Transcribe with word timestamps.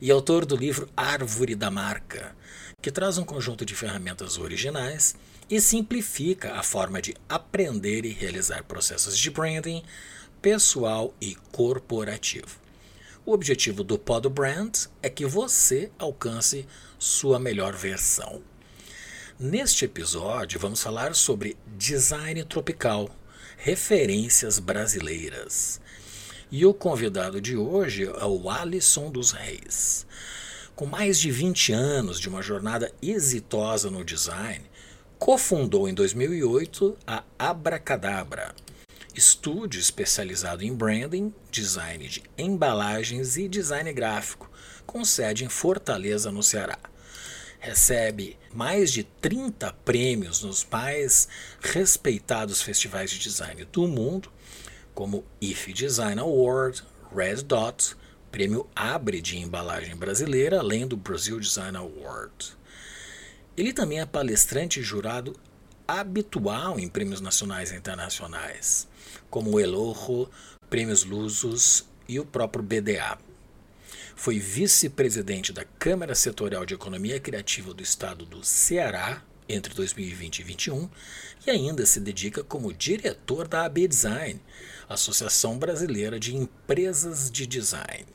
e 0.00 0.10
autor 0.10 0.44
do 0.44 0.56
livro 0.56 0.88
Árvore 0.96 1.54
da 1.54 1.70
Marca, 1.70 2.36
que 2.82 2.90
traz 2.90 3.18
um 3.18 3.24
conjunto 3.24 3.64
de 3.64 3.74
ferramentas 3.74 4.38
originais 4.38 5.14
e 5.48 5.60
simplifica 5.60 6.54
a 6.54 6.62
forma 6.62 7.00
de 7.00 7.14
aprender 7.28 8.04
e 8.04 8.10
realizar 8.10 8.64
processos 8.64 9.18
de 9.18 9.30
branding 9.30 9.82
pessoal 10.42 11.14
e 11.20 11.34
corporativo. 11.50 12.60
O 13.24 13.32
objetivo 13.32 13.82
do 13.82 13.98
Pod 13.98 14.28
Brand 14.28 14.86
é 15.02 15.10
que 15.10 15.26
você 15.26 15.90
alcance 15.98 16.66
sua 16.98 17.38
melhor 17.38 17.74
versão. 17.74 18.42
Neste 19.38 19.84
episódio, 19.84 20.60
vamos 20.60 20.80
falar 20.80 21.14
sobre 21.14 21.56
design 21.76 22.44
tropical, 22.44 23.10
referências 23.56 24.58
brasileiras. 24.58 25.80
E 26.50 26.64
o 26.64 26.72
convidado 26.72 27.40
de 27.40 27.56
hoje 27.56 28.04
é 28.04 28.24
o 28.24 28.48
Alisson 28.48 29.10
dos 29.10 29.32
Reis. 29.32 30.06
Com 30.76 30.86
mais 30.86 31.18
de 31.18 31.28
20 31.28 31.72
anos 31.72 32.20
de 32.20 32.28
uma 32.28 32.40
jornada 32.40 32.92
exitosa 33.02 33.90
no 33.90 34.04
design, 34.04 34.64
cofundou 35.18 35.88
em 35.88 35.94
2008 35.94 36.96
a 37.04 37.24
Abracadabra, 37.36 38.54
estúdio 39.12 39.80
especializado 39.80 40.62
em 40.62 40.72
branding, 40.72 41.34
design 41.50 42.06
de 42.06 42.22
embalagens 42.38 43.36
e 43.36 43.48
design 43.48 43.92
gráfico, 43.92 44.48
com 44.86 45.04
sede 45.04 45.44
em 45.44 45.48
Fortaleza, 45.48 46.30
no 46.30 46.44
Ceará. 46.44 46.78
Recebe 47.58 48.38
mais 48.54 48.92
de 48.92 49.02
30 49.02 49.72
prêmios 49.84 50.42
nos 50.42 50.64
mais 50.70 51.26
respeitados 51.60 52.62
festivais 52.62 53.10
de 53.10 53.18
design 53.18 53.64
do 53.64 53.88
mundo 53.88 54.30
como 54.96 55.22
IF 55.42 55.74
Design 55.74 56.18
Award, 56.18 56.82
Red 57.14 57.42
Dot, 57.42 57.94
Prêmio 58.32 58.66
Abre 58.74 59.20
de 59.20 59.36
Embalagem 59.36 59.94
Brasileira, 59.94 60.58
além 60.58 60.86
do 60.86 60.96
Brazil 60.96 61.38
Design 61.38 61.76
Award. 61.76 62.56
Ele 63.54 63.74
também 63.74 64.00
é 64.00 64.06
palestrante 64.06 64.80
e 64.80 64.82
jurado 64.82 65.38
habitual 65.86 66.80
em 66.80 66.88
prêmios 66.88 67.20
nacionais 67.20 67.72
e 67.72 67.76
internacionais, 67.76 68.88
como 69.28 69.50
o 69.50 69.60
Elojo, 69.60 70.30
Prêmios 70.70 71.04
Lusos 71.04 71.84
e 72.08 72.18
o 72.18 72.24
próprio 72.24 72.64
BDA. 72.64 73.18
Foi 74.16 74.38
vice-presidente 74.38 75.52
da 75.52 75.64
Câmara 75.78 76.14
Setorial 76.14 76.64
de 76.64 76.72
Economia 76.72 77.20
Criativa 77.20 77.74
do 77.74 77.82
Estado 77.82 78.24
do 78.24 78.42
Ceará 78.42 79.22
entre 79.46 79.74
2020 79.74 80.38
e 80.38 80.42
2021 80.42 80.88
e 81.46 81.50
ainda 81.50 81.86
se 81.86 82.00
dedica 82.00 82.42
como 82.42 82.72
diretor 82.72 83.46
da 83.46 83.64
AB 83.64 83.86
Design, 83.86 84.40
Associação 84.88 85.58
Brasileira 85.58 86.18
de 86.18 86.36
Empresas 86.36 87.30
de 87.30 87.46
Design. 87.46 88.06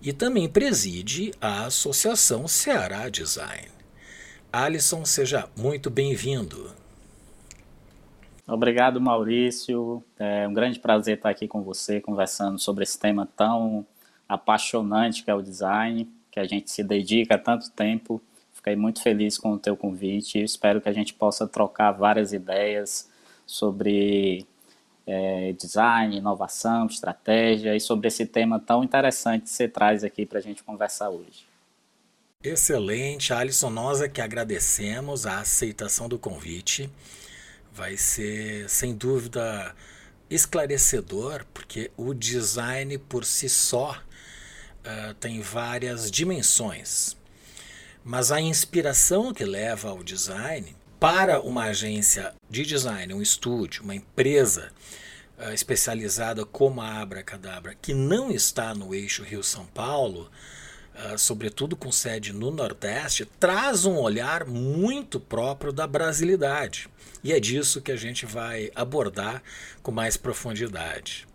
E 0.00 0.12
também 0.12 0.48
preside 0.48 1.32
a 1.40 1.66
Associação 1.66 2.46
Ceará 2.46 3.08
Design. 3.08 3.68
Alisson, 4.52 5.04
seja 5.04 5.48
muito 5.56 5.90
bem-vindo. 5.90 6.70
Obrigado, 8.46 9.00
Maurício. 9.00 10.02
É 10.18 10.46
um 10.46 10.54
grande 10.54 10.78
prazer 10.78 11.16
estar 11.16 11.30
aqui 11.30 11.48
com 11.48 11.62
você, 11.62 12.00
conversando 12.00 12.58
sobre 12.58 12.84
esse 12.84 12.98
tema 12.98 13.28
tão 13.36 13.84
apaixonante 14.28 15.24
que 15.24 15.30
é 15.30 15.34
o 15.34 15.42
design, 15.42 16.08
que 16.30 16.38
a 16.38 16.44
gente 16.44 16.70
se 16.70 16.84
dedica 16.84 17.34
há 17.34 17.38
tanto 17.38 17.70
tempo. 17.70 18.22
Fiquei 18.52 18.76
muito 18.76 19.02
feliz 19.02 19.36
com 19.36 19.52
o 19.52 19.58
teu 19.58 19.76
convite 19.76 20.42
espero 20.42 20.80
que 20.80 20.88
a 20.88 20.92
gente 20.92 21.14
possa 21.14 21.46
trocar 21.46 21.92
várias 21.92 22.32
ideias 22.32 23.10
sobre 23.44 24.46
é, 25.06 25.52
design, 25.52 26.16
inovação, 26.16 26.86
estratégia 26.86 27.76
e 27.76 27.80
sobre 27.80 28.08
esse 28.08 28.26
tema 28.26 28.58
tão 28.58 28.82
interessante 28.82 29.44
que 29.44 29.50
você 29.50 29.68
traz 29.68 30.02
aqui 30.02 30.26
para 30.26 30.38
a 30.38 30.42
gente 30.42 30.62
conversar 30.62 31.10
hoje. 31.10 31.46
Excelente, 32.42 33.32
Alisson. 33.32 33.70
Nós 33.70 34.00
é 34.00 34.08
que 34.08 34.20
agradecemos 34.20 35.26
a 35.26 35.40
aceitação 35.40 36.08
do 36.08 36.18
convite. 36.18 36.90
Vai 37.72 37.96
ser, 37.96 38.68
sem 38.68 38.94
dúvida, 38.94 39.74
esclarecedor, 40.28 41.44
porque 41.52 41.90
o 41.96 42.14
design 42.14 42.98
por 42.98 43.24
si 43.24 43.48
só 43.48 43.92
uh, 43.92 45.14
tem 45.14 45.40
várias 45.40 46.10
dimensões. 46.10 47.16
Mas 48.04 48.30
a 48.30 48.40
inspiração 48.40 49.32
que 49.34 49.44
leva 49.44 49.88
ao 49.90 50.02
design 50.02 50.74
para 50.98 51.40
uma 51.40 51.64
agência 51.64 52.34
de 52.48 52.64
design, 52.64 53.12
um 53.12 53.22
estúdio, 53.22 53.82
uma 53.82 53.94
empresa 53.94 54.70
uh, 55.38 55.52
especializada 55.52 56.44
como 56.44 56.80
a 56.80 57.00
Abracadabra, 57.00 57.74
que 57.80 57.92
não 57.92 58.30
está 58.30 58.74
no 58.74 58.94
eixo 58.94 59.22
Rio-São 59.22 59.66
Paulo, 59.66 60.30
uh, 60.94 61.18
sobretudo 61.18 61.76
com 61.76 61.92
sede 61.92 62.32
no 62.32 62.50
Nordeste, 62.50 63.26
traz 63.38 63.84
um 63.84 63.96
olhar 63.96 64.46
muito 64.46 65.20
próprio 65.20 65.72
da 65.72 65.86
brasilidade. 65.86 66.88
E 67.22 67.32
é 67.32 67.40
disso 67.40 67.80
que 67.80 67.92
a 67.92 67.96
gente 67.96 68.24
vai 68.24 68.70
abordar 68.74 69.42
com 69.82 69.90
mais 69.90 70.16
profundidade. 70.16 71.26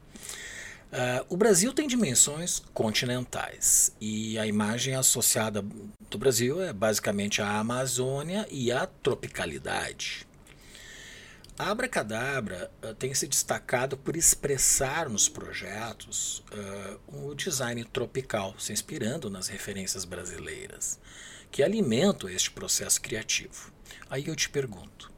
Uh, 0.91 1.25
o 1.29 1.37
Brasil 1.37 1.71
tem 1.71 1.87
dimensões 1.87 2.61
continentais 2.73 3.95
e 4.01 4.37
a 4.37 4.45
imagem 4.45 4.93
associada 4.93 5.63
do 6.09 6.17
Brasil 6.17 6.61
é 6.61 6.73
basicamente 6.73 7.41
a 7.41 7.59
Amazônia 7.59 8.45
e 8.51 8.73
a 8.73 8.85
tropicalidade. 8.85 10.27
A 11.57 11.69
Abracadabra 11.71 12.69
uh, 12.83 12.93
tem 12.95 13.13
se 13.13 13.25
destacado 13.25 13.95
por 13.95 14.17
expressar 14.17 15.07
nos 15.07 15.29
projetos 15.29 16.43
uh, 16.51 17.29
o 17.29 17.35
design 17.35 17.85
tropical, 17.85 18.55
se 18.59 18.73
inspirando 18.73 19.29
nas 19.29 19.47
referências 19.47 20.03
brasileiras, 20.03 20.99
que 21.49 21.63
alimentam 21.63 22.29
este 22.29 22.51
processo 22.51 22.99
criativo. 22.99 23.71
Aí 24.09 24.27
eu 24.27 24.35
te 24.35 24.49
pergunto: 24.49 25.10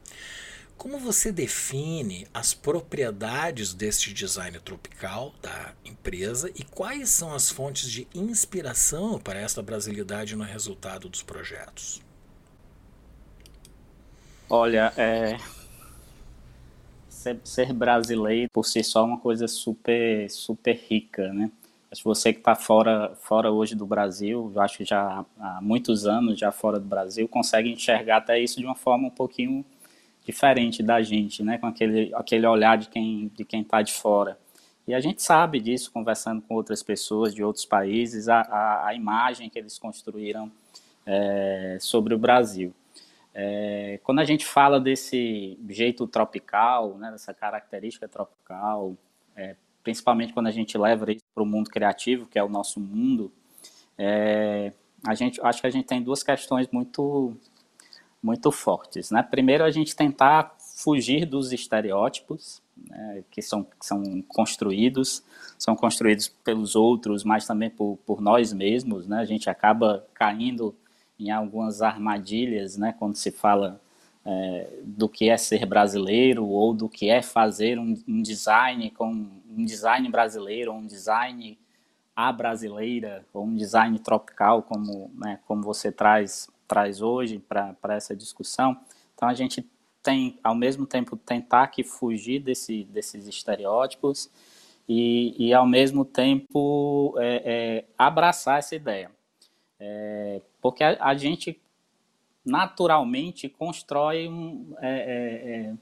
como 0.77 0.97
você 0.97 1.31
define 1.31 2.27
as 2.33 2.53
propriedades 2.53 3.73
deste 3.73 4.13
design 4.13 4.59
tropical 4.59 5.33
da 5.41 5.73
empresa 5.85 6.51
e 6.55 6.63
quais 6.63 7.09
são 7.09 7.33
as 7.33 7.49
fontes 7.49 7.89
de 7.89 8.07
inspiração 8.13 9.19
para 9.19 9.39
esta 9.39 9.61
brasilidade 9.61 10.35
no 10.35 10.43
resultado 10.43 11.07
dos 11.07 11.23
projetos? 11.23 12.01
Olha, 14.49 14.93
é... 14.97 15.37
ser, 17.07 17.39
ser 17.43 17.73
brasileiro 17.73 18.49
por 18.51 18.65
si 18.65 18.83
só 18.83 19.01
é 19.01 19.03
uma 19.03 19.19
coisa 19.19 19.47
super, 19.47 20.29
super 20.29 20.75
rica, 20.75 21.31
né? 21.31 21.49
Acho 21.89 22.01
que 22.01 22.07
você 22.07 22.33
que 22.33 22.39
está 22.39 22.55
fora, 22.55 23.15
fora 23.21 23.51
hoje 23.51 23.75
do 23.75 23.85
Brasil, 23.85 24.51
acho 24.57 24.79
que 24.79 24.85
já 24.85 25.23
há 25.39 25.59
muitos 25.61 26.07
anos 26.07 26.39
já 26.39 26.51
fora 26.51 26.79
do 26.79 26.87
Brasil, 26.87 27.27
consegue 27.27 27.71
enxergar 27.71 28.17
até 28.17 28.39
isso 28.39 28.59
de 28.59 28.65
uma 28.65 28.75
forma 28.75 29.07
um 29.07 29.11
pouquinho 29.11 29.63
diferente 30.25 30.81
da 30.81 31.01
gente, 31.01 31.43
né, 31.43 31.57
com 31.57 31.67
aquele, 31.67 32.13
aquele 32.15 32.47
olhar 32.47 32.77
de 32.77 32.89
quem 32.89 33.31
de 33.35 33.43
quem 33.43 33.61
está 33.61 33.81
de 33.81 33.93
fora. 33.93 34.37
E 34.87 34.93
a 34.93 34.99
gente 34.99 35.21
sabe 35.21 35.59
disso, 35.59 35.91
conversando 35.91 36.41
com 36.41 36.55
outras 36.55 36.83
pessoas 36.83 37.33
de 37.33 37.43
outros 37.43 37.65
países, 37.65 38.27
a, 38.27 38.41
a, 38.41 38.87
a 38.87 38.93
imagem 38.93 39.49
que 39.49 39.57
eles 39.57 39.77
construíram 39.79 40.51
é, 41.05 41.77
sobre 41.79 42.13
o 42.13 42.17
Brasil. 42.17 42.73
É, 43.33 43.99
quando 44.03 44.19
a 44.19 44.25
gente 44.25 44.45
fala 44.45 44.79
desse 44.79 45.57
jeito 45.69 46.05
tropical, 46.05 46.97
né, 46.97 47.11
dessa 47.11 47.33
característica 47.33 48.07
tropical, 48.07 48.95
é, 49.35 49.55
principalmente 49.83 50.33
quando 50.33 50.47
a 50.47 50.51
gente 50.51 50.77
leva 50.77 51.11
isso 51.11 51.23
para 51.33 51.43
o 51.43 51.45
mundo 51.45 51.69
criativo, 51.69 52.27
que 52.27 52.37
é 52.37 52.43
o 52.43 52.49
nosso 52.49 52.79
mundo, 52.79 53.31
é, 53.97 54.73
a 55.05 55.15
gente 55.15 55.39
acho 55.41 55.61
que 55.61 55.67
a 55.67 55.69
gente 55.69 55.85
tem 55.85 56.01
duas 56.01 56.23
questões 56.23 56.67
muito 56.71 57.35
muito 58.23 58.49
fortes. 58.51 59.11
Né? 59.11 59.21
Primeiro, 59.21 59.65
a 59.65 59.69
gente 59.69 59.95
tentar 59.95 60.55
fugir 60.77 61.25
dos 61.25 61.51
estereótipos 61.51 62.61
né, 62.75 63.23
que, 63.29 63.41
são, 63.41 63.63
que 63.63 63.85
são 63.85 64.21
construídos, 64.29 65.21
são 65.59 65.75
construídos 65.75 66.29
pelos 66.29 66.75
outros, 66.75 67.25
mas 67.25 67.45
também 67.45 67.69
por, 67.69 67.97
por 68.05 68.21
nós 68.21 68.53
mesmos. 68.53 69.05
Né? 69.05 69.17
A 69.19 69.25
gente 69.25 69.49
acaba 69.49 70.07
caindo 70.13 70.73
em 71.19 71.29
algumas 71.29 71.81
armadilhas 71.81 72.77
né, 72.77 72.95
quando 72.97 73.15
se 73.15 73.29
fala 73.29 73.81
é, 74.25 74.69
do 74.83 75.09
que 75.09 75.29
é 75.29 75.35
ser 75.35 75.65
brasileiro 75.65 76.47
ou 76.47 76.73
do 76.73 76.87
que 76.87 77.09
é 77.09 77.21
fazer 77.21 77.77
um, 77.77 77.93
um 78.07 78.21
design 78.21 78.89
com 78.91 79.27
um 79.49 79.65
design 79.65 80.09
brasileiro, 80.09 80.71
um 80.71 80.85
design 80.85 81.57
a 82.15 82.31
brasileira, 82.31 83.25
ou 83.33 83.45
um 83.45 83.55
design 83.55 83.97
tropical, 83.99 84.61
como, 84.61 85.11
né, 85.15 85.39
como 85.47 85.63
você 85.63 85.91
traz, 85.91 86.47
traz 86.73 87.03
hoje 87.03 87.37
para 87.37 87.75
essa 87.89 88.15
discussão. 88.15 88.75
Então, 89.13 89.29
a 89.29 89.33
gente 89.35 89.63
tem, 90.01 90.39
ao 90.43 90.55
mesmo 90.55 90.87
tempo, 90.87 91.15
tentar 91.15 91.67
que 91.67 91.83
fugir 91.83 92.39
desse, 92.39 92.85
desses 92.85 93.27
estereótipos 93.27 94.27
e, 94.89 95.35
e 95.37 95.53
ao 95.53 95.67
mesmo 95.67 96.03
tempo, 96.03 97.13
é, 97.19 97.43
é, 97.45 97.85
abraçar 97.95 98.57
essa 98.57 98.75
ideia. 98.75 99.11
É, 99.79 100.41
porque 100.59 100.83
a, 100.83 100.97
a, 100.99 101.13
gente, 101.13 101.61
naturalmente, 102.43 103.47
constrói 103.47 104.27
um, 104.27 104.73
é, 104.81 104.89
é, 104.89 105.69
é, 105.69 105.73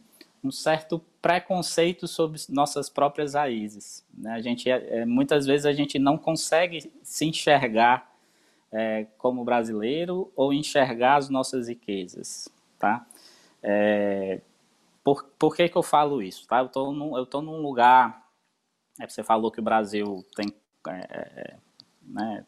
um 0.44 0.52
certo 0.52 1.02
preconceito 1.22 2.06
sobre 2.06 2.38
nossas 2.50 2.90
próprias 2.90 3.34
raízes. 3.34 4.06
Né? 4.14 4.34
A 4.34 4.42
gente, 4.42 4.68
muitas 5.08 5.46
vezes, 5.46 5.66
a 5.66 5.72
gente 5.72 5.98
não 5.98 6.18
consegue 6.18 6.92
se 7.02 7.26
enxergar 7.26 8.11
como 9.18 9.44
brasileiro 9.44 10.32
ou 10.36 10.54
enxergar 10.54 11.18
as 11.18 11.30
nossas 11.30 11.68
riquezas, 11.68 12.48
tá? 12.80 13.06
É, 13.62 14.42
por, 15.04 15.24
por 15.38 15.56
que, 15.56 15.68
que 15.68 15.78
eu 15.78 15.84
falo 15.84 16.22
isso? 16.22 16.48
Tá? 16.48 16.60
Eu 16.60 16.68
estou 16.68 16.94
num, 16.94 17.18
eu 17.18 17.42
num 17.42 17.62
lugar. 17.62 18.26
É, 19.00 19.08
você 19.08 19.24
falou 19.24 19.52
que 19.52 19.60
o 19.60 19.64
Brasil 19.64 20.26
tem, 20.36 20.54
é, 20.88 20.92
é, 20.92 21.56
né, 22.04 22.46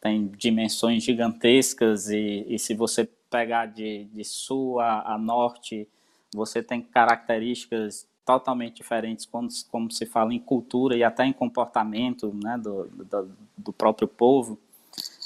tem 0.00 0.26
dimensões 0.28 1.02
gigantescas, 1.02 2.08
e, 2.08 2.44
e 2.48 2.58
se 2.58 2.74
você 2.74 3.04
pegar 3.30 3.66
de, 3.66 4.04
de 4.04 4.24
sul 4.24 4.80
a, 4.80 5.14
a 5.14 5.18
norte, 5.18 5.86
você 6.32 6.62
tem 6.62 6.80
características 6.80 8.06
totalmente 8.24 8.76
diferentes 8.76 9.24
quando, 9.24 9.48
como 9.70 9.90
se 9.90 10.04
fala 10.06 10.32
em 10.34 10.38
cultura 10.38 10.96
e 10.96 11.02
até 11.02 11.24
em 11.24 11.32
comportamento 11.32 12.34
né, 12.42 12.58
do, 12.58 12.84
do, 12.84 13.30
do 13.56 13.72
próprio 13.72 14.06
povo. 14.06 14.58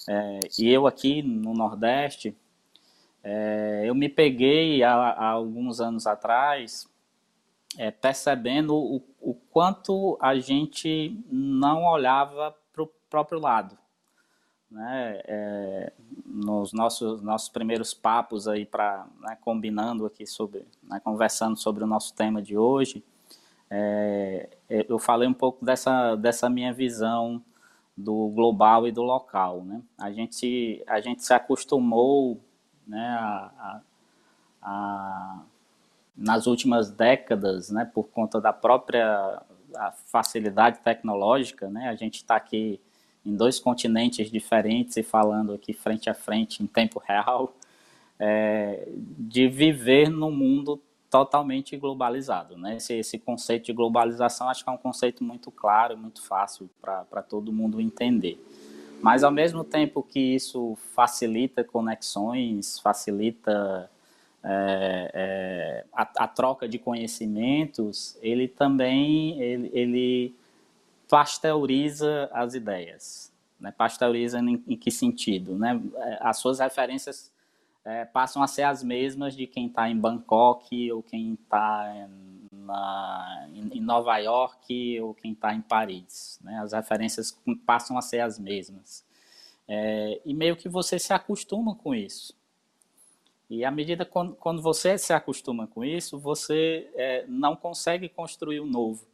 É, 0.08 0.40
e 0.58 0.68
eu 0.68 0.86
aqui 0.86 1.22
no 1.22 1.54
Nordeste, 1.54 2.36
é, 3.22 3.82
eu 3.84 3.94
me 3.94 4.08
peguei 4.08 4.82
há, 4.82 4.94
há, 4.94 5.28
alguns 5.28 5.80
anos 5.80 6.06
atrás 6.06 6.88
é, 7.78 7.90
percebendo 7.90 8.74
o, 8.74 9.02
o, 9.20 9.34
quanto 9.50 10.18
a 10.20 10.34
gente 10.34 11.18
não 11.30 11.84
olhava 11.84 12.54
para 12.72 12.82
o 12.82 12.90
próprio 13.08 13.38
lado. 13.38 13.78
Né? 14.70 15.20
É, 15.24 15.92
nos 16.26 16.72
nossos, 16.72 17.22
nossos 17.22 17.48
primeiros 17.48 17.94
papos 17.94 18.48
aí 18.48 18.64
para 18.64 19.06
né, 19.20 19.36
combinando 19.40 20.06
aqui 20.06 20.26
sobre, 20.26 20.66
né, 20.82 20.98
conversando 21.00 21.56
sobre 21.56 21.84
o 21.84 21.86
nosso 21.86 22.14
tema 22.14 22.42
de 22.42 22.56
hoje, 22.56 23.04
é, 23.70 24.50
eu 24.68 24.98
falei 24.98 25.28
um 25.28 25.32
pouco 25.32 25.64
dessa, 25.64 26.16
dessa 26.16 26.50
minha 26.50 26.72
visão 26.72 27.42
do 27.96 28.28
global 28.28 28.86
e 28.86 28.92
do 28.92 29.02
local. 29.02 29.62
Né? 29.64 29.82
A, 29.98 30.10
gente, 30.12 30.82
a 30.86 31.00
gente 31.00 31.24
se 31.24 31.32
acostumou 31.32 32.40
né, 32.86 33.06
a, 33.18 33.50
a, 33.58 33.80
a, 34.62 35.42
nas 36.16 36.46
últimas 36.46 36.90
décadas, 36.90 37.70
né, 37.70 37.84
por 37.84 38.04
conta 38.04 38.40
da 38.40 38.52
própria 38.52 39.42
facilidade 40.06 40.80
tecnológica, 40.80 41.68
né, 41.70 41.88
a 41.88 41.94
gente 41.94 42.16
está 42.16 42.36
aqui 42.36 42.78
em 43.24 43.34
dois 43.34 43.58
continentes 43.58 44.30
diferentes 44.30 44.96
e 44.96 45.02
falando 45.02 45.54
aqui 45.54 45.72
frente 45.72 46.10
a 46.10 46.14
frente 46.14 46.62
em 46.62 46.66
tempo 46.66 47.00
real, 47.06 47.54
é, 48.18 48.88
de 49.18 49.48
viver 49.48 50.08
num 50.10 50.30
mundo 50.30 50.80
totalmente 51.12 51.76
globalizado. 51.76 52.56
Né? 52.56 52.76
Esse, 52.78 52.94
esse, 52.94 53.18
conceito 53.18 53.66
de 53.66 53.72
globalização 53.74 54.48
acho 54.48 54.64
que 54.64 54.70
é 54.70 54.72
um 54.72 54.78
conceito 54.78 55.22
muito 55.22 55.50
claro, 55.50 55.94
muito 55.94 56.22
fácil 56.22 56.70
para 56.80 57.22
todo 57.22 57.52
mundo 57.52 57.78
entender. 57.78 58.42
Mas 59.02 59.22
ao 59.22 59.30
mesmo 59.30 59.62
tempo 59.62 60.02
que 60.02 60.18
isso 60.18 60.74
facilita 60.94 61.62
conexões, 61.62 62.78
facilita 62.78 63.90
é, 64.42 65.10
é, 65.12 65.84
a, 65.92 66.24
a, 66.24 66.26
troca 66.26 66.66
de 66.66 66.78
conhecimentos, 66.78 68.16
ele 68.22 68.48
também 68.48 69.38
ele, 69.38 69.70
ele 69.74 70.34
pasteuriza 71.10 72.30
as 72.32 72.54
ideias. 72.54 73.30
Né? 73.60 73.70
Pasteuriza 73.70 74.38
em, 74.38 74.64
em, 74.66 74.76
que 74.78 74.90
sentido? 74.90 75.58
Né? 75.58 75.78
É, 75.94 76.18
as 76.22 76.38
suas 76.38 76.58
referências 76.58 77.30
é, 77.84 78.04
passam 78.04 78.42
a 78.42 78.46
ser 78.46 78.62
as 78.62 78.82
mesmas 78.82 79.34
de 79.34 79.46
quem 79.46 79.66
está 79.66 79.88
em 79.88 79.98
Bangkok 79.98 80.92
ou 80.92 81.02
quem 81.02 81.34
está 81.34 82.08
na, 82.50 83.48
em 83.50 83.80
Nova 83.80 84.16
York 84.18 85.00
ou 85.00 85.14
quem 85.14 85.32
está 85.32 85.54
em 85.54 85.60
Paris. 85.60 86.38
Né? 86.42 86.58
As 86.60 86.72
referências 86.72 87.36
passam 87.66 87.98
a 87.98 88.02
ser 88.02 88.20
as 88.20 88.38
mesmas. 88.38 89.04
É, 89.66 90.20
e 90.24 90.34
meio 90.34 90.56
que 90.56 90.68
você 90.68 90.98
se 90.98 91.12
acostuma 91.12 91.74
com 91.74 91.94
isso. 91.94 92.36
E 93.50 93.64
à 93.64 93.70
medida 93.70 94.04
quando, 94.06 94.34
quando 94.36 94.62
você 94.62 94.96
se 94.96 95.12
acostuma 95.12 95.66
com 95.66 95.84
isso, 95.84 96.18
você 96.18 96.90
é, 96.94 97.26
não 97.28 97.54
consegue 97.54 98.08
construir 98.08 98.60
o 98.60 98.66
novo, 98.66 99.06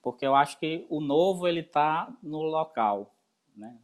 porque 0.00 0.24
eu 0.24 0.34
acho 0.36 0.58
que 0.60 0.86
o 0.88 1.00
novo 1.00 1.48
ele 1.48 1.60
está 1.60 2.08
no 2.22 2.42
local, 2.42 3.12
né? 3.56 3.76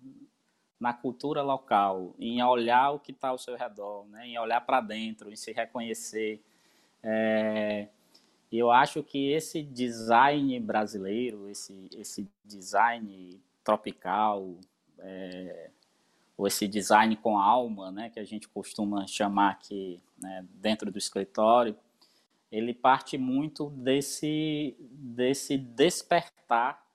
Na 0.78 0.93
cultura 0.93 1.43
local, 1.43 2.14
em 2.19 2.43
olhar 2.43 2.90
o 2.90 2.99
que 2.99 3.12
está 3.12 3.28
ao 3.28 3.38
seu 3.38 3.56
redor, 3.56 4.06
né? 4.08 4.26
em 4.26 4.38
olhar 4.38 4.61
para 4.61 4.81
dentro, 4.81 5.31
em 5.31 5.37
se 5.37 5.52
reconhecer. 5.52 6.43
É, 7.02 7.88
eu 8.52 8.70
acho 8.70 9.02
que 9.02 9.31
esse 9.31 9.62
design 9.62 10.58
brasileiro, 10.61 11.49
esse, 11.49 11.88
esse 11.96 12.28
design 12.44 13.40
tropical, 13.64 14.56
é, 14.99 15.70
ou 16.37 16.46
esse 16.46 16.69
design 16.69 17.17
com 17.17 17.38
alma, 17.38 17.90
né, 17.90 18.11
que 18.11 18.20
a 18.20 18.25
gente 18.25 18.46
costuma 18.49 19.06
chamar 19.06 19.52
aqui 19.52 20.00
né, 20.19 20.46
dentro 20.55 20.90
do 20.90 20.99
escritório, 20.99 21.76
ele 22.52 22.75
parte 22.75 23.19
muito 23.19 23.70
desse, 23.70 24.76
desse 24.79 25.56
despertar 25.56 26.85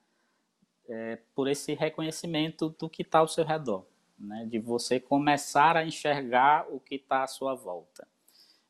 é, 0.91 1.17
por 1.33 1.47
esse 1.47 1.73
reconhecimento 1.73 2.75
do 2.77 2.89
que 2.89 3.01
está 3.01 3.19
ao 3.19 3.27
seu 3.27 3.45
redor, 3.45 3.85
né, 4.19 4.45
de 4.45 4.59
você 4.59 4.99
começar 4.99 5.77
a 5.77 5.85
enxergar 5.85 6.67
o 6.69 6.79
que 6.81 6.95
está 6.95 7.23
à 7.23 7.27
sua 7.27 7.55
volta. 7.55 8.05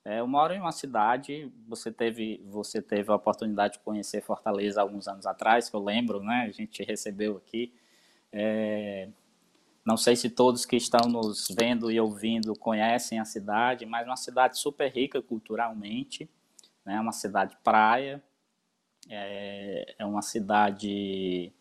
É, 0.05 0.19
eu 0.19 0.27
moro 0.27 0.53
em 0.53 0.59
uma 0.59 0.71
cidade, 0.71 1.51
você 1.67 1.91
teve, 1.91 2.43
você 2.45 2.81
teve 2.81 3.11
a 3.11 3.15
oportunidade 3.15 3.73
de 3.73 3.79
conhecer 3.79 4.21
Fortaleza 4.21 4.81
alguns 4.81 5.07
anos 5.07 5.25
atrás, 5.25 5.69
que 5.69 5.75
eu 5.75 5.83
lembro, 5.83 6.23
né? 6.23 6.45
A 6.47 6.51
gente 6.51 6.83
recebeu 6.83 7.37
aqui. 7.37 7.73
É, 8.31 9.09
não 9.85 9.97
sei 9.97 10.15
se 10.15 10.29
todos 10.29 10.65
que 10.65 10.75
estão 10.75 11.07
nos 11.07 11.47
vendo 11.49 11.91
e 11.91 11.99
ouvindo 11.99 12.55
conhecem 12.55 13.19
a 13.19 13.25
cidade, 13.25 13.85
mas 13.85 14.07
uma 14.07 14.15
cidade 14.15 14.57
super 14.57 14.91
rica 14.91 15.21
culturalmente, 15.21 16.27
né? 16.83 16.99
Uma 16.99 17.11
cidade 17.11 17.55
praia, 17.63 18.23
é, 19.07 19.95
é 19.99 20.05
uma 20.05 20.23
cidade 20.23 21.53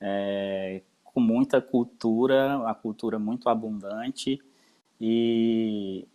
é, 0.00 0.82
com 1.04 1.20
muita 1.20 1.60
cultura, 1.60 2.58
uma 2.58 2.74
cultura 2.74 3.18
muito 3.18 3.48
abundante 3.48 4.40
e 5.00 6.06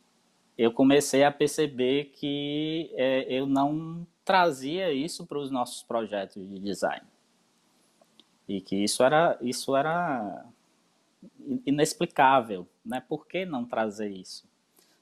eu 0.57 0.71
comecei 0.71 1.23
a 1.23 1.31
perceber 1.31 2.05
que 2.13 2.91
é, 2.95 3.25
eu 3.31 3.45
não 3.45 4.07
trazia 4.23 4.91
isso 4.91 5.25
para 5.25 5.37
os 5.37 5.51
nossos 5.51 5.83
projetos 5.83 6.47
de 6.47 6.59
design 6.59 7.05
e 8.47 8.61
que 8.61 8.75
isso 8.75 9.03
era 9.03 9.37
isso 9.41 9.75
era 9.75 10.45
inexplicável, 11.65 12.67
né? 12.85 13.01
Por 13.01 13.27
que 13.27 13.45
não 13.45 13.65
trazer 13.65 14.09
isso? 14.09 14.47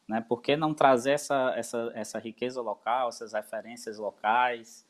Né? 0.07 0.21
Por 0.21 0.41
que 0.41 0.55
não 0.55 0.73
trazer 0.73 1.11
essa, 1.11 1.53
essa, 1.55 1.91
essa 1.95 2.19
riqueza 2.19 2.61
local, 2.61 3.09
essas 3.09 3.33
referências 3.33 3.97
locais, 3.97 4.85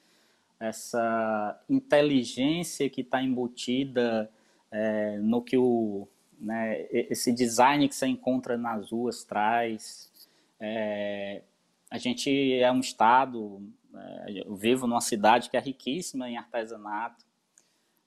essa 0.68 1.62
inteligência 1.70 2.90
que 2.90 3.02
está 3.02 3.22
embutida 3.22 4.30
é, 4.72 5.18
no 5.20 5.42
que 5.42 5.58
o 5.58 6.08
né, 6.40 6.86
esse 6.92 7.32
design 7.32 7.88
que 7.88 7.96
você 7.96 8.06
encontra 8.06 8.58
nas 8.58 8.92
ruas 8.92 9.24
traz, 9.24 10.12
é, 10.60 11.42
a 11.90 11.98
gente 11.98 12.54
é 12.54 12.70
um 12.72 12.80
estado, 12.80 13.62
é, 13.96 14.42
eu 14.46 14.56
vivo 14.56 14.86
numa 14.86 15.00
cidade 15.00 15.50
que 15.50 15.56
é 15.56 15.60
riquíssima 15.60 16.30
em 16.30 16.38
artesanato, 16.38 17.24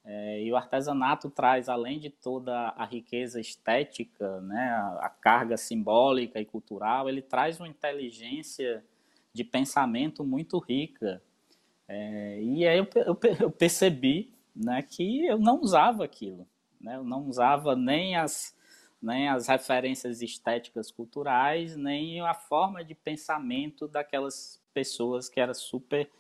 é, 0.05 0.43
e 0.43 0.53
o 0.53 0.57
artesanato 0.57 1.29
traz, 1.29 1.69
além 1.69 1.99
de 1.99 2.11
toda 2.11 2.69
a 2.77 2.85
riqueza 2.85 3.41
estética, 3.41 4.41
né, 4.43 4.69
a, 4.69 5.07
a, 5.07 5.09
carga 5.09 5.57
simbólica 5.57 6.41
e 6.41 6.45
cultural, 6.45 7.09
ele 7.09 7.21
traz 7.21 7.59
uma 7.59 7.67
inteligência 7.67 8.85
de 9.33 9.43
pensamento 9.43 10.25
muito 10.25 10.59
rica. 10.59 11.21
É, 11.89 12.41
e 12.43 12.67
aí 12.67 12.79
eu, 12.79 12.89
eu, 12.97 13.19
eu, 13.41 13.51
percebi 13.51 14.33
né, 14.55 14.83
que 14.83 15.27
eu 15.27 15.39
não 15.39 15.61
usava 15.61 16.05
aquilo. 16.05 16.47
Né, 16.81 16.97
eu 16.97 17.05
não 17.05 17.29
usava 17.29 17.77
nem 17.77 18.17
as, 18.17 18.57
nem 19.01 19.29
as 19.29 19.47
referências 19.47 20.23
estéticas 20.23 20.91
culturais, 20.91 21.77
nem 21.77 22.21
a 22.21 22.35
forma 22.35 22.85
de 22.85 22.95
pensamento 22.95 23.87
daquelas 23.87 24.61
pessoas 24.75 25.29
que 25.29 25.41
era 25.41 25.55
super 25.55 26.11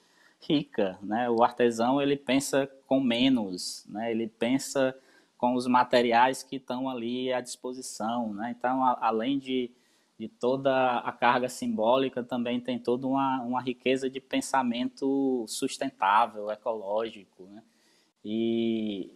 rica, 0.40 0.99
né? 1.02 1.28
O 1.30 1.42
artesão 1.42 2.00
ele 2.00 2.16
pensa 2.16 2.70
com 2.87 3.00
menos, 3.00 3.85
né? 3.88 4.11
Ele 4.11 4.28
pensa 4.28 4.94
com 5.37 5.54
os 5.54 5.66
materiais 5.66 6.42
que 6.42 6.56
estão 6.56 6.88
ali 6.88 7.32
à 7.32 7.40
disposição. 7.40 8.32
Né? 8.32 8.54
Então, 8.56 8.82
a, 8.85 8.99
além 9.00 9.38
de, 9.38 9.70
de 10.18 10.28
toda 10.28 10.99
a 10.99 11.12
carga 11.12 11.49
simbólica, 11.49 12.23
também 12.23 12.61
tem 12.61 12.78
toda 12.78 13.06
uma, 13.06 13.42
uma 13.42 13.61
riqueza 13.61 14.08
de 14.08 14.20
pensamento 14.20 15.44
sustentável, 15.46 16.50
ecológico. 16.50 17.44
Né? 17.44 17.62
E, 18.25 19.14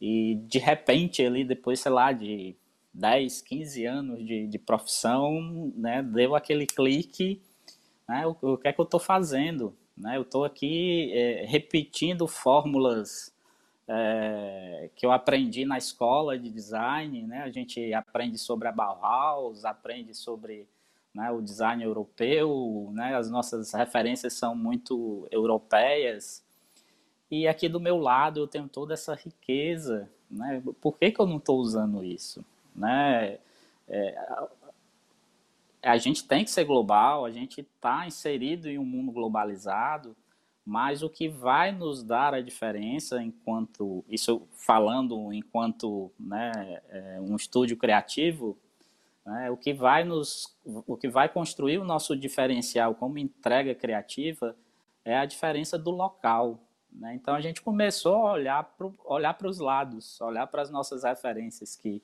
e, 0.00 0.36
de 0.46 0.58
repente, 0.58 1.24
ali, 1.24 1.44
depois, 1.44 1.80
sei 1.80 1.92
lá, 1.92 2.12
de 2.12 2.56
10, 2.94 3.42
15 3.42 3.84
anos 3.84 4.26
de, 4.26 4.46
de 4.46 4.58
profissão, 4.58 5.72
né, 5.76 6.02
deu 6.02 6.34
aquele 6.34 6.66
clique, 6.66 7.40
né, 8.08 8.26
o, 8.26 8.36
o 8.40 8.56
que 8.56 8.68
é 8.68 8.72
que 8.72 8.80
eu 8.80 8.84
estou 8.84 9.00
fazendo? 9.00 9.76
Né? 9.96 10.16
Eu 10.16 10.22
estou 10.22 10.44
aqui 10.44 11.12
é, 11.12 11.44
repetindo 11.46 12.26
fórmulas 12.26 13.34
é, 13.88 14.90
que 14.94 15.04
eu 15.04 15.12
aprendi 15.12 15.64
na 15.64 15.78
escola 15.78 16.38
de 16.38 16.50
design. 16.50 17.22
Né? 17.22 17.42
A 17.42 17.50
gente 17.50 17.92
aprende 17.94 18.38
sobre 18.38 18.68
a 18.68 18.72
Bauhaus, 18.72 19.64
aprende 19.64 20.14
sobre 20.14 20.68
né, 21.14 21.30
o 21.30 21.40
design 21.40 21.82
europeu, 21.82 22.90
né? 22.92 23.14
as 23.14 23.30
nossas 23.30 23.72
referências 23.72 24.32
são 24.32 24.54
muito 24.54 25.26
europeias. 25.30 26.44
E 27.30 27.46
aqui 27.48 27.68
do 27.68 27.80
meu 27.80 27.98
lado 27.98 28.40
eu 28.40 28.46
tenho 28.46 28.68
toda 28.68 28.94
essa 28.94 29.14
riqueza. 29.14 30.08
Né? 30.30 30.62
Por 30.80 30.98
que, 30.98 31.10
que 31.10 31.20
eu 31.20 31.26
não 31.26 31.36
estou 31.36 31.58
usando 31.58 32.04
isso? 32.04 32.44
Né? 32.74 33.38
É, 33.88 34.16
a 35.82 35.98
gente 35.98 36.26
tem 36.26 36.44
que 36.44 36.50
ser 36.50 36.64
global, 36.64 37.24
a 37.24 37.30
gente 37.30 37.60
está 37.60 38.06
inserido 38.06 38.68
em 38.68 38.78
um 38.78 38.84
mundo 38.84 39.10
globalizado, 39.10 40.16
mas 40.64 41.02
o 41.02 41.10
que 41.10 41.28
vai 41.28 41.72
nos 41.72 42.02
dar 42.02 42.34
a 42.34 42.40
diferença 42.40 43.22
enquanto, 43.22 44.04
isso 44.08 44.46
falando 44.52 45.32
enquanto 45.32 46.12
né, 46.18 46.80
é, 46.88 47.20
um 47.20 47.34
estúdio 47.34 47.76
criativo, 47.76 48.56
né, 49.26 49.50
o 49.50 49.56
que 49.56 49.72
vai 49.72 50.04
nos, 50.04 50.56
o 50.64 50.96
que 50.96 51.08
vai 51.08 51.28
construir 51.28 51.78
o 51.78 51.84
nosso 51.84 52.16
diferencial 52.16 52.94
como 52.94 53.18
entrega 53.18 53.74
criativa 53.74 54.56
é 55.04 55.16
a 55.16 55.24
diferença 55.24 55.76
do 55.76 55.90
local. 55.90 56.60
Né? 56.92 57.14
Então 57.14 57.34
a 57.34 57.40
gente 57.40 57.60
começou 57.60 58.26
a 58.26 58.32
olhar 58.32 58.62
para 58.64 58.88
olhar 59.04 59.36
os 59.44 59.58
lados, 59.58 60.20
olhar 60.20 60.46
para 60.46 60.62
as 60.62 60.70
nossas 60.70 61.02
referências 61.02 61.74
que 61.74 62.00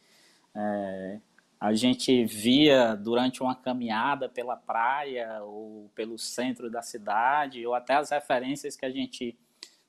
é, 0.55 1.21
a 1.61 1.73
gente 1.75 2.25
via 2.25 2.95
durante 2.95 3.43
uma 3.43 3.55
caminhada 3.55 4.29
pela 4.29 4.57
praia 4.57 5.43
ou 5.43 5.91
pelo 5.95 6.17
centro 6.17 6.71
da 6.71 6.83
cidade, 6.83 7.67
ou 7.67 7.75
até 7.75 7.95
as 7.95 8.11
referências 8.11 8.77
que 8.77 8.87
a 8.87 8.91
gente, 8.91 9.37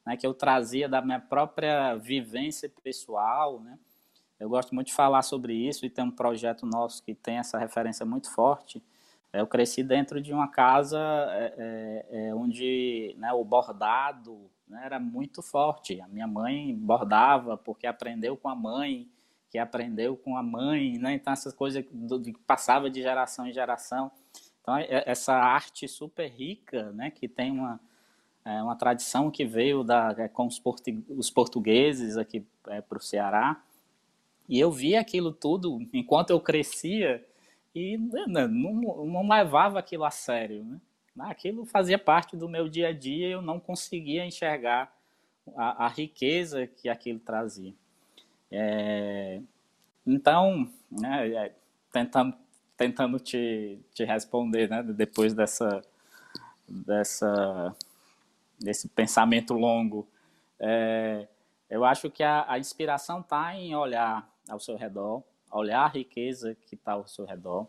né, 0.06 0.18
que 0.18 0.26
eu 0.26 0.34
trazia 0.34 0.90
da 0.90 1.02
minha 1.02 1.20
própria 1.20 1.96
vivência 1.96 2.72
pessoal, 2.84 3.60
né? 3.60 3.78
Eu 4.40 4.48
gosto 4.48 4.74
muito 4.74 4.88
de 4.88 4.94
falar 4.94 5.22
sobre 5.22 5.54
isso 5.54 5.86
e 5.86 5.90
tem 5.90 6.06
um 6.06 6.12
projeto 6.12 6.66
nosso 6.66 7.04
que 7.04 7.14
tem 7.14 7.38
essa 7.38 7.60
referência 7.60 8.06
muito 8.06 8.34
forte. 8.34 8.82
Eu 9.34 9.46
cresci 9.46 9.84
dentro 9.84 10.22
de 10.22 10.32
uma 10.32 10.48
casa 10.48 10.98
é, 10.98 11.54
é, 11.58 12.28
é 12.30 12.36
onde 12.36 13.14
né, 13.18 13.34
o 13.34 13.44
bordado 13.44 14.50
né, 14.66 14.82
era 14.86 14.98
muito 14.98 15.42
forte. 15.42 16.00
A 16.00 16.08
minha 16.08 16.26
mãe 16.26 16.74
bordava 16.74 17.58
porque 17.58 17.86
aprendeu 17.86 18.38
com 18.38 18.48
a 18.48 18.56
mãe 18.56 19.10
que 19.50 19.58
aprendeu 19.58 20.16
com 20.16 20.38
a 20.38 20.44
mãe, 20.44 20.98
né? 20.98 21.14
Então 21.14 21.34
essas 21.34 21.54
coisas 21.54 21.84
que 21.84 22.34
passava 22.46 22.90
de 22.90 23.02
geração 23.02 23.48
em 23.48 23.54
geração. 23.54 24.12
Então 24.62 24.78
é, 24.78 25.04
essa 25.06 25.34
arte 25.34 25.88
super 25.88 26.30
rica, 26.30 26.92
né? 26.92 27.10
Que 27.12 27.28
tem 27.28 27.52
uma 27.52 27.80
é, 28.46 28.64
uma 28.64 28.76
tradição 28.76 29.30
que 29.30 29.46
veio 29.46 29.84
da 29.84 30.16
é, 30.18 30.28
com 30.28 30.48
os, 30.48 30.60
portu, 30.60 31.04
os 31.10 31.30
portugueses 31.30 32.18
aqui 32.18 32.46
é, 32.68 32.82
para 32.82 32.98
o 32.98 33.02
Ceará. 33.02 33.62
E 34.48 34.60
eu 34.60 34.72
vi 34.72 34.96
aquilo 34.96 35.32
tudo 35.32 35.80
enquanto 35.94 36.32
eu 36.32 36.40
crescia 36.40 37.26
e 37.76 37.98
né, 37.98 38.26
né, 38.28 38.48
não, 38.48 38.74
não 39.06 39.30
levava 39.30 39.78
aquilo 39.78 40.04
a 40.04 40.12
sério, 40.12 40.64
né? 40.64 40.80
Aquilo 41.20 41.66
fazia 41.66 42.00
parte 42.00 42.38
do 42.38 42.48
meu 42.48 42.70
dia 42.70 42.88
a 42.88 42.94
dia 42.94 43.28
e 43.28 43.32
eu 43.32 43.42
não 43.42 43.60
conseguia 43.60 44.26
enxergar 44.26 44.92
a, 45.56 45.86
a 45.86 45.88
riqueza 45.90 46.66
que 46.66 46.88
aquilo 46.88 47.20
trazia. 47.20 47.74
É, 48.52 49.42
então, 50.06 50.70
né, 50.90 51.30
é, 51.30 51.56
tentando, 51.92 52.36
tentando 52.76 53.20
te, 53.20 53.80
te 53.94 54.04
responder, 54.04 54.70
né, 54.70 54.82
depois 54.84 55.34
dessa, 55.34 55.82
dessa, 56.68 57.76
desse 58.60 58.88
pensamento 58.90 59.54
longo, 59.54 60.08
é, 60.60 61.28
eu 61.70 61.86
acho 61.86 62.10
que 62.10 62.24
a, 62.24 62.46
a 62.52 62.58
inspiração 62.58 63.22
está 63.22 63.56
em 63.56 63.76
olhar 63.76 64.28
ao 64.50 64.60
seu 64.60 64.76
redor, 64.76 65.24
olhar 65.52 65.84
a 65.84 65.88
riqueza 65.88 66.56
que 66.66 66.76
está 66.76 66.94
ao 66.94 67.08
seu 67.08 67.26
redor, 67.26 67.68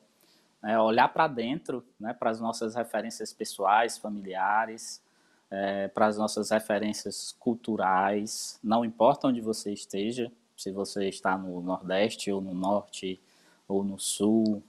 né, 0.62 0.78
olhar 0.78 1.08
para 1.08 1.26
dentro, 1.28 1.84
né, 1.98 2.14
para 2.14 2.30
as 2.30 2.40
nossas 2.40 2.74
referências 2.74 3.32
pessoais, 3.32 3.98
familiares, 3.98 5.02
é, 5.50 5.88
para 5.88 6.06
as 6.06 6.16
nossas 6.16 6.50
referências 6.50 7.34
culturais, 7.38 8.58
não 8.62 8.84
importa 8.84 9.26
onde 9.26 9.40
você 9.40 9.72
esteja, 9.72 10.30
se 10.60 10.70
você 10.70 11.08
está 11.08 11.38
no 11.38 11.62
Nordeste 11.62 12.30
ou 12.30 12.42
no 12.42 12.52
Norte 12.52 13.18
ou 13.66 13.82
no 13.82 13.98
Sul 13.98 14.62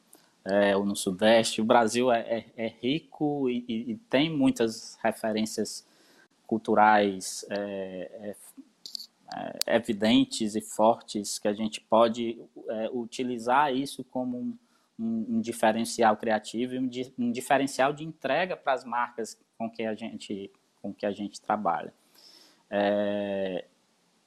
é, 0.45 0.75
ou 0.75 0.85
no 0.85 0.95
Sudeste. 0.95 1.61
O 1.61 1.65
Brasil 1.65 2.09
é, 2.09 2.21
é, 2.21 2.45
é 2.55 2.67
rico 2.81 3.49
e, 3.49 3.91
e, 3.91 3.95
tem 4.09 4.29
muitas 4.29 4.97
referências 5.03 5.85
culturais 6.47 7.45
é, 7.49 7.57
é, 7.59 8.35
é, 9.35 9.75
evidentes 9.75 10.55
e 10.55 10.61
fortes 10.61 11.37
que 11.37 11.47
a 11.49 11.53
gente 11.53 11.81
pode 11.81 12.39
utilizar 12.93 13.75
isso 13.75 14.01
como 14.05 14.37
um, 14.37 14.57
um, 14.97 15.25
um 15.29 15.41
diferencial 15.41 16.15
criativo 16.15 16.73
e 16.73 16.79
um, 16.79 16.89
um 17.19 17.31
diferencial 17.33 17.91
de 17.91 18.05
entrega 18.05 18.55
para 18.55 18.73
as 18.73 18.85
marcas 18.85 19.37
com 19.57 19.69
que 19.69 19.83
a 19.83 19.93
gente 19.93 20.49
com 20.81 20.91
que 20.93 21.05
a 21.05 21.11
gente 21.11 21.39
trabalha. 21.39 21.93
É, 22.69 23.65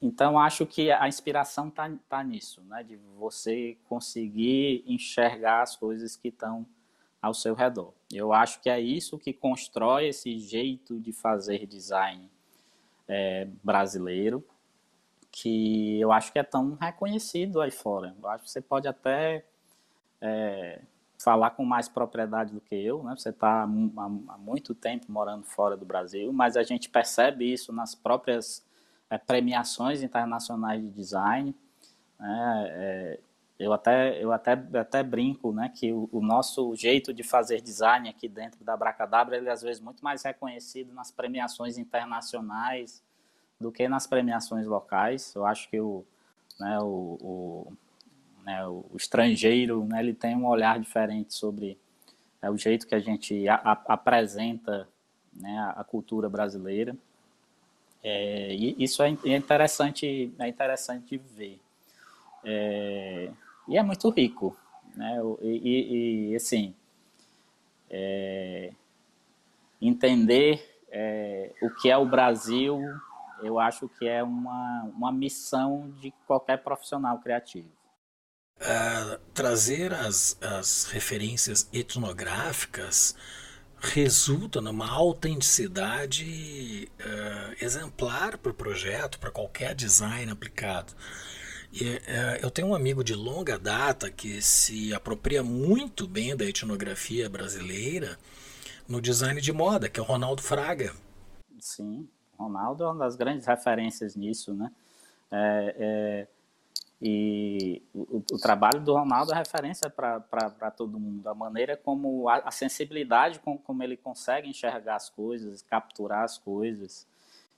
então, 0.07 0.39
acho 0.39 0.67
que 0.67 0.93
a 0.93 1.09
inspiração 1.09 1.69
está 1.69 1.91
tá 2.11 2.23
nisso, 2.23 2.61
né? 2.65 2.83
de 2.83 2.95
você 3.17 3.79
conseguir 3.89 4.85
enxergar 4.87 5.63
as 5.63 5.77
coisas 5.77 6.15
que 6.15 6.29
estão 6.29 6.67
ao 7.23 7.33
seu 7.33 7.55
redor. 7.55 7.95
Eu 8.13 8.31
acho 8.31 8.61
que 8.61 8.69
é 8.69 8.79
isso 8.79 9.19
que 9.19 9.33
constrói 9.33 10.09
esse 10.09 10.39
jeito 10.39 11.01
de 11.01 11.11
fazer 11.11 11.65
design 11.67 12.31
é, 13.09 13.49
brasileiro, 13.63 14.45
que 15.33 15.99
eu 15.99 16.13
acho 16.13 16.31
que 16.31 16.39
é 16.39 16.43
tão 16.43 16.75
reconhecido 16.75 17.63
aí 17.63 17.71
fora. 17.71 18.15
Eu 18.23 18.29
acho 18.29 18.45
que 18.45 18.51
você 18.51 18.61
pode 18.61 18.87
até 18.87 19.43
é, 20.21 20.83
falar 21.19 21.53
com 21.53 21.65
mais 21.65 21.89
propriedade 21.89 22.53
do 22.53 22.61
que 22.61 22.75
eu, 22.75 23.03
né? 23.03 23.15
Você 23.17 23.31
está 23.31 23.63
há 23.63 23.67
muito 24.37 24.75
tempo 24.75 25.11
morando 25.11 25.45
fora 25.45 25.79
do 25.79 25.87
Brasil, 25.87 26.31
mas 26.31 26.59
a 26.59 26.63
gente 26.63 26.91
percebe 26.91 27.51
isso 27.51 27.73
nas 27.73 27.95
próprias 27.95 28.63
é, 29.14 29.18
premiações 29.18 30.02
internacionais 30.02 30.83
de 30.83 30.88
design. 30.90 31.54
Né? 32.18 32.66
É, 32.71 33.21
eu 33.59 33.73
até, 33.73 34.23
eu 34.23 34.33
até, 34.33 34.52
até 34.52 35.02
brinco 35.02 35.52
né, 35.52 35.71
que 35.73 35.92
o, 35.92 36.09
o, 36.11 36.21
nosso 36.21 36.75
jeito 36.75 37.14
de 37.14 37.23
fazer 37.23 37.61
design 37.61 38.09
aqui 38.09 38.28
dentro 38.28 38.64
da 38.64 38.76
Bracadabra 38.76 39.37
ele 39.37 39.49
é 39.49 39.52
às 39.52 39.62
vezes 39.62 39.80
muito 39.80 40.02
mais 40.02 40.23
reconhecido 40.25 40.92
nas 40.92 41.11
premiações 41.11 41.78
internacionais 41.78 43.02
do 43.61 43.71
que 43.71 43.88
nas 43.88 44.06
premiações 44.06 44.66
locais. 44.66 45.33
Eu 45.35 45.47
acho 45.47 45.71
que 45.71 45.78
o, 45.78 46.04
né, 46.59 46.78
o, 46.80 47.18
o, 47.21 47.73
né, 48.44 48.66
o 48.66 48.85
estrangeiro 48.97 49.85
né, 49.85 50.00
ele 50.00 50.14
tem 50.14 50.37
um 50.37 50.47
olhar 50.47 50.80
diferente 50.80 51.33
sobre 51.35 51.78
é, 52.42 52.50
o 52.50 52.59
jeito 52.59 52.87
que 52.87 52.94
a 52.94 53.00
gente 53.00 53.49
a, 53.49 53.54
a, 53.54 53.73
apresenta 53.94 54.88
né, 55.33 55.73
a, 55.76 55.85
cultura 55.85 56.28
brasileira. 56.28 56.97
É, 58.07 58.53
isso 58.53 59.03
é, 59.03 59.17
é 59.25 59.37
interessante, 59.37 60.31
é 60.39 60.47
interessante 60.47 61.17
de 61.17 61.17
ver. 61.17 61.59
É, 62.45 63.31
e 63.67 63.79
é 63.79 63.83
muito 63.83 64.11
rico, 64.11 64.55
né? 64.95 65.19
E, 65.41 65.49
e, 65.49 66.31
e 66.31 66.37
assim, 66.37 66.75
é, 67.89 68.73
entender 69.81 70.83
é, 70.91 71.51
o 71.63 71.71
que 71.71 71.91
é 71.91 71.97
o 71.97 72.05
Brasil, 72.05 72.79
eu 73.43 73.59
acho 73.59 73.89
que 73.89 74.07
é 74.07 74.23
uma, 74.23 74.83
uma 74.95 75.11
missão 75.11 75.91
de 76.01 76.13
qualquer 76.27 76.59
profissional 76.59 77.19
criativo. 77.19 77.69
Uh, 78.57 79.19
trazer 79.33 79.93
as, 79.93 80.39
as 80.41 80.85
referências 80.85 81.69
etnográficas 81.73 83.17
resulta 83.85 84.61
numa 84.61 84.91
autenticidade 84.91 86.88
uh, 87.00 87.64
exemplar 87.64 88.38
para 88.38 88.50
o 88.50 88.55
projeto, 88.55 89.19
para 89.19 89.31
qualquer 89.31 89.75
design 89.75 90.33
aplicado. 90.33 90.93
E, 91.73 91.85
uh, 91.85 92.00
eu 92.43 92.50
tenho 92.50 92.69
um 92.69 92.75
amigo 92.75 93.05
de 93.05 93.14
longa 93.14 93.59
data 93.59 94.11
que 94.11 94.41
se 94.41 94.95
apropria 94.95 95.43
muito 95.43 96.09
bem 96.09 96.37
da 96.37 96.45
etnografia 96.45 97.29
brasileira 97.29 98.19
no 98.88 99.00
design 99.00 99.41
de 99.41 99.53
moda, 99.53 99.88
que 99.88 100.00
é 100.00 100.03
o 100.03 100.07
Ronaldo 100.07 100.43
Fraga. 100.43 100.93
Sim, 101.59 102.09
Ronaldo 102.38 102.85
é 102.85 102.87
uma 102.87 103.05
das 103.05 103.17
grandes 103.17 103.47
referências 103.47 104.17
nisso, 104.17 104.55
né? 104.55 104.71
É, 105.31 105.76
é, 105.79 106.26
E 107.03 107.83
o, 107.93 108.23
o, 108.33 108.39
trabalho 108.39 108.81
do 108.81 108.95
Ronaldo 108.95 109.33
é 109.33 109.37
referência 109.37 109.91
para 109.91 110.71
todo 110.71 110.99
mundo. 110.99 111.27
A 111.29 111.35
maneira 111.35 111.77
como, 111.77 112.29
a, 112.29 112.37
a 112.37 112.51
sensibilidade 112.51 113.41
com 113.41 113.59
como 113.59 113.83
ele 113.83 113.97
consegue 113.97 114.49
enxergar 114.49 114.97
as 114.97 115.11
coisas, 115.11 115.63
capturar 115.63 116.23
as 116.23 116.39
coisas. 116.39 117.07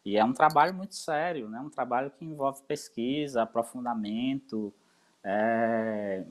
E 0.04 0.16
é 0.16 0.24
um 0.24 0.32
trabalho 0.32 0.72
muito 0.72 0.94
sério, 0.94 1.48
né? 1.48 1.60
um 1.60 1.68
trabalho 1.68 2.10
que 2.10 2.24
envolve 2.24 2.62
pesquisa, 2.62 3.42
aprofundamento. 3.42 4.72
É, 5.22 6.24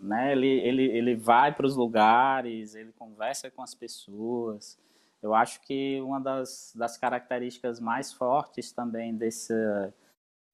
né? 0.00 0.32
ele, 0.32 0.46
ele, 0.46 0.84
ele 0.84 1.16
vai 1.16 1.52
para 1.52 1.66
os 1.66 1.76
lugares, 1.76 2.74
ele 2.74 2.92
conversa 2.98 3.50
com 3.50 3.62
as 3.62 3.74
pessoas. 3.74 4.78
Eu 5.22 5.34
acho 5.34 5.60
que 5.62 6.00
uma 6.00 6.20
das, 6.20 6.72
das 6.74 6.96
características 6.96 7.78
mais 7.78 8.12
fortes 8.12 8.72
também 8.72 9.14
desse, 9.14 9.54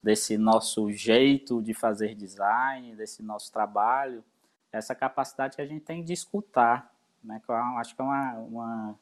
desse 0.02 0.38
nosso 0.38 0.90
jeito 0.92 1.62
de 1.62 1.74
fazer 1.74 2.14
design, 2.14 2.94
desse 2.94 3.22
nosso 3.22 3.52
trabalho, 3.52 4.24
essa 4.72 4.94
capacidade 4.94 5.56
que 5.56 5.62
a 5.62 5.66
gente 5.66 5.84
tem 5.84 6.02
de 6.02 6.12
escutar. 6.12 6.92
Né? 7.22 7.40
Que 7.44 7.50
eu 7.50 7.56
acho 7.56 7.94
que 7.94 8.00
é 8.00 8.04
uma, 8.04 8.32
uma, 8.34 8.98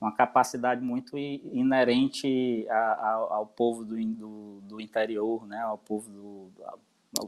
uma 0.00 0.12
capacidade 0.12 0.80
muito 0.80 1.18
inerente 1.18 2.66
ao, 2.68 3.32
ao 3.32 3.46
povo 3.46 3.84
do, 3.84 3.96
do, 3.96 4.60
do, 4.62 4.80
interior, 4.80 5.46
né? 5.46 5.60
ao 5.60 5.78
povo 5.78 6.10
do. 6.10 6.52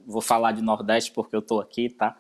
Vou 0.07 0.23
falar 0.23 0.53
de 0.53 0.63
Nordeste 0.63 1.13
porque 1.13 1.37
eu 1.37 1.41
estou 1.41 1.61
aqui, 1.61 1.91
tá? 1.91 2.17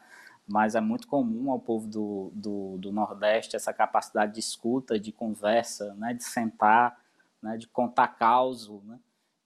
mas 0.46 0.74
é 0.74 0.80
muito 0.80 1.08
comum 1.08 1.50
ao 1.50 1.58
povo 1.58 1.88
do, 1.88 2.30
do, 2.34 2.76
do, 2.78 2.92
Nordeste 2.92 3.56
essa 3.56 3.72
capacidade 3.72 4.34
de 4.34 4.40
escuta, 4.40 4.98
de 5.00 5.10
conversa, 5.10 5.94
né, 5.94 6.12
de 6.12 6.22
sentar, 6.22 7.00
né, 7.42 7.56
de 7.56 7.66
contar 7.66 8.08
causo, 8.08 8.82
né, 8.84 8.98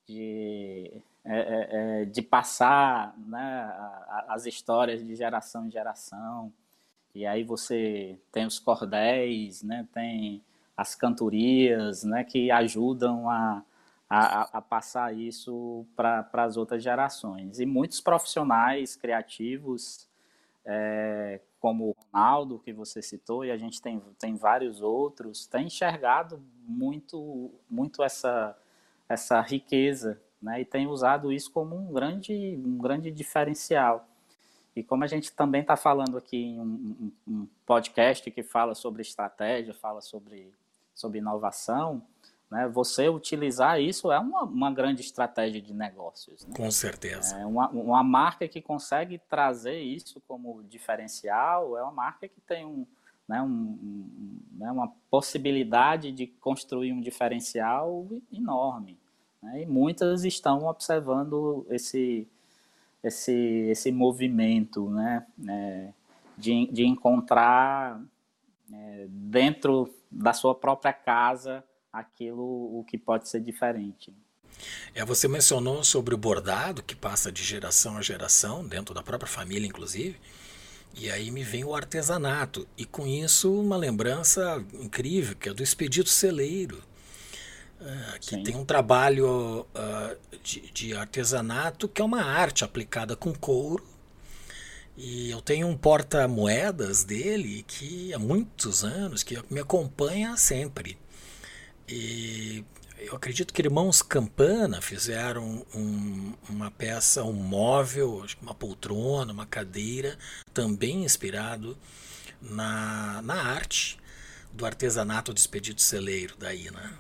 de, 0.07 1.01
é, 1.29 1.39
é, 1.39 2.03
é 2.03 2.05
de 2.07 2.23
passar 2.23 3.15
né, 3.19 3.71
as 4.29 4.47
histórias 4.47 5.05
de 5.05 5.15
geração 5.15 5.67
em 5.67 5.71
geração. 5.71 6.51
E 7.15 7.27
aí 7.27 7.45
você 7.45 8.19
tem 8.33 8.47
os 8.47 8.59
cordéis, 8.59 9.63
né, 9.63 9.87
tem 9.93 10.43
as 10.77 10.95
cantorias 10.95 12.03
né, 12.03 12.25
que 12.25 12.51
ajudam 12.51 13.29
a, 13.29 13.63
a, 14.09 14.59
a 14.59 14.63
passar 14.63 15.15
isso 15.15 15.85
para 15.95 16.27
as 16.33 16.57
outras 16.57 16.83
gerações. 16.83 17.61
E 17.61 17.67
muitos 17.67 18.01
profissionais 18.01 18.97
criativos 18.97 20.09
é, 20.65 21.41
como 21.61 21.91
o 21.91 21.97
Ronaldo, 22.13 22.59
que 22.59 22.73
você 22.73 23.03
citou, 23.03 23.45
e 23.45 23.51
a 23.51 23.57
gente 23.57 23.83
tem, 23.83 24.01
tem 24.19 24.37
vários 24.37 24.81
outros, 24.81 25.47
tem 25.47 25.67
enxergado 25.67 26.43
muito, 26.67 27.51
muito 27.69 28.03
essa, 28.03 28.57
essa 29.09 29.41
riqueza 29.41 30.21
né, 30.41 30.61
e 30.61 30.65
tem 30.65 30.87
usado 30.87 31.33
isso 31.33 31.51
como 31.51 31.77
um 31.77 31.93
grande, 31.93 32.61
um 32.65 32.79
grande 32.79 33.11
diferencial. 33.11 34.07
E 34.75 34.83
como 34.83 35.03
a 35.03 35.07
gente 35.07 35.33
também 35.33 35.63
está 35.63 35.77
falando 35.77 36.17
aqui 36.17 36.37
em 36.37 36.61
um, 36.61 36.65
um, 36.65 37.13
um, 37.27 37.49
podcast 37.67 38.31
que 38.31 38.43
fala 38.43 38.75
sobre 38.75 39.03
estratégia, 39.03 39.75
fala 39.75 40.01
sobre, 40.01 40.53
sobre 40.95 41.19
inovação, 41.19 42.03
né? 42.51 42.67
Você 42.69 43.09
utilizar 43.09 43.81
isso 43.81 44.11
é 44.11 44.19
uma, 44.19 44.45
uma 44.45 44.73
grande 44.73 45.03
estratégia 45.03 45.61
de 45.61 45.75
negócios. 45.75 46.47
Né? 46.47 46.55
Com 46.57 46.71
certeza. 46.71 47.37
É 47.37 47.45
uma, 47.45 47.69
uma 47.71 48.03
marca 48.03 48.49
que 48.49 48.63
consegue 48.63 49.19
trazer 49.29 49.81
isso 49.81 50.21
como 50.27 50.63
diferencial 50.65 51.77
é 51.77 51.83
uma 51.83 51.93
marca 51.93 52.27
que 52.27 52.41
tem 52.41 52.65
um, 52.65 52.87
né, 53.29 53.43
um, 53.43 53.47
um, 53.47 54.41
né, 54.53 54.71
uma 54.71 54.91
possibilidade 55.11 56.11
de 56.11 56.27
construir 56.27 56.93
um 56.93 57.01
diferencial 57.01 58.07
enorme. 58.33 58.99
Né? 59.43 59.63
E 59.63 59.67
muitas 59.67 60.25
estão 60.25 60.67
observando 60.67 61.67
esse, 61.71 62.27
esse, 63.03 63.33
esse 63.71 63.91
movimento 63.91 64.89
né, 64.91 65.27
é, 65.49 65.89
de, 66.37 66.67
de 66.67 66.85
encontrar 66.85 68.01
é, 68.73 69.07
dentro 69.09 69.93
da 70.11 70.33
sua 70.33 70.55
própria 70.55 70.93
casa 70.93 71.65
aquilo 71.93 72.79
o 72.79 72.85
que 72.85 72.99
pode 72.99 73.29
ser 73.29 73.41
diferente. 73.41 74.13
É, 74.95 75.05
você 75.05 75.29
mencionou 75.29 75.85
sobre 75.85 76.15
o 76.15 76.19
bordado 76.19 76.83
que 76.83 76.97
passa 76.97 77.31
de 77.31 77.43
geração 77.43 77.97
a 77.97 78.03
geração, 78.03 78.67
dentro 78.67 78.95
da 78.95 79.03
própria 79.03 79.31
família, 79.31 79.67
inclusive. 79.67 80.19
E 80.95 81.11
aí 81.11 81.31
me 81.31 81.45
vem 81.45 81.65
o 81.65 81.75
artesanato. 81.75 82.67
E 82.77 82.85
com 82.85 83.07
isso, 83.07 83.53
uma 83.61 83.77
lembrança 83.77 84.65
incrível, 84.75 85.37
que 85.37 85.49
é 85.49 85.55
do 85.55 85.63
Expedito 85.63 86.09
Celeiro. 86.09 86.83
Uh, 87.81 88.19
que 88.19 88.31
Sim. 88.31 88.43
tem 88.43 88.57
um 88.57 88.65
trabalho 88.65 89.61
uh, 89.61 90.39
de, 90.43 90.61
de, 90.73 90.95
artesanato 90.97 91.89
que 91.89 92.03
é 92.03 92.05
uma 92.05 92.23
arte 92.23 92.65
aplicada 92.65 93.15
com 93.15 93.33
couro. 93.33 93.87
E 94.97 95.31
eu 95.31 95.41
tenho 95.41 95.69
um 95.69 95.77
porta-moedas 95.77 97.05
dele 97.05 97.65
que 97.69 98.13
há 98.13 98.19
muitos 98.19 98.83
anos, 98.83 99.23
que 99.23 99.41
me 99.49 99.61
acompanha 99.61 100.37
sempre. 100.37 100.99
E 101.89 102.65
eu 102.99 103.15
acredito 103.15 103.55
que 103.55 103.63
irmãos 103.63 104.03
Campana 104.03 104.83
fizeram 104.83 105.65
um, 105.73 106.35
uma 106.49 106.71
peça, 106.73 107.23
um 107.23 107.33
móvel, 107.33 108.27
uma 108.43 108.55
poltrona, 108.55 109.33
uma 109.33 109.47
cadeira, 109.47 110.19
também 110.53 111.05
inspirado 111.05 111.79
na, 112.43 113.23
na 113.23 113.41
arte 113.41 113.99
do 114.53 114.67
artesanato 114.67 115.33
do 115.33 115.39
expedito 115.39 115.81
celeiro 115.81 116.35
daí, 116.37 116.71
né? 116.73 116.93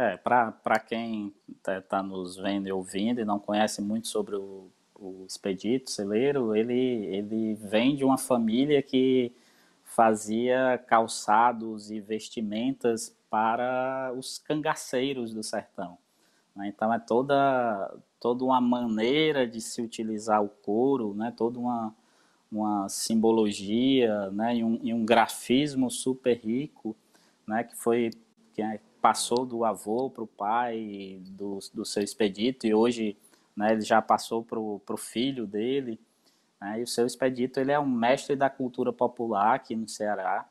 É, 0.00 0.16
para 0.16 0.78
quem 0.78 1.34
está 1.48 1.82
tá 1.82 2.02
nos 2.04 2.36
vendo 2.36 2.68
e 2.68 2.72
ouvindo 2.72 3.20
e 3.20 3.24
não 3.24 3.40
conhece 3.40 3.82
muito 3.82 4.06
sobre 4.06 4.36
o, 4.36 4.70
o 4.94 5.24
expedito 5.26 5.90
celeiro, 5.90 6.54
ele, 6.54 6.72
ele 7.06 7.54
vem 7.54 7.96
de 7.96 8.04
uma 8.04 8.16
família 8.16 8.80
que 8.80 9.32
fazia 9.82 10.78
calçados 10.86 11.90
e 11.90 11.98
vestimentas 11.98 13.12
para 13.28 14.12
os 14.16 14.38
cangaceiros 14.38 15.34
do 15.34 15.42
sertão. 15.42 15.98
Né? 16.54 16.68
Então 16.68 16.94
é 16.94 17.00
toda, 17.00 17.92
toda 18.20 18.44
uma 18.44 18.60
maneira 18.60 19.48
de 19.48 19.60
se 19.60 19.82
utilizar 19.82 20.40
o 20.40 20.48
couro, 20.48 21.12
né? 21.12 21.34
toda 21.36 21.58
uma, 21.58 21.92
uma 22.52 22.88
simbologia 22.88 24.30
né? 24.30 24.58
e, 24.58 24.62
um, 24.62 24.78
e 24.80 24.94
um 24.94 25.04
grafismo 25.04 25.90
super 25.90 26.36
rico 26.36 26.94
né? 27.44 27.64
que 27.64 27.74
foi 27.74 28.10
que 28.54 28.62
é, 28.62 28.80
passou 29.00 29.46
do 29.46 29.64
avô 29.64 30.10
para 30.10 30.24
o 30.24 30.26
pai 30.26 31.20
do, 31.26 31.58
do 31.72 31.84
seu 31.84 32.02
expedito 32.02 32.66
e 32.66 32.74
hoje 32.74 33.16
né, 33.56 33.72
ele 33.72 33.82
já 33.82 34.00
passou 34.00 34.44
para 34.44 34.58
o 34.58 34.96
filho 34.96 35.46
dele. 35.46 36.00
Né, 36.60 36.80
e 36.80 36.82
o 36.82 36.86
seu 36.86 37.06
expedito 37.06 37.60
ele 37.60 37.72
é 37.72 37.78
um 37.78 37.88
mestre 37.88 38.36
da 38.36 38.50
cultura 38.50 38.92
popular 38.92 39.54
aqui 39.54 39.74
no 39.74 39.88
Ceará. 39.88 40.46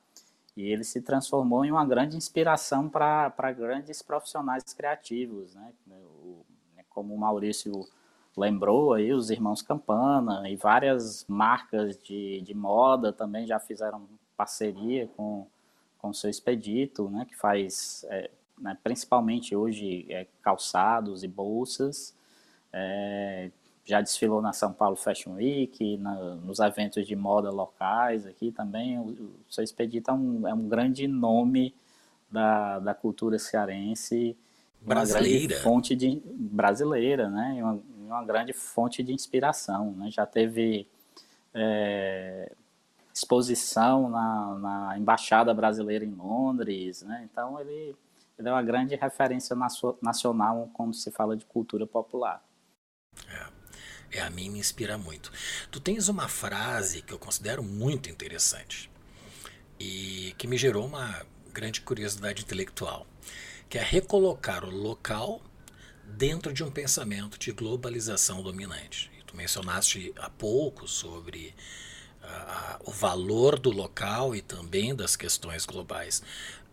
E 0.55 0.63
ele 0.63 0.83
se 0.83 1.01
transformou 1.01 1.63
em 1.63 1.71
uma 1.71 1.85
grande 1.85 2.17
inspiração 2.17 2.89
para 2.89 3.51
grandes 3.55 4.01
profissionais 4.01 4.63
criativos, 4.73 5.53
né? 5.53 5.71
Né, 5.85 6.83
como 6.89 7.13
o 7.13 7.17
Maurício 7.17 7.87
lembrou 8.35 8.93
aí, 8.93 9.13
os 9.13 9.29
irmãos 9.29 9.61
Campana 9.61 10.49
e 10.49 10.55
várias 10.55 11.25
marcas 11.27 11.95
de, 11.97 12.41
de 12.41 12.53
moda 12.55 13.13
também 13.13 13.45
já 13.45 13.59
fizeram 13.59 14.07
parceria 14.35 15.07
com 15.15 15.47
com 16.07 16.11
o 16.11 16.13
seu 16.13 16.29
expedito, 16.29 17.09
né? 17.09 17.25
Que 17.25 17.35
faz 17.35 18.05
é, 18.09 18.29
né, 18.57 18.77
principalmente 18.81 19.55
hoje 19.55 20.05
é, 20.09 20.25
calçados 20.41 21.23
e 21.23 21.27
bolsas. 21.27 22.15
É, 22.71 23.51
já 23.83 24.01
desfilou 24.01 24.41
na 24.41 24.53
São 24.53 24.73
Paulo 24.73 24.95
Fashion 24.95 25.33
Week, 25.33 25.97
na, 25.97 26.35
nos 26.35 26.59
eventos 26.59 27.05
de 27.05 27.15
moda 27.15 27.49
locais 27.49 28.25
aqui 28.25 28.51
também. 28.51 28.97
O, 28.99 29.03
o 29.03 29.33
seu 29.49 29.63
Expedito 29.63 30.11
é 30.11 30.13
um, 30.13 30.47
é 30.47 30.53
um 30.53 30.67
grande 30.67 31.07
nome 31.07 31.73
da, 32.31 32.79
da 32.79 32.93
cultura 32.93 33.37
cearense. 33.37 34.35
Brasileira. 34.81 35.57
fonte 35.59 35.95
de, 35.95 36.21
brasileira, 36.25 37.29
né? 37.29 37.59
Uma, 37.61 37.79
uma 37.99 38.25
grande 38.25 38.53
fonte 38.53 39.03
de 39.03 39.11
inspiração. 39.13 39.91
Né? 39.93 40.09
Já 40.11 40.25
teve 40.25 40.87
é, 41.53 42.51
exposição 43.17 44.09
na, 44.09 44.59
na 44.59 44.97
Embaixada 44.97 45.53
Brasileira 45.53 46.05
em 46.05 46.13
Londres, 46.13 47.01
né? 47.01 47.27
Então 47.31 47.59
ele, 47.59 47.95
ele 48.37 48.47
é 48.47 48.51
uma 48.51 48.61
grande 48.61 48.95
referência 48.95 49.55
nacional 50.01 50.69
quando 50.73 50.93
se 50.93 51.09
fala 51.11 51.35
de 51.35 51.45
cultura 51.45 51.87
popular. 51.87 52.43
É. 53.27 53.57
É, 54.09 54.21
a 54.21 54.29
mim 54.29 54.49
me 54.49 54.59
inspira 54.59 54.97
muito. 54.97 55.31
Tu 55.69 55.81
tens 55.81 56.07
uma 56.07 56.29
frase 56.29 57.01
que 57.01 57.13
eu 57.13 57.19
considero 57.19 57.61
muito 57.61 58.09
interessante 58.09 58.89
e 59.77 60.33
que 60.37 60.47
me 60.47 60.57
gerou 60.57 60.85
uma 60.85 61.25
grande 61.51 61.81
curiosidade 61.81 62.43
intelectual, 62.43 63.05
que 63.67 63.77
é 63.77 63.83
recolocar 63.83 64.63
o 64.63 64.69
local 64.69 65.41
dentro 66.05 66.53
de 66.53 66.63
um 66.63 66.71
pensamento 66.71 67.37
de 67.37 67.51
globalização 67.51 68.41
dominante. 68.41 69.11
E 69.19 69.23
tu 69.23 69.35
mencionaste 69.35 70.13
há 70.17 70.29
pouco 70.29 70.87
sobre 70.87 71.53
o 72.85 72.91
valor 72.91 73.59
do 73.59 73.69
local 73.69 74.35
e 74.35 74.41
também 74.41 74.95
das 74.95 75.15
questões 75.15 75.65
globais. 75.65 76.23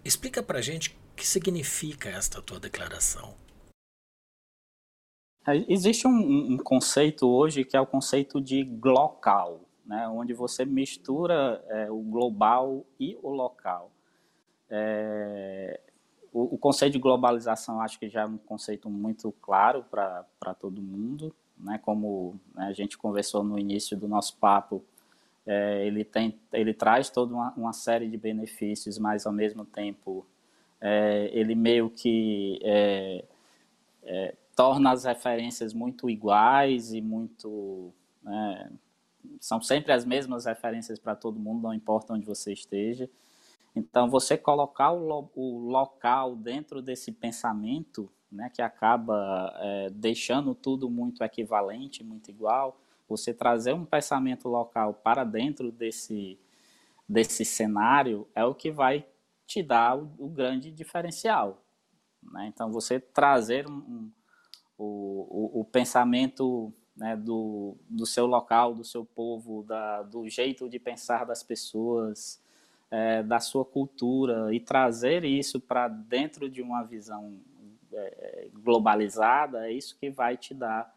Explica 0.05 0.43
para 0.43 0.61
gente 0.61 0.91
o 0.91 1.17
que 1.17 1.27
significa 1.27 2.09
esta 2.09 2.41
tua 2.41 2.61
declaração. 2.61 3.35
Existe 5.69 6.07
um, 6.07 6.55
um, 6.55 6.57
conceito 6.57 7.29
hoje 7.29 7.65
que 7.65 7.77
é 7.77 7.81
o 7.81 7.87
conceito 7.87 8.41
de 8.41 8.65
glocal, 8.65 9.61
né, 9.85 10.09
onde 10.09 10.33
você 10.33 10.65
mistura 10.65 11.63
é, 11.69 11.91
o 11.91 11.99
global 11.99 12.87
e 12.99 13.19
o 13.23 13.29
local. 13.29 13.91
É, 14.71 15.81
o, 16.33 16.55
o, 16.55 16.59
conceito 16.59 16.95
de 16.95 16.99
globalização 16.99 17.81
acho 17.83 17.99
que 17.99 18.09
já 18.09 18.23
é 18.23 18.27
um 18.27 18.39
conceito 18.39 18.89
muito 18.89 19.31
claro 19.43 19.85
para 19.85 20.55
todo 20.59 20.81
mundo, 20.81 21.35
né, 21.59 21.79
como 21.83 22.41
né, 22.55 22.67
a 22.67 22.73
gente 22.73 22.97
conversou 22.97 23.45
no 23.45 23.59
início 23.59 23.99
do 23.99 24.09
nosso 24.09 24.39
papo, 24.39 24.83
é, 25.47 25.87
ele, 25.87 26.05
tem, 26.05 26.39
ele 26.53 26.73
traz 26.73 27.11
toda 27.11 27.35
uma, 27.35 27.53
uma, 27.55 27.73
série 27.73 28.09
de 28.09 28.17
benefícios, 28.17 28.99
mas 28.99 29.27
ao 29.27 29.33
mesmo 29.33 29.65
tempo 29.65 30.27
é, 30.81 31.31
ele 31.33 31.55
meio 31.55 31.91
que 31.91 32.59
é, 32.63 33.25
é 34.03 34.35
torna 34.55 34.93
as 34.93 35.05
referências 35.05 35.75
muito 35.75 36.09
iguais 36.09 36.93
e 36.93 37.01
muito. 37.01 37.93
Né, 38.23 38.71
são 39.41 39.61
sempre 39.61 39.93
as 39.93 40.05
mesmas 40.05 40.45
referências 40.45 40.99
para 40.99 41.17
todo 41.17 41.41
mundo, 41.41 41.63
não 41.63 41.75
importa 41.75 42.13
onde 42.13 42.27
você 42.27 42.53
esteja. 42.53 43.09
Então, 43.75 44.09
você 44.09 44.37
colocar 44.37 44.93
o, 44.93 45.05
lo, 45.05 45.31
o 45.35 45.59
local 45.59 46.37
dentro 46.37 46.81
desse 46.81 47.11
pensamento, 47.11 48.09
né, 48.31 48.51
que 48.55 48.63
acaba 48.63 49.53
é, 49.59 49.91
deixando 49.91 50.55
tudo 50.55 50.89
muito 50.89 51.25
equivalente, 51.25 52.05
muito 52.05 52.31
igual, 52.31 52.79
você 53.17 53.33
trazer 53.33 53.73
um 53.73 53.85
pensamento 53.85 54.49
local 54.49 54.95
para 54.95 55.25
dentro 55.25 55.71
desse, 55.71 56.39
desse 57.09 57.45
cenário 57.45 58.27
é 58.35 58.45
o 58.45 58.55
que 58.55 58.71
vai 58.71 59.07
te 59.47 59.63
dar 59.63 59.97
o, 59.97 60.11
o 60.19 60.29
grande 60.29 60.71
diferencial. 60.71 61.63
Né? 62.23 62.51
Então, 62.53 62.71
você 62.71 62.99
trazer 62.99 63.69
um, 63.69 63.77
um, 63.77 64.13
o, 64.77 65.57
o, 65.57 65.61
o, 65.61 65.65
pensamento 65.65 66.73
né, 66.97 67.17
do, 67.17 67.77
do 67.89 68.07
seu 68.07 68.27
local, 68.27 68.75
do 68.75 68.85
seu 68.85 69.05
povo, 69.05 69.63
da, 69.63 70.03
do 70.03 70.29
jeito 70.29 70.69
de 70.69 70.79
pensar 70.79 71.25
das 71.25 71.43
pessoas, 71.43 72.43
é, 72.91 73.23
da 73.23 73.41
sua 73.41 73.65
cultura 73.65 74.55
e 74.55 74.61
trazer 74.61 75.25
isso 75.25 75.61
para 75.61 75.89
dentro 75.89 76.49
de 76.49 76.63
uma 76.63 76.83
visão 76.83 77.41
é, 77.93 78.49
globalizada 78.53 79.69
é 79.69 79.73
isso 79.73 79.97
que 79.99 80.11
vai 80.11 80.37
te 80.37 80.55
dar 80.55 80.94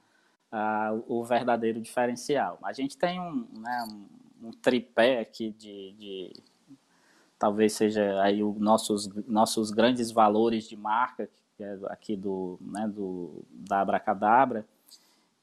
uh, 0.52 1.04
o 1.08 1.24
verdadeiro 1.24 1.82
diferencial. 1.82 2.60
A 2.64 2.74
gente 2.74 2.98
tem 2.98 3.20
um, 3.20 3.48
né, 3.58 3.88
um, 3.90 4.48
um 4.48 4.52
tripé 4.52 5.20
aqui 5.20 5.52
de, 5.52 5.94
de, 5.94 6.34
talvez 7.38 7.74
seja 7.74 8.22
aí 8.22 8.44
os 8.44 8.58
nossos, 8.58 9.08
nossos 9.28 9.72
grandes 9.72 10.12
valores 10.12 10.68
de 10.68 10.76
marca, 10.76 11.30
é 11.60 11.78
aqui 11.86 12.16
do, 12.16 12.60
né, 12.62 12.88
do, 12.88 13.44
da 13.50 13.82
Abracadabra, 13.82 14.66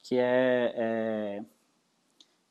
que 0.03 0.17
é, 0.17 0.73
é 0.77 1.45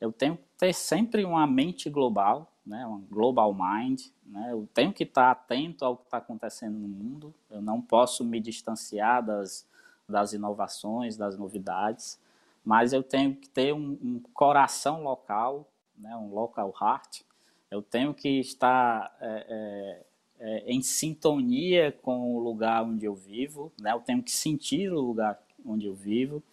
eu 0.02 0.12
tenho 0.12 0.36
que 0.36 0.44
ter 0.58 0.74
sempre 0.74 1.24
uma 1.24 1.48
mente 1.48 1.90
global, 1.90 2.52
né, 2.66 2.86
um 2.86 3.00
global 3.10 3.54
mind, 3.54 4.02
né, 4.26 4.50
eu 4.52 4.68
tenho 4.74 4.92
que 4.92 5.04
estar 5.04 5.32
atento 5.32 5.86
ao 5.86 5.96
que 5.96 6.04
está 6.04 6.18
acontecendo 6.18 6.78
no 6.78 6.90
mundo, 6.90 7.34
eu 7.50 7.62
não 7.62 7.82
posso 7.82 8.26
me 8.26 8.42
distanciar 8.42 9.26
das, 9.26 9.66
das 10.08 10.34
inovações, 10.34 11.16
das 11.16 11.38
novidades, 11.38 12.20
mas 12.64 12.94
eu 12.94 13.04
tenho 13.04 13.36
que 13.36 13.50
ter 13.50 13.74
um, 13.74 13.98
um 14.02 14.22
coração 14.34 15.04
local, 15.04 15.68
né, 15.98 16.16
um 16.16 16.34
local 16.34 16.74
heart. 16.80 17.22
Eu 17.70 17.82
tenho 17.82 18.14
que 18.14 18.40
estar 18.40 19.16
é, 19.20 19.46
é, 19.50 20.06
é, 20.40 20.72
em 20.72 20.82
sintonia 20.82 21.92
com 22.02 22.36
o 22.36 22.40
lugar 22.40 22.84
onde 22.84 23.06
eu 23.06 23.16
vivo, 23.16 23.72
né? 23.80 23.92
Eu 23.94 24.00
tenho 24.00 24.22
que 24.22 24.32
sentir 24.32 24.92
o 24.92 25.02
lugar 25.02 25.42
onde 25.66 25.88
eu 25.88 25.96
vivo 25.96 26.44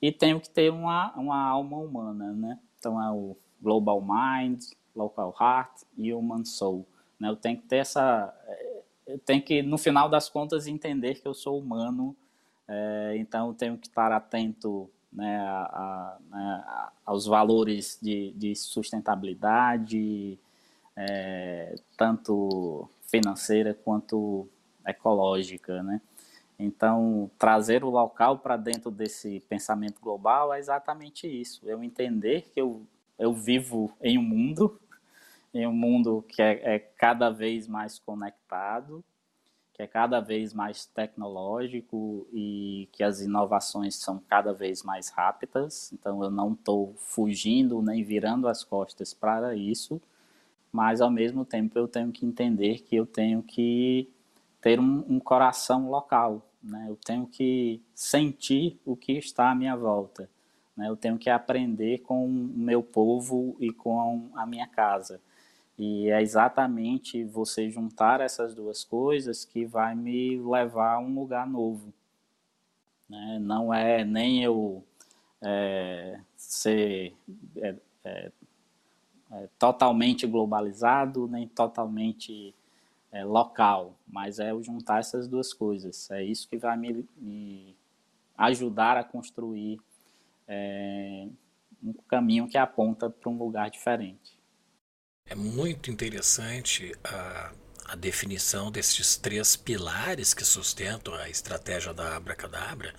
e 0.00 0.10
tenho 0.10 0.40
que 0.40 0.48
ter 0.48 0.70
uma, 0.70 1.12
uma 1.14 1.42
alma 1.42 1.76
humana, 1.76 2.32
né? 2.32 2.58
Então 2.78 3.02
é 3.02 3.10
o 3.10 3.36
global 3.60 4.00
mind, 4.00 4.62
local 4.94 5.34
heart 5.38 5.82
e 5.96 6.12
human 6.12 6.44
soul. 6.44 6.86
Né? 7.18 7.28
Eu 7.28 7.36
tenho 7.36 7.58
que 7.58 7.66
ter 7.66 7.76
essa, 7.76 8.34
é, 8.46 8.82
eu 9.08 9.18
tenho 9.18 9.42
que 9.42 9.62
no 9.62 9.78
final 9.78 10.08
das 10.08 10.28
contas 10.28 10.66
entender 10.66 11.20
que 11.20 11.26
eu 11.26 11.34
sou 11.34 11.58
humano, 11.58 12.16
é, 12.68 13.14
então 13.16 13.48
eu 13.48 13.54
tenho 13.54 13.76
que 13.76 13.88
estar 13.88 14.12
atento 14.12 14.90
né, 15.12 15.38
a, 15.38 15.62
a, 15.62 16.18
né, 16.30 16.64
aos 17.04 17.26
valores 17.26 17.98
de, 18.00 18.32
de 18.32 18.54
sustentabilidade, 18.54 20.38
é, 20.96 21.74
tanto 21.96 22.88
financeira 23.06 23.74
quanto 23.74 24.48
ecológica, 24.86 25.82
né? 25.82 26.00
Então, 26.58 27.30
trazer 27.38 27.84
o 27.84 27.90
local 27.90 28.38
para 28.38 28.56
dentro 28.56 28.90
desse 28.90 29.40
pensamento 29.40 30.00
global 30.00 30.54
é 30.54 30.58
exatamente 30.58 31.26
isso. 31.26 31.60
Eu 31.68 31.82
entender 31.84 32.50
que 32.54 32.60
eu, 32.60 32.82
eu 33.18 33.34
vivo 33.34 33.92
em 34.00 34.16
um 34.16 34.22
mundo, 34.22 34.80
em 35.52 35.66
um 35.66 35.72
mundo 35.72 36.24
que 36.26 36.40
é, 36.40 36.76
é 36.76 36.78
cada 36.78 37.28
vez 37.28 37.68
mais 37.68 37.98
conectado, 37.98 39.04
que 39.76 39.82
é 39.82 39.86
cada 39.86 40.20
vez 40.20 40.54
mais 40.54 40.86
tecnológico 40.86 42.26
e 42.32 42.88
que 42.92 43.02
as 43.04 43.20
inovações 43.20 43.94
são 43.96 44.18
cada 44.26 44.54
vez 44.54 44.82
mais 44.82 45.10
rápidas. 45.10 45.92
Então, 45.92 46.24
eu 46.24 46.30
não 46.30 46.54
estou 46.54 46.94
fugindo 46.96 47.82
nem 47.82 48.02
virando 48.02 48.48
as 48.48 48.64
costas 48.64 49.12
para 49.12 49.54
isso, 49.54 50.00
mas 50.72 51.02
ao 51.02 51.10
mesmo 51.10 51.44
tempo 51.44 51.78
eu 51.78 51.86
tenho 51.86 52.10
que 52.10 52.24
entender 52.24 52.84
que 52.84 52.96
eu 52.96 53.04
tenho 53.04 53.42
que 53.42 54.08
ter 54.62 54.80
um, 54.80 55.04
um 55.10 55.20
coração 55.20 55.90
local, 55.90 56.48
né? 56.62 56.86
Eu 56.88 56.96
tenho 56.96 57.26
que 57.26 57.82
sentir 57.94 58.80
o 58.82 58.96
que 58.96 59.12
está 59.12 59.50
à 59.50 59.54
minha 59.54 59.76
volta, 59.76 60.26
né? 60.74 60.88
Eu 60.88 60.96
tenho 60.96 61.18
que 61.18 61.28
aprender 61.28 61.98
com 61.98 62.24
o 62.24 62.30
meu 62.30 62.82
povo 62.82 63.54
e 63.60 63.70
com 63.70 64.30
a 64.34 64.46
minha 64.46 64.66
casa. 64.66 65.20
E 65.78 66.10
é 66.10 66.22
exatamente 66.22 67.22
você 67.24 67.70
juntar 67.70 68.20
essas 68.20 68.54
duas 68.54 68.82
coisas 68.82 69.44
que 69.44 69.66
vai 69.66 69.94
me 69.94 70.38
levar 70.38 70.94
a 70.94 70.98
um 70.98 71.14
lugar 71.14 71.46
novo. 71.46 71.92
Né? 73.08 73.38
Não 73.40 73.72
é 73.72 74.04
nem 74.04 74.42
eu 74.42 74.82
é, 75.42 76.18
ser 76.36 77.14
é, 77.56 77.76
é, 78.04 78.32
é 79.32 79.48
totalmente 79.58 80.26
globalizado, 80.26 81.28
nem 81.28 81.46
totalmente 81.46 82.54
é, 83.12 83.24
local, 83.24 83.94
mas 84.06 84.38
é 84.38 84.50
eu 84.50 84.62
juntar 84.62 85.00
essas 85.00 85.28
duas 85.28 85.52
coisas. 85.52 86.10
É 86.10 86.22
isso 86.22 86.48
que 86.48 86.56
vai 86.56 86.76
me, 86.76 87.06
me 87.16 87.76
ajudar 88.36 88.96
a 88.96 89.04
construir 89.04 89.78
é, 90.48 91.28
um 91.82 91.92
caminho 92.08 92.48
que 92.48 92.58
aponta 92.58 93.10
para 93.10 93.30
um 93.30 93.36
lugar 93.36 93.70
diferente. 93.70 94.35
É 95.28 95.34
muito 95.34 95.90
interessante 95.90 96.94
a, 97.02 97.50
a 97.86 97.96
definição 97.96 98.70
desses 98.70 99.16
três 99.16 99.56
pilares 99.56 100.32
que 100.32 100.44
sustentam 100.44 101.14
a 101.14 101.28
estratégia 101.28 101.92
da 101.92 102.14
Abracadabra, 102.16 102.94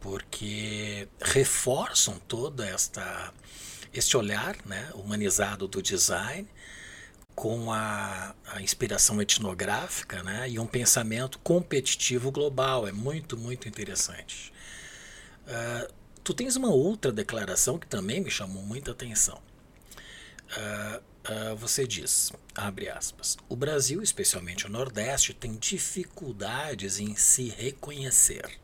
porque 0.00 1.08
reforçam 1.20 2.18
toda 2.26 2.66
esta 2.66 3.32
este 3.92 4.16
olhar 4.16 4.56
né, 4.66 4.90
humanizado 4.94 5.68
do 5.68 5.80
design 5.80 6.48
com 7.32 7.72
a, 7.72 8.34
a, 8.46 8.60
inspiração 8.60 9.22
etnográfica 9.22 10.20
né, 10.24 10.50
e 10.50 10.58
um 10.58 10.66
pensamento 10.66 11.38
competitivo 11.38 12.32
global. 12.32 12.88
É 12.88 12.92
muito, 12.92 13.36
muito 13.36 13.68
interessante. 13.68 14.52
Uh, 15.46 15.94
tu 16.24 16.34
tens 16.34 16.56
uma 16.56 16.70
outra 16.70 17.12
declaração 17.12 17.78
que 17.78 17.86
também 17.86 18.20
me 18.20 18.30
chamou 18.32 18.64
muita 18.64 18.90
atenção 18.90 19.40
Uh, 20.50 21.52
uh, 21.52 21.56
você 21.56 21.86
diz, 21.86 22.32
abre 22.54 22.88
aspas, 22.88 23.36
o 23.48 23.56
Brasil, 23.56 24.02
especialmente 24.02 24.66
o 24.66 24.70
Nordeste, 24.70 25.34
tem 25.34 25.56
dificuldades 25.56 26.98
em 26.98 27.14
se 27.14 27.48
reconhecer. 27.48 28.60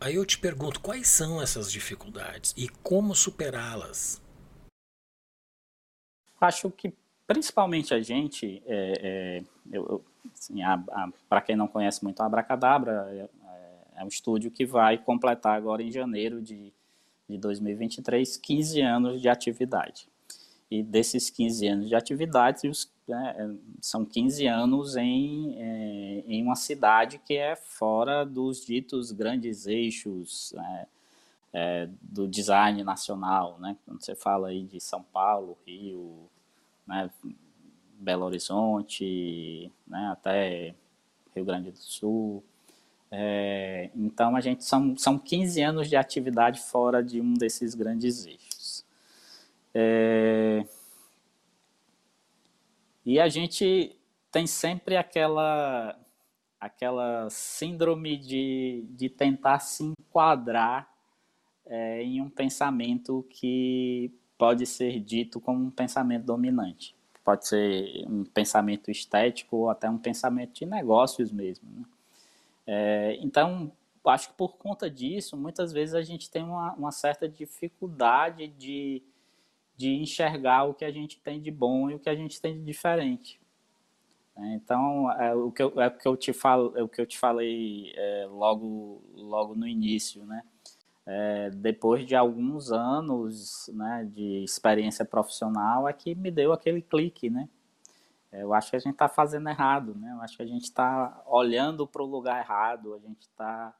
Aí 0.00 0.16
eu 0.16 0.26
te 0.26 0.38
pergunto, 0.38 0.80
quais 0.80 1.06
são 1.08 1.40
essas 1.40 1.70
dificuldades 1.70 2.52
e 2.56 2.68
como 2.82 3.14
superá-las? 3.14 4.20
Acho 6.40 6.70
que 6.70 6.92
principalmente 7.24 7.94
a 7.94 8.00
gente, 8.00 8.62
é, 8.66 9.44
é, 9.72 9.78
assim, 10.34 10.56
para 11.28 11.40
quem 11.40 11.56
não 11.56 11.68
conhece 11.68 12.02
muito 12.02 12.20
a 12.20 12.26
Abracadabra, 12.26 13.08
é, 13.10 13.20
é, 13.20 14.00
é 14.00 14.04
um 14.04 14.08
estúdio 14.08 14.50
que 14.50 14.66
vai 14.66 14.98
completar 14.98 15.56
agora 15.56 15.82
em 15.82 15.90
janeiro 15.90 16.42
de, 16.42 16.72
de 17.28 17.38
2023 17.38 18.36
15 18.36 18.80
anos 18.80 19.22
de 19.22 19.28
atividade. 19.28 20.08
E 20.72 20.82
desses 20.82 21.28
15 21.28 21.66
anos 21.66 21.88
de 21.90 21.94
atividades, 21.94 22.64
os, 22.64 22.90
né, 23.06 23.58
são 23.78 24.06
15 24.06 24.46
anos 24.46 24.96
em, 24.96 25.54
é, 25.58 26.24
em 26.26 26.42
uma 26.42 26.56
cidade 26.56 27.18
que 27.18 27.34
é 27.36 27.54
fora 27.54 28.24
dos 28.24 28.64
ditos 28.64 29.12
grandes 29.12 29.66
eixos 29.66 30.50
né, 30.56 30.86
é, 31.52 31.88
do 32.00 32.26
design 32.26 32.82
nacional. 32.82 33.58
Né? 33.60 33.76
Quando 33.84 34.02
você 34.02 34.14
fala 34.14 34.48
aí 34.48 34.62
de 34.62 34.80
São 34.80 35.02
Paulo, 35.02 35.58
Rio, 35.66 36.30
né, 36.86 37.10
Belo 38.00 38.24
Horizonte, 38.24 39.70
né, 39.86 40.08
até 40.10 40.74
Rio 41.36 41.44
Grande 41.44 41.70
do 41.70 41.78
Sul, 41.78 42.42
É, 43.14 43.90
então, 43.94 44.34
a 44.34 44.40
gente 44.40 44.64
são, 44.64 44.96
são 44.96 45.18
15 45.18 45.60
anos 45.60 45.86
de 45.90 45.96
atividade 45.96 46.58
fora 46.62 47.02
de 47.02 47.20
um 47.20 47.34
desses 47.34 47.74
grandes 47.74 48.24
eixos. 48.24 48.51
É, 49.74 50.64
e 53.04 53.18
a 53.18 53.28
gente 53.28 53.96
tem 54.30 54.46
sempre 54.46 54.96
aquela, 54.96 55.98
aquela 56.60 57.28
síndrome 57.30 58.16
de, 58.16 58.84
de 58.90 59.08
tentar 59.08 59.58
se 59.58 59.84
enquadrar 59.84 60.88
é, 61.66 62.02
em 62.02 62.20
um 62.20 62.30
pensamento 62.30 63.26
que 63.28 64.12
pode 64.38 64.66
ser 64.66 65.00
dito 65.00 65.40
como 65.40 65.66
um 65.66 65.70
pensamento 65.70 66.24
dominante. 66.24 66.94
Pode 67.24 67.46
ser 67.46 68.04
um 68.08 68.24
pensamento 68.24 68.90
estético 68.90 69.56
ou 69.56 69.70
até 69.70 69.88
um 69.88 69.98
pensamento 69.98 70.52
de 70.54 70.66
negócios 70.66 71.30
mesmo. 71.30 71.68
Né? 71.70 71.84
É, 72.66 73.18
então, 73.20 73.70
acho 74.06 74.28
que 74.28 74.34
por 74.34 74.56
conta 74.56 74.90
disso, 74.90 75.36
muitas 75.36 75.72
vezes 75.72 75.94
a 75.94 76.02
gente 76.02 76.30
tem 76.30 76.42
uma, 76.42 76.72
uma 76.74 76.90
certa 76.90 77.28
dificuldade 77.28 78.48
de, 78.48 79.02
de 79.76 79.94
enxergar 79.94 80.64
o 80.64 80.74
que 80.74 80.84
a 80.84 80.90
gente 80.90 81.20
tem 81.20 81.40
de 81.40 81.50
bom 81.50 81.90
e 81.90 81.94
o 81.94 81.98
que 81.98 82.08
a 82.10 82.14
gente 82.14 82.40
tem 82.40 82.58
de 82.58 82.64
diferente. 82.64 83.40
É, 84.36 84.54
então, 84.54 85.10
é 85.12 85.34
o 85.34 85.50
que 85.50 85.62
eu, 85.62 85.80
é 85.80 85.88
o 85.88 85.90
que 85.90 86.08
eu 86.08 86.16
te 86.16 86.32
falo, 86.32 86.72
é 86.76 86.82
o 86.82 86.88
que 86.88 87.00
eu 87.00 87.06
te 87.06 87.18
falei 87.18 87.92
é, 87.94 88.26
logo, 88.30 89.02
logo 89.14 89.54
no 89.54 89.66
início, 89.66 90.24
né? 90.24 90.42
É, 91.04 91.50
depois 91.50 92.06
de 92.06 92.14
alguns 92.14 92.70
anos 92.70 93.68
né, 93.74 94.08
de 94.10 94.44
experiência 94.44 95.04
profissional, 95.04 95.88
é 95.88 95.92
que 95.92 96.14
me 96.14 96.30
deu 96.30 96.52
aquele 96.52 96.80
clique, 96.80 97.28
né? 97.28 97.48
É, 98.30 98.42
eu 98.42 98.54
acho 98.54 98.70
que 98.70 98.76
a 98.76 98.78
gente 98.78 98.94
está 98.94 99.08
fazendo 99.08 99.48
errado, 99.48 99.94
né? 99.94 100.12
Eu 100.12 100.22
acho 100.22 100.36
que 100.36 100.42
a 100.42 100.46
gente 100.46 100.64
está 100.64 101.22
olhando 101.26 101.86
para 101.86 102.02
o 102.02 102.06
lugar 102.06 102.40
errado, 102.40 102.94
a 102.94 102.98
gente 102.98 103.22
está 103.22 103.74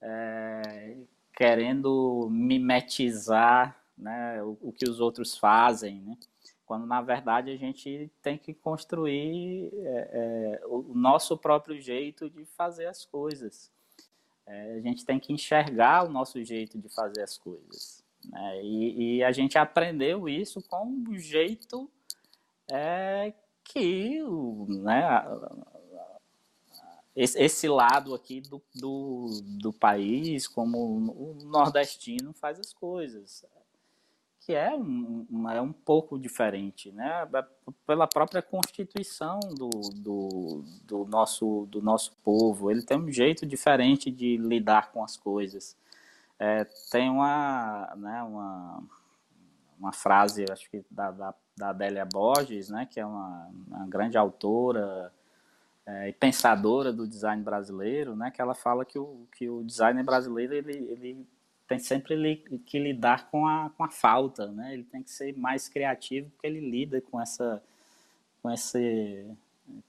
é, 0.00 0.96
querendo 1.34 2.28
mimetizar 2.30 3.76
né, 3.96 4.42
o, 4.42 4.58
o, 4.60 4.72
que 4.72 4.88
os 4.88 5.00
outros 5.00 5.36
fazem, 5.36 6.00
né? 6.00 6.16
Quando 6.64 6.84
na 6.84 7.00
verdade 7.00 7.50
a 7.50 7.56
gente 7.56 8.10
tem 8.20 8.36
que 8.36 8.52
construir 8.52 9.70
é, 9.72 10.60
é 10.60 10.66
o 10.66 10.92
nosso 10.94 11.38
próprio 11.38 11.80
jeito 11.80 12.28
de 12.28 12.44
fazer 12.44 12.86
as 12.86 13.04
coisas. 13.04 13.70
É, 14.46 14.74
a 14.74 14.80
gente 14.80 15.04
tem 15.04 15.18
que 15.18 15.32
enxergar 15.32 16.04
o 16.04 16.10
nosso 16.10 16.42
jeito 16.42 16.78
de 16.78 16.88
fazer 16.88 17.22
as 17.22 17.38
coisas. 17.38 18.04
Né? 18.24 18.64
E, 18.64 19.16
e, 19.18 19.24
a 19.24 19.32
gente 19.32 19.56
aprendeu 19.58 20.28
isso 20.28 20.60
com 20.62 21.04
o 21.08 21.18
jeito 21.18 21.90
é, 22.70 23.32
que 23.64 24.20
né, 24.68 25.24
esse, 27.14 27.40
esse, 27.40 27.68
lado 27.68 28.14
aqui 28.14 28.40
do, 28.40 28.62
do, 28.74 29.40
do 29.60 29.72
país, 29.72 30.46
como 30.46 30.78
o 30.78 31.34
nordestino 31.44 32.32
faz 32.32 32.58
as 32.58 32.72
coisas 32.72 33.44
que 34.46 34.54
é 34.54 34.72
um, 34.72 35.50
é 35.50 35.60
um 35.60 35.72
pouco 35.72 36.16
diferente, 36.16 36.92
né? 36.92 37.28
É 37.34 37.44
pela 37.84 38.06
própria 38.06 38.40
constituição 38.40 39.40
do, 39.40 39.70
do, 39.92 40.64
do, 40.84 41.04
nosso, 41.04 41.66
do 41.68 41.82
nosso 41.82 42.12
povo. 42.22 42.70
Ele 42.70 42.84
tem 42.84 42.96
um 42.96 43.10
jeito 43.10 43.44
diferente 43.44 44.08
de 44.08 44.36
lidar 44.36 44.92
com 44.92 45.02
as 45.02 45.16
coisas. 45.16 45.76
É, 46.38 46.64
tem 46.92 47.10
uma, 47.10 47.92
né, 47.96 48.22
uma, 48.22 48.84
uma 49.80 49.92
frase, 49.92 50.44
acho 50.48 50.70
que 50.70 50.84
da, 50.88 51.10
da, 51.10 51.34
da 51.56 51.70
Adélia 51.70 52.04
Borges, 52.04 52.68
né, 52.68 52.86
que 52.88 53.00
é 53.00 53.04
uma, 53.04 53.50
uma 53.66 53.86
grande 53.88 54.16
autora 54.16 55.12
é, 55.84 56.08
e 56.08 56.12
pensadora 56.12 56.92
do 56.92 57.04
design 57.04 57.42
brasileiro, 57.42 58.14
né, 58.14 58.30
que 58.30 58.40
ela 58.40 58.54
fala 58.54 58.84
que 58.84 58.96
o, 58.96 59.26
que 59.36 59.48
o 59.48 59.64
design 59.64 60.00
brasileiro 60.04 60.54
ele, 60.54 60.72
ele 60.72 61.26
tem 61.66 61.78
sempre 61.78 62.36
que 62.64 62.78
lidar 62.78 63.28
com 63.30 63.46
a, 63.46 63.70
com 63.70 63.84
a 63.84 63.90
falta, 63.90 64.50
né? 64.52 64.72
Ele 64.72 64.84
tem 64.84 65.02
que 65.02 65.10
ser 65.10 65.36
mais 65.36 65.68
criativo 65.68 66.30
porque 66.30 66.46
ele 66.46 66.60
lida 66.60 67.00
com 67.00 67.20
essa 67.20 67.62
com 68.42 68.50
esse 68.50 69.26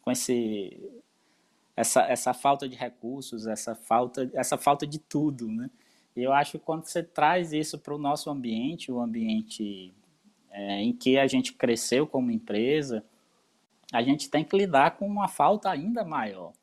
com 0.02 0.12
esse 0.12 0.92
essa, 1.76 2.02
essa 2.04 2.34
falta 2.34 2.68
de 2.68 2.76
recursos, 2.76 3.46
essa 3.46 3.76
falta 3.76 4.30
essa 4.34 4.58
falta 4.58 4.88
de 4.88 4.98
tudo, 5.00 5.48
né? 5.48 5.70
E 6.16 6.24
eu 6.24 6.34
acho 6.34 6.54
que 6.54 6.60
quando 6.60 6.86
você 6.86 7.04
traz 7.04 7.54
isso 7.54 7.78
para 7.78 7.94
o 7.94 8.00
nosso 8.00 8.30
ambiente, 8.30 8.92
o 8.92 9.00
ambiente 9.00 9.94
é, 10.50 10.82
em 10.82 10.92
que 10.92 11.20
a 11.20 11.28
gente 11.28 11.54
cresceu 11.54 12.08
como 12.08 12.32
empresa, 12.32 13.06
a 13.94 14.02
gente 14.02 14.28
tem 14.30 14.44
que 14.44 14.58
lidar 14.58 14.98
com 14.98 15.06
uma 15.06 15.28
falta 15.28 15.70
ainda 15.70 16.04
maior. 16.04 16.54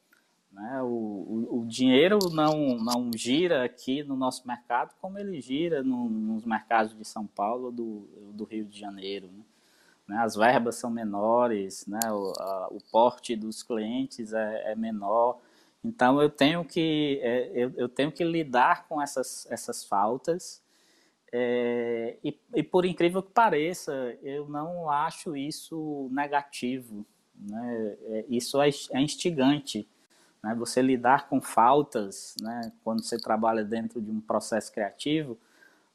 Né? 0.55 0.81
O, 0.83 0.87
o, 0.87 1.59
o, 1.61 1.67
dinheiro 1.67 2.19
não, 2.31 2.79
não 2.79 3.11
gira 3.13 3.65
aqui 3.65 4.05
no 4.05 4.17
nosso 4.17 4.47
mercado 4.47 4.95
como 5.01 5.19
ele 5.19 5.41
gira 5.41 5.83
no, 5.83 6.09
nos 6.09 6.45
mercados 6.45 6.97
de 6.97 7.05
São 7.05 7.27
Paulo 7.27 7.73
do, 7.73 8.09
do 8.33 8.45
Rio 8.45 8.65
de 8.65 8.79
Janeiro. 8.79 9.27
Né? 9.27 9.45
né? 10.07 10.19
As 10.19 10.37
verbas 10.37 10.77
são 10.77 10.91
menores, 10.91 11.85
né? 11.89 11.99
o, 12.09 12.33
a, 12.39 12.69
o 12.71 12.79
porte 12.93 13.35
dos 13.35 13.65
clientes 13.65 14.33
é, 14.33 14.73
é, 14.73 14.77
menor. 14.77 15.41
Então 15.83 16.23
eu 16.23 16.31
tenho 16.31 16.65
que, 16.65 17.19
é, 17.21 17.51
eu, 17.53 17.73
eu, 17.77 17.89
tenho 17.89 18.13
que 18.13 18.23
lidar 18.23 18.87
com 18.87 19.03
essas, 19.03 19.49
essas 19.51 19.85
faltas. 19.85 20.63
É, 21.33 22.17
e, 22.23 22.39
e 22.55 22.63
por 22.63 22.85
incrível 22.85 23.21
que 23.21 23.33
pareça, 23.33 24.17
eu 24.23 24.49
não 24.49 24.89
acho 24.89 25.37
isso 25.37 26.09
negativo. 26.13 27.05
Né? 27.35 27.97
É, 28.05 28.25
isso 28.29 28.63
é, 28.63 28.69
é 28.93 29.01
instigante 29.01 29.89
né? 30.45 30.55
Você 30.57 30.83
lidar 30.83 31.27
com 31.27 31.41
faltas, 31.41 32.37
né? 32.43 32.71
quando 32.85 33.03
você 33.03 33.17
trabalha 33.17 33.65
dentro 33.65 34.01
de 34.01 34.11
um 34.11 34.21
processo 34.21 34.71
criativo, 34.71 35.39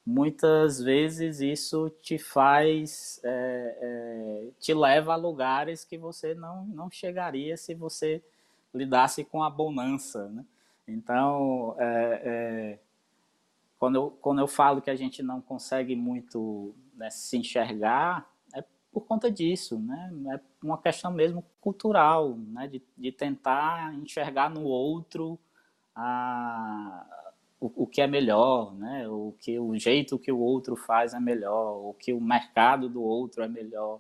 muitas 0.04 0.82
vezes 0.82 1.40
isso 1.40 1.92
te 2.02 2.18
faz, 2.18 3.22
é, 3.24 3.78
é, 3.80 4.50
te 4.60 4.74
leva 4.74 5.14
a 5.14 5.16
lugares 5.16 5.86
que 5.86 6.00
você 6.00 6.34
não, 6.34 6.66
não 6.66 6.90
chegaria 6.90 7.56
se 7.58 7.76
você 7.76 8.24
lidasse 8.74 9.24
com 9.24 9.44
a 9.44 9.52
bonança. 9.52 10.28
Né? 10.30 10.44
Então, 10.88 11.76
é, 11.78 12.22
é, 12.26 12.80
quando, 13.78 13.98
eu, 13.98 14.18
quando 14.20 14.40
eu 14.40 14.48
falo 14.48 14.82
que 14.82 14.90
a 14.90 14.96
gente 14.96 15.22
não 15.22 15.40
consegue 15.42 15.96
muito 15.96 16.74
né, 16.96 17.12
se 17.12 17.38
enxergar, 17.38 18.28
por 18.92 19.02
conta 19.06 19.32
disso, 19.32 19.80
né? 19.80 20.12
É 20.34 20.40
uma 20.64 20.78
questão 20.78 21.12
mesmo 21.12 21.44
cultural, 21.62 22.36
né? 22.36 22.68
De, 22.68 22.82
de 22.98 23.12
tentar 23.12 23.94
enxergar 23.96 24.50
no 24.50 24.64
outro 24.64 25.40
a, 25.96 27.06
o, 27.60 27.84
o 27.84 27.88
que 27.88 28.02
é 28.02 28.08
melhor, 28.08 28.74
né? 28.76 29.08
O 29.08 29.34
que 29.40 29.60
o 29.60 29.78
jeito 29.78 30.18
que 30.18 30.32
o 30.32 30.40
outro 30.40 30.76
faz 30.76 31.14
é 31.14 31.20
melhor, 31.20 31.78
o 31.86 31.94
que 31.94 32.14
o 32.14 32.22
mercado 32.22 32.90
do 32.90 33.04
outro 33.04 33.44
é 33.44 33.48
melhor, 33.48 34.00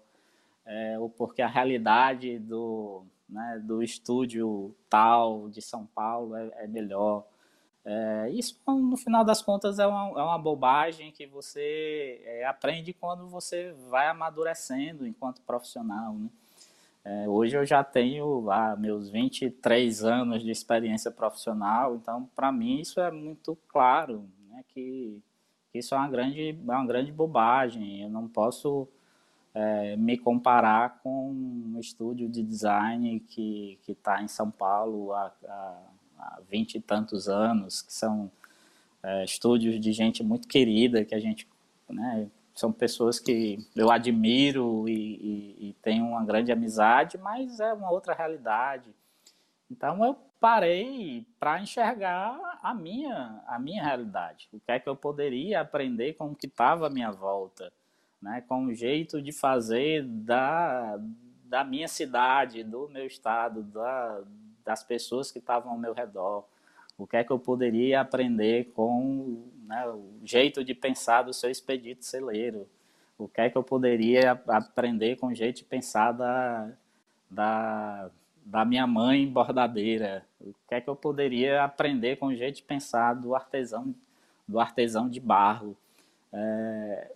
é, 0.66 0.98
ou 1.00 1.10
porque 1.10 1.42
a 1.42 1.48
realidade 1.48 2.40
do, 2.40 3.04
né, 3.28 3.62
do 3.64 3.84
estúdio 3.84 4.76
tal 4.90 5.50
de 5.50 5.62
São 5.62 5.86
Paulo 5.86 6.36
é, 6.36 6.50
é 6.64 6.68
melhor. 6.68 7.26
É, 7.92 8.30
isso, 8.30 8.56
no 8.68 8.96
final 8.96 9.26
das 9.26 9.42
contas, 9.42 9.80
é 9.80 9.88
uma, 9.88 10.20
é 10.20 10.24
uma 10.24 10.38
bobagem 10.38 11.12
que 11.12 11.26
você 11.26 12.22
é, 12.24 12.46
aprende 12.46 12.94
quando 12.94 13.28
você 13.28 13.74
vai 13.90 14.08
amadurecendo 14.08 15.08
enquanto 15.08 15.42
profissional. 15.42 16.14
Né? 16.14 16.30
É, 17.04 17.28
hoje 17.28 17.58
eu 17.58 17.66
já 17.66 17.84
tenho 17.84 18.42
lá 18.42 18.76
meus 18.76 19.10
23 19.10 20.04
anos 20.04 20.44
de 20.44 20.52
experiência 20.52 21.10
profissional, 21.10 21.96
então, 21.96 22.30
para 22.36 22.52
mim, 22.52 22.80
isso 22.80 23.00
é 23.00 23.10
muito 23.10 23.58
claro, 23.68 24.24
né? 24.52 24.64
que, 24.68 25.20
que 25.72 25.80
isso 25.80 25.96
é 25.96 25.98
uma 25.98 26.10
grande, 26.10 26.50
é 26.50 26.72
uma 26.72 26.86
grande 26.86 27.12
bobagem. 27.12 28.04
Eu 28.04 28.10
não 28.12 28.28
posso 28.28 28.88
é, 29.52 29.96
me 29.98 30.16
comparar 30.16 31.00
com 31.02 31.32
um 31.32 31.80
estúdio 31.80 32.30
de 32.30 32.44
design 32.44 33.20
que 33.22 33.80
está 33.88 34.22
em 34.22 34.28
São 34.28 34.52
Paulo 34.52 35.12
há, 35.12 35.32
há 36.20 36.40
vinte 36.50 36.76
e 36.76 36.82
tantos 36.82 37.28
anos, 37.30 37.82
que 37.82 37.94
são 37.94 38.30
é, 39.02 39.24
estúdios 39.24 39.80
de 39.80 39.92
gente 39.92 40.24
muito 40.24 40.48
querida, 40.48 41.06
que 41.06 41.16
a 41.16 41.20
gente, 41.20 41.48
né, 41.90 42.30
são 42.54 42.72
pessoas 42.72 43.20
que 43.20 43.66
eu 43.76 43.90
admiro 43.90 44.88
e, 44.88 44.94
e, 44.94 45.70
e 45.70 45.76
tenho 45.82 46.06
uma 46.06 46.24
grande 46.26 46.52
amizade, 46.52 47.18
mas 47.18 47.60
é 47.60 47.74
uma 47.74 47.90
outra 47.90 48.14
realidade. 48.14 48.94
Então 49.72 50.04
eu 50.04 50.18
parei 50.40 51.26
para 51.40 51.62
enxergar 51.62 52.60
a 52.62 52.74
minha, 52.74 53.42
a 53.48 53.60
minha 53.60 53.84
realidade, 53.84 54.50
o 54.52 54.60
que 54.60 54.72
é 54.72 54.80
que 54.80 54.90
eu 54.90 54.96
poderia 54.96 55.62
aprender 55.62 56.14
com 56.14 56.32
o 56.32 56.36
que 56.36 56.48
estava 56.48 56.88
à 56.88 56.90
minha 56.90 57.12
volta, 57.12 57.72
né, 58.22 58.44
com 58.48 58.66
o 58.66 58.74
jeito 58.74 59.22
de 59.22 59.32
fazer 59.32 60.04
da, 60.04 61.00
da 61.46 61.64
minha 61.64 61.88
cidade, 61.88 62.64
do 62.64 62.90
meu 62.90 63.06
estado, 63.06 63.64
da, 63.64 64.22
das 64.70 64.84
pessoas 64.84 65.32
que 65.32 65.40
estavam 65.40 65.72
ao 65.72 65.80
meu 65.80 65.94
redor, 65.94 66.46
o 66.96 67.08
que 67.08 67.18
é 67.18 67.24
que 67.24 67.32
eu 67.32 67.40
poderia 67.40 68.02
aprender 68.02 68.66
com 68.76 69.50
né, 69.66 69.88
o 69.88 70.20
jeito 70.24 70.64
de 70.64 70.76
pensar 70.76 71.24
do 71.24 71.34
seu 71.34 71.50
expedito 71.50 72.06
celeiro, 72.06 72.68
o 73.18 73.28
que 73.28 73.42
é 73.42 73.50
que 73.50 73.58
eu 73.58 73.64
poderia 73.64 74.40
aprender 74.48 75.16
com 75.16 75.28
o 75.28 75.34
jeito 75.34 75.58
de 75.58 75.64
pensar 75.64 76.12
da, 76.12 76.70
da, 77.28 78.12
da 78.46 78.64
minha 78.64 78.86
mãe 78.86 79.28
bordadeira? 79.28 80.24
O 80.40 80.54
que 80.68 80.76
é 80.76 80.82
que 80.82 80.88
eu 80.88 80.96
poderia 80.96 81.64
aprender 81.64 82.18
com 82.18 82.28
o 82.28 82.36
jeito 82.36 82.58
de 82.58 82.64
pensar 82.64 83.16
do 83.16 83.34
artesão, 83.34 83.96
do 84.48 84.60
artesão 84.60 85.10
de 85.10 85.20
barro? 85.20 85.76
É, 86.32 87.12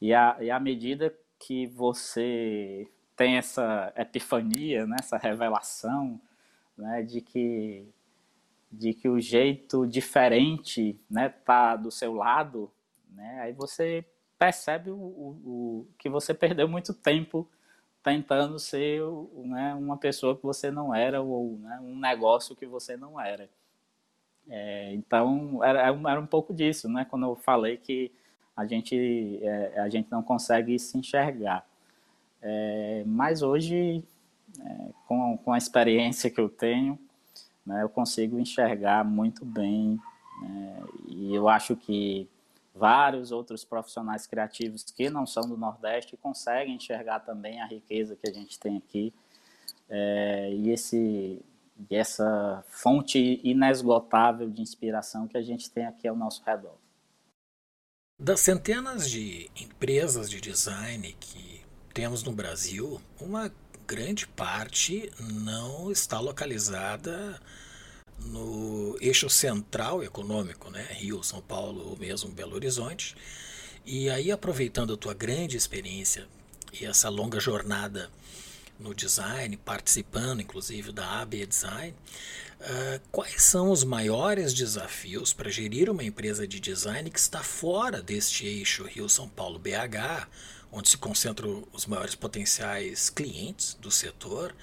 e, 0.00 0.14
a, 0.14 0.38
e 0.40 0.50
à 0.50 0.58
medida 0.58 1.14
que 1.38 1.66
você 1.66 2.88
tem 3.14 3.36
essa 3.36 3.92
epifania, 3.94 4.86
né, 4.86 4.96
essa 5.00 5.18
revelação, 5.18 6.18
né, 6.78 7.02
de 7.02 7.20
que 7.20 7.86
de 8.70 8.92
que 8.92 9.08
o 9.08 9.18
jeito 9.18 9.86
diferente, 9.86 11.00
né, 11.10 11.30
tá 11.30 11.74
do 11.74 11.90
seu 11.90 12.12
lado, 12.12 12.70
né, 13.10 13.40
aí 13.40 13.52
você 13.52 14.04
percebe 14.38 14.90
o, 14.90 14.94
o, 14.94 15.28
o 15.44 15.88
que 15.98 16.08
você 16.08 16.34
perdeu 16.34 16.68
muito 16.68 16.92
tempo 16.92 17.48
tentando 18.02 18.58
ser 18.58 19.02
né, 19.34 19.74
uma 19.74 19.96
pessoa 19.96 20.36
que 20.36 20.42
você 20.42 20.70
não 20.70 20.94
era 20.94 21.20
ou 21.20 21.58
né, 21.58 21.80
um 21.82 21.98
negócio 21.98 22.54
que 22.54 22.66
você 22.66 22.96
não 22.96 23.20
era. 23.20 23.48
É, 24.48 24.94
então 24.94 25.62
era, 25.62 25.80
era 25.88 26.20
um 26.20 26.26
pouco 26.26 26.54
disso, 26.54 26.88
né? 26.88 27.06
Quando 27.08 27.26
eu 27.26 27.36
falei 27.36 27.76
que 27.76 28.10
a 28.56 28.64
gente 28.66 29.38
é, 29.42 29.80
a 29.80 29.88
gente 29.88 30.10
não 30.10 30.22
consegue 30.22 30.78
se 30.78 30.96
enxergar. 30.96 31.66
É, 32.40 33.02
mas 33.06 33.42
hoje, 33.42 34.02
é, 34.60 34.88
com, 35.06 35.38
com 35.38 35.52
a 35.52 35.58
experiência 35.58 36.30
que 36.30 36.40
eu 36.40 36.48
tenho, 36.48 36.98
né, 37.64 37.82
eu 37.82 37.88
consigo 37.88 38.38
enxergar 38.38 39.04
muito 39.04 39.44
bem. 39.44 40.00
Né, 40.42 40.82
e 41.08 41.34
eu 41.34 41.48
acho 41.48 41.76
que 41.76 42.28
vários 42.74 43.32
outros 43.32 43.64
profissionais 43.64 44.26
criativos 44.26 44.84
que 44.84 45.10
não 45.10 45.26
são 45.26 45.42
do 45.42 45.56
Nordeste 45.56 46.16
conseguem 46.16 46.76
enxergar 46.76 47.20
também 47.20 47.60
a 47.60 47.66
riqueza 47.66 48.16
que 48.16 48.28
a 48.28 48.32
gente 48.32 48.58
tem 48.58 48.76
aqui. 48.76 49.12
É, 49.90 50.52
e 50.52 50.70
esse, 50.70 51.42
e 51.90 51.96
essa 51.96 52.64
fonte 52.68 53.40
inesgotável 53.42 54.48
de 54.48 54.62
inspiração 54.62 55.26
que 55.26 55.36
a 55.36 55.42
gente 55.42 55.70
tem 55.70 55.86
aqui 55.86 56.06
ao 56.06 56.16
nosso 56.16 56.42
redor. 56.44 56.76
Das 58.20 58.40
centenas 58.40 59.08
de 59.08 59.50
empresas 59.60 60.28
de 60.28 60.40
design 60.40 61.12
que 61.20 61.62
temos 61.94 62.22
no 62.22 62.32
Brasil, 62.32 63.00
uma 63.20 63.50
grande 63.88 64.26
parte 64.26 65.10
não 65.18 65.90
está 65.90 66.20
localizada 66.20 67.40
no 68.18 68.98
eixo 69.00 69.30
central 69.30 70.04
econômico, 70.04 70.70
né? 70.70 70.86
Rio, 70.90 71.22
São 71.22 71.40
Paulo 71.40 71.88
ou 71.88 71.96
mesmo 71.96 72.30
Belo 72.30 72.54
Horizonte. 72.54 73.16
E 73.86 74.10
aí, 74.10 74.30
aproveitando 74.30 74.92
a 74.92 74.96
tua 74.96 75.14
grande 75.14 75.56
experiência 75.56 76.28
e 76.70 76.84
essa 76.84 77.08
longa 77.08 77.40
jornada 77.40 78.10
no 78.78 78.94
design, 78.94 79.56
participando 79.56 80.42
inclusive 80.42 80.92
da 80.92 81.22
AB 81.22 81.46
Design, 81.46 81.94
uh, 82.60 83.00
quais 83.10 83.42
são 83.42 83.70
os 83.70 83.84
maiores 83.84 84.52
desafios 84.52 85.32
para 85.32 85.50
gerir 85.50 85.88
uma 85.88 86.04
empresa 86.04 86.46
de 86.46 86.60
design 86.60 87.08
que 87.10 87.18
está 87.18 87.42
fora 87.42 88.02
deste 88.02 88.46
eixo 88.46 88.84
Rio-São 88.84 89.30
Paulo-BH, 89.30 90.28
onde 90.72 90.88
se 90.88 90.98
concentram 90.98 91.64
os 91.72 91.86
maiores 91.86 92.14
potenciais 92.14 93.10
clientes 93.10 93.74
do 93.74 93.90
setor, 93.90 94.54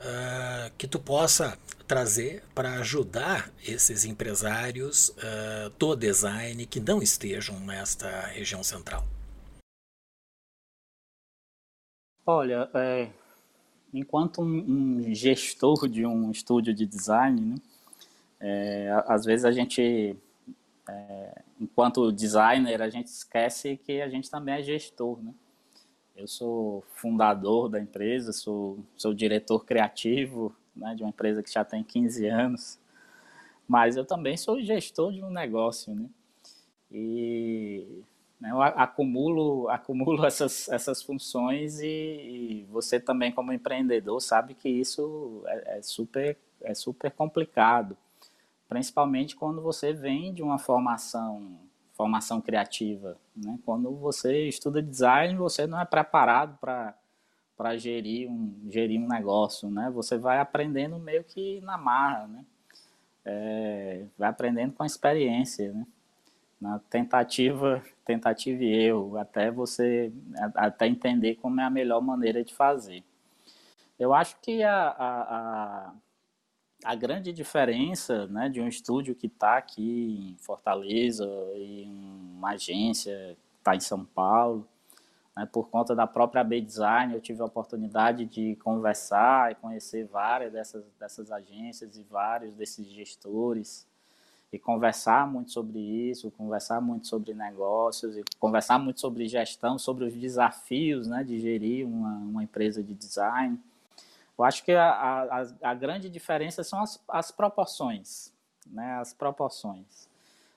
uh, 0.00 0.72
que 0.76 0.86
tu 0.86 0.98
possa 0.98 1.58
trazer 1.86 2.42
para 2.54 2.74
ajudar 2.78 3.50
esses 3.66 4.04
empresários 4.04 5.10
uh, 5.10 5.70
do 5.78 5.94
design 5.94 6.64
que 6.66 6.80
não 6.80 7.02
estejam 7.02 7.58
nesta 7.60 8.26
região 8.28 8.62
central? 8.62 9.04
Olha, 12.24 12.70
é, 12.72 13.10
enquanto 13.92 14.42
um, 14.42 15.00
um, 15.00 15.14
gestor 15.14 15.88
de 15.88 16.06
um 16.06 16.30
estúdio 16.30 16.72
de 16.72 16.86
design, 16.86 17.40
né, 17.40 17.56
é, 18.40 19.04
às 19.06 19.24
vezes 19.24 19.44
a 19.44 19.50
gente, 19.50 20.16
é, 20.88 21.42
enquanto 21.62 22.10
designer, 22.10 22.82
a 22.82 22.90
gente 22.90 23.06
esquece 23.06 23.76
que 23.76 24.00
a 24.00 24.08
gente 24.08 24.30
também 24.30 24.56
é 24.56 24.62
gestor, 24.62 25.22
né? 25.22 25.32
Eu 26.16 26.26
sou 26.26 26.84
fundador 26.94 27.68
da 27.68 27.80
empresa, 27.80 28.32
sou, 28.32 28.84
sou 28.96 29.14
diretor 29.14 29.64
criativo 29.64 30.54
né, 30.76 30.94
de 30.94 31.02
uma 31.02 31.08
empresa 31.08 31.42
que 31.42 31.50
já 31.50 31.64
tem 31.64 31.82
15 31.82 32.26
anos, 32.26 32.78
mas 33.66 33.96
eu 33.96 34.04
também 34.04 34.36
sou 34.36 34.60
gestor 34.60 35.12
de 35.12 35.22
um 35.22 35.30
negócio, 35.30 35.94
né? 35.94 36.08
E 36.90 38.02
né, 38.38 38.50
eu 38.50 38.60
acumulo, 38.60 39.68
acumulo 39.68 40.24
essas, 40.26 40.68
essas 40.68 41.02
funções 41.02 41.80
e, 41.80 41.86
e, 41.86 42.66
você 42.70 43.00
também 43.00 43.32
como 43.32 43.52
empreendedor 43.52 44.20
sabe 44.20 44.54
que 44.54 44.68
isso 44.68 45.42
é, 45.46 45.78
é, 45.78 45.82
super, 45.82 46.36
é 46.60 46.74
super 46.74 47.10
complicado, 47.12 47.96
principalmente 48.72 49.36
quando 49.36 49.60
você 49.60 49.92
vem 49.92 50.32
de 50.32 50.42
uma 50.42 50.58
formação 50.58 51.60
formação 51.92 52.40
criativa. 52.40 53.18
Né? 53.36 53.58
Quando 53.66 53.94
você 53.94 54.48
estuda 54.48 54.80
design, 54.82 55.36
você 55.36 55.66
não 55.66 55.78
é 55.78 55.84
preparado 55.84 56.56
para 56.58 56.94
para 57.54 57.76
gerir 57.76 58.30
um 58.30 58.66
gerir 58.70 58.98
um 58.98 59.06
negócio, 59.06 59.70
né? 59.70 59.90
Você 59.90 60.16
vai 60.16 60.38
aprendendo 60.40 60.98
meio 60.98 61.22
que 61.22 61.60
na 61.60 61.76
marra, 61.76 62.26
né? 62.26 62.44
É, 63.26 64.06
vai 64.18 64.30
aprendendo 64.30 64.72
com 64.72 64.82
a 64.82 64.86
experiência, 64.86 65.70
né? 65.70 65.86
Na 66.58 66.78
tentativa, 66.78 67.82
tentativa 68.06 68.64
e 68.64 68.72
erro, 68.72 69.18
até 69.18 69.50
você 69.50 70.10
até 70.54 70.86
entender 70.86 71.34
como 71.36 71.60
é 71.60 71.64
a 71.64 71.70
melhor 71.70 72.00
maneira 72.00 72.42
de 72.42 72.54
fazer. 72.54 73.04
Eu 73.98 74.14
acho 74.14 74.40
que 74.40 74.62
a, 74.62 74.88
a, 74.88 75.20
a 75.20 75.94
a 76.84 76.94
grande 76.94 77.32
diferença 77.32 78.26
né, 78.26 78.48
de 78.48 78.60
um 78.60 78.68
estúdio 78.68 79.14
que 79.14 79.26
está 79.26 79.56
aqui 79.56 80.34
em 80.34 80.42
Fortaleza 80.42 81.24
e 81.54 81.86
uma 82.36 82.50
agência 82.50 83.36
que 83.36 83.58
está 83.58 83.76
em 83.76 83.80
São 83.80 84.04
Paulo, 84.04 84.66
né, 85.36 85.48
por 85.50 85.68
conta 85.70 85.94
da 85.94 86.06
própria 86.06 86.42
B 86.42 86.60
Design, 86.60 87.14
eu 87.14 87.20
tive 87.20 87.40
a 87.40 87.44
oportunidade 87.44 88.24
de 88.26 88.56
conversar 88.56 89.52
e 89.52 89.54
conhecer 89.54 90.06
várias 90.06 90.52
dessas, 90.52 90.84
dessas 90.98 91.30
agências 91.30 91.96
e 91.96 92.02
vários 92.02 92.54
desses 92.54 92.86
gestores 92.86 93.86
e 94.52 94.58
conversar 94.58 95.26
muito 95.26 95.50
sobre 95.50 95.78
isso, 95.78 96.30
conversar 96.32 96.80
muito 96.80 97.06
sobre 97.06 97.32
negócios 97.32 98.16
e 98.18 98.24
conversar 98.38 98.78
muito 98.78 99.00
sobre 99.00 99.26
gestão, 99.26 99.78
sobre 99.78 100.04
os 100.04 100.14
desafios 100.14 101.06
né, 101.06 101.24
de 101.24 101.38
gerir 101.38 101.86
uma, 101.86 102.16
uma 102.18 102.44
empresa 102.44 102.82
de 102.82 102.92
design. 102.92 103.58
Eu 104.38 104.44
acho 104.44 104.64
que 104.64 104.72
a, 104.72 104.90
a, 104.90 105.70
a 105.70 105.74
grande 105.74 106.08
diferença 106.08 106.64
são 106.64 106.82
as, 106.82 107.02
as 107.08 107.30
proporções, 107.30 108.32
né? 108.66 108.94
As 108.94 109.12
proporções. 109.12 110.08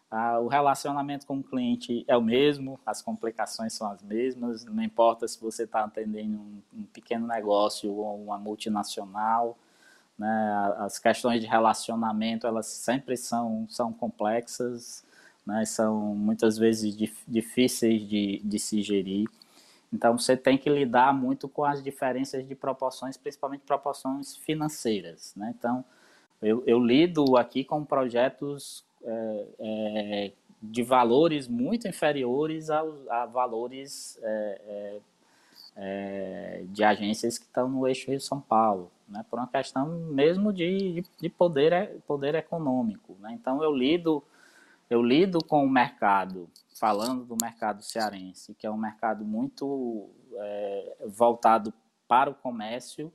Ah, 0.09 0.39
o 0.39 0.47
relacionamento 0.47 1.25
com 1.25 1.39
o 1.39 1.43
cliente 1.43 2.05
é 2.07 2.15
o 2.15 2.21
mesmo, 2.21 2.79
as 2.85 3.01
complicações 3.01 3.73
são 3.73 3.91
as 3.91 4.01
mesmas, 4.01 4.63
não 4.63 4.81
importa 4.83 5.27
se 5.27 5.39
você 5.41 5.63
está 5.63 5.83
atendendo 5.83 6.38
um, 6.38 6.61
um, 6.73 6.83
pequeno 6.83 7.27
negócio 7.27 7.91
ou 7.91 8.23
uma 8.23 8.38
multinacional, 8.38 9.57
né? 10.17 10.73
As 10.77 10.99
questões 10.99 11.41
de 11.41 11.47
relacionamento 11.47 12.47
elas 12.47 12.67
sempre 12.67 13.17
são, 13.17 13.67
são 13.69 13.91
complexas, 13.91 15.03
né? 15.45 15.65
São 15.65 16.15
muitas 16.15 16.57
vezes 16.57 16.95
dif, 16.95 17.21
difíceis 17.27 18.07
de, 18.07 18.41
de 18.43 18.59
se 18.59 18.81
gerir. 18.81 19.27
Então 19.95 20.17
você 20.17 20.36
tem 20.36 20.58
que 20.58 20.69
lidar 20.69 21.13
muito 21.13 21.47
com 21.47 21.63
as 21.63 21.81
diferenças 21.81 22.45
de 22.45 22.53
proporções, 22.53 23.15
principalmente 23.15 23.62
proporções 23.62 24.36
financeiras. 24.36 25.34
Né? 25.38 25.55
Então 25.58 25.86
eu, 26.41 26.62
eu, 26.67 26.80
lido 26.80 27.38
aqui 27.38 27.63
com 27.63 27.86
projetos 27.86 28.86
é, 29.01 29.45
é, 29.57 30.32
de 30.61 30.84
valores 30.84 31.47
muito 31.47 31.88
inferiores 31.88 32.69
aos, 32.69 33.07
a 33.07 33.26
valores 33.26 34.19
é, 35.78 36.63
de 36.67 36.84
agências 36.84 37.38
que 37.38 37.45
estão 37.45 37.69
no 37.69 37.88
eixo 37.88 38.11
Rio 38.11 38.19
São 38.19 38.41
Paulo, 38.41 38.91
né? 39.07 39.26
por 39.30 39.39
uma 39.39 39.47
questão 39.47 39.88
mesmo 39.88 40.51
de, 40.51 41.05
de 41.19 41.30
poder, 41.30 42.01
poder 42.05 42.36
econômico. 42.36 43.15
Né? 43.22 43.32
Então 43.32 43.63
eu 43.63 43.74
lido 43.74 44.22
eu 44.88 45.01
lido 45.01 45.39
com 45.43 45.65
o 45.65 45.69
mercado, 45.69 46.47
falando 46.76 47.23
do 47.23 47.38
mercado 47.41 47.82
cearense, 47.84 48.53
que 48.53 48.67
é 48.67 48.71
um 48.71 48.78
mercado 48.78 49.23
muito 49.23 50.09
é, 50.34 50.97
voltado 51.07 51.73
para 52.07 52.30
o 52.30 52.36
comércio, 52.36 53.11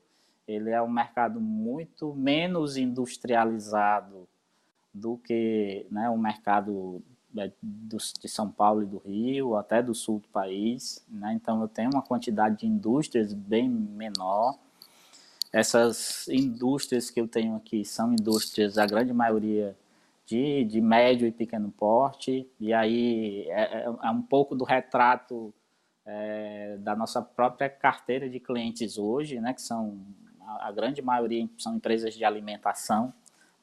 ele 0.48 0.70
é 0.70 0.82
um 0.82 0.90
mercado 0.90 1.40
muito 1.40 2.14
menos 2.14 2.76
industrializado 2.76 4.26
do 4.92 5.16
que 5.18 5.86
né, 5.90 6.08
o 6.10 6.18
mercado 6.18 7.02
é, 7.36 7.52
de 7.62 8.28
São 8.28 8.50
Paulo 8.50 8.82
e 8.82 8.86
do 8.86 8.98
Rio, 8.98 9.54
até 9.54 9.82
do 9.82 9.94
sul 9.94 10.18
do 10.18 10.28
país. 10.28 11.04
Né? 11.08 11.34
Então, 11.34 11.60
eu 11.60 11.68
tenho 11.68 11.90
uma 11.90 12.02
quantidade 12.02 12.58
de 12.58 12.66
indústrias 12.66 13.32
bem 13.32 13.68
menor. 13.68 14.58
Essas 15.52 16.26
indústrias 16.28 17.10
que 17.10 17.20
eu 17.20 17.28
tenho 17.28 17.54
aqui 17.56 17.84
são 17.84 18.12
indústrias, 18.12 18.78
a 18.78 18.86
grande 18.86 19.12
maioria, 19.12 19.76
de, 20.30 20.64
de 20.64 20.80
médio 20.80 21.26
e 21.26 21.32
pequeno 21.32 21.72
porte, 21.72 22.48
e 22.60 22.72
aí 22.72 23.48
é, 23.48 23.80
é, 23.80 23.84
é 23.84 24.10
um 24.10 24.22
pouco 24.22 24.54
do 24.54 24.62
retrato 24.62 25.52
é, 26.06 26.76
da 26.78 26.94
nossa 26.94 27.20
própria 27.20 27.68
carteira 27.68 28.30
de 28.30 28.38
clientes 28.38 28.96
hoje, 28.96 29.40
né, 29.40 29.52
que 29.52 29.60
são 29.60 29.98
a, 30.46 30.70
grande 30.70 31.02
maioria 31.02 31.48
são 31.58 31.74
empresas 31.74 32.14
de 32.14 32.24
alimentação. 32.24 33.12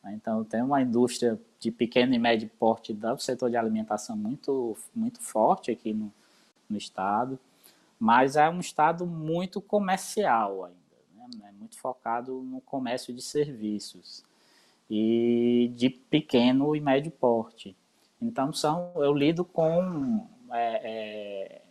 Né? 0.03 0.13
Então, 0.15 0.43
tem 0.43 0.61
uma 0.61 0.82
indústria 0.82 1.39
de 1.57 1.72
pequeno 1.72 2.13
e 2.13 2.20
médio 2.20 2.49
porte 2.59 2.93
do 2.93 3.18
setor 3.18 3.49
de 3.49 3.55
alimentação 3.55 4.18
muito, 4.18 4.78
muito 4.93 5.22
forte 5.22 5.72
aqui 5.72 5.93
no, 5.93 6.11
no 6.70 6.78
estado, 6.78 7.39
mas 7.97 8.36
é 8.36 8.49
um 8.49 8.59
estado 8.59 9.05
muito 9.05 9.61
comercial 9.61 10.65
ainda, 10.65 11.38
né? 11.39 11.47
é 11.47 11.51
muito 11.53 11.78
focado 11.78 12.41
no 12.41 12.59
comércio 12.59 13.13
de 13.13 13.22
serviços 13.22 14.28
e 14.90 15.72
de 15.76 15.90
pequeno 15.90 16.76
e 16.76 16.82
médio 16.82 17.12
porte. 17.12 17.76
Então, 18.22 18.52
são, 18.54 18.92
eu 18.96 19.14
lido 19.14 19.44
com, 19.44 20.28
é, 20.52 20.82
é, 20.84 21.62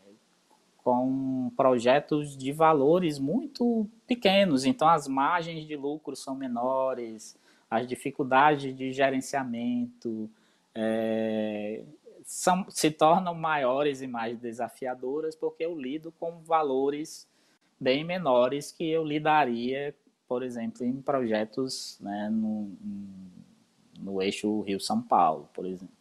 com 0.82 1.50
projetos 1.56 2.36
de 2.36 2.52
valores 2.52 3.18
muito 3.18 3.88
pequenos, 4.06 4.64
então 4.64 4.88
as 4.88 5.08
margens 5.08 5.66
de 5.66 5.76
lucro 5.76 6.14
são 6.14 6.34
menores, 6.34 7.36
as 7.70 7.86
dificuldades 7.86 8.76
de 8.76 8.92
gerenciamento 8.92 10.30
é, 10.74 11.82
são, 12.24 12.66
se 12.68 12.90
tornam 12.90 13.34
maiores 13.34 14.02
e 14.02 14.06
mais 14.06 14.38
desafiadoras 14.38 15.34
porque 15.34 15.64
eu 15.64 15.78
lido 15.78 16.12
com 16.12 16.42
valores 16.42 17.26
bem 17.78 18.04
menores 18.04 18.70
que 18.72 18.88
eu 18.88 19.04
lidaria, 19.04 19.94
por 20.28 20.42
exemplo, 20.42 20.84
em 20.84 21.00
projetos 21.00 21.98
né, 22.00 22.28
no, 22.30 22.70
no 23.98 24.22
eixo 24.22 24.60
Rio-São 24.62 25.00
Paulo, 25.02 25.48
por 25.54 25.66
exemplo. 25.66 25.94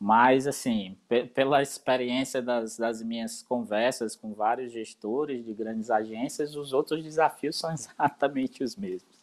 Mas, 0.00 0.46
assim, 0.46 0.96
pela 1.34 1.60
experiência 1.60 2.40
das, 2.40 2.76
das 2.76 3.02
minhas 3.02 3.42
conversas 3.42 4.14
com 4.14 4.32
vários 4.32 4.72
gestores 4.72 5.44
de 5.44 5.52
grandes 5.52 5.90
agências, 5.90 6.54
os 6.54 6.72
outros 6.72 7.02
desafios 7.02 7.58
são 7.58 7.70
exatamente 7.74 8.62
os 8.62 8.76
mesmos 8.76 9.18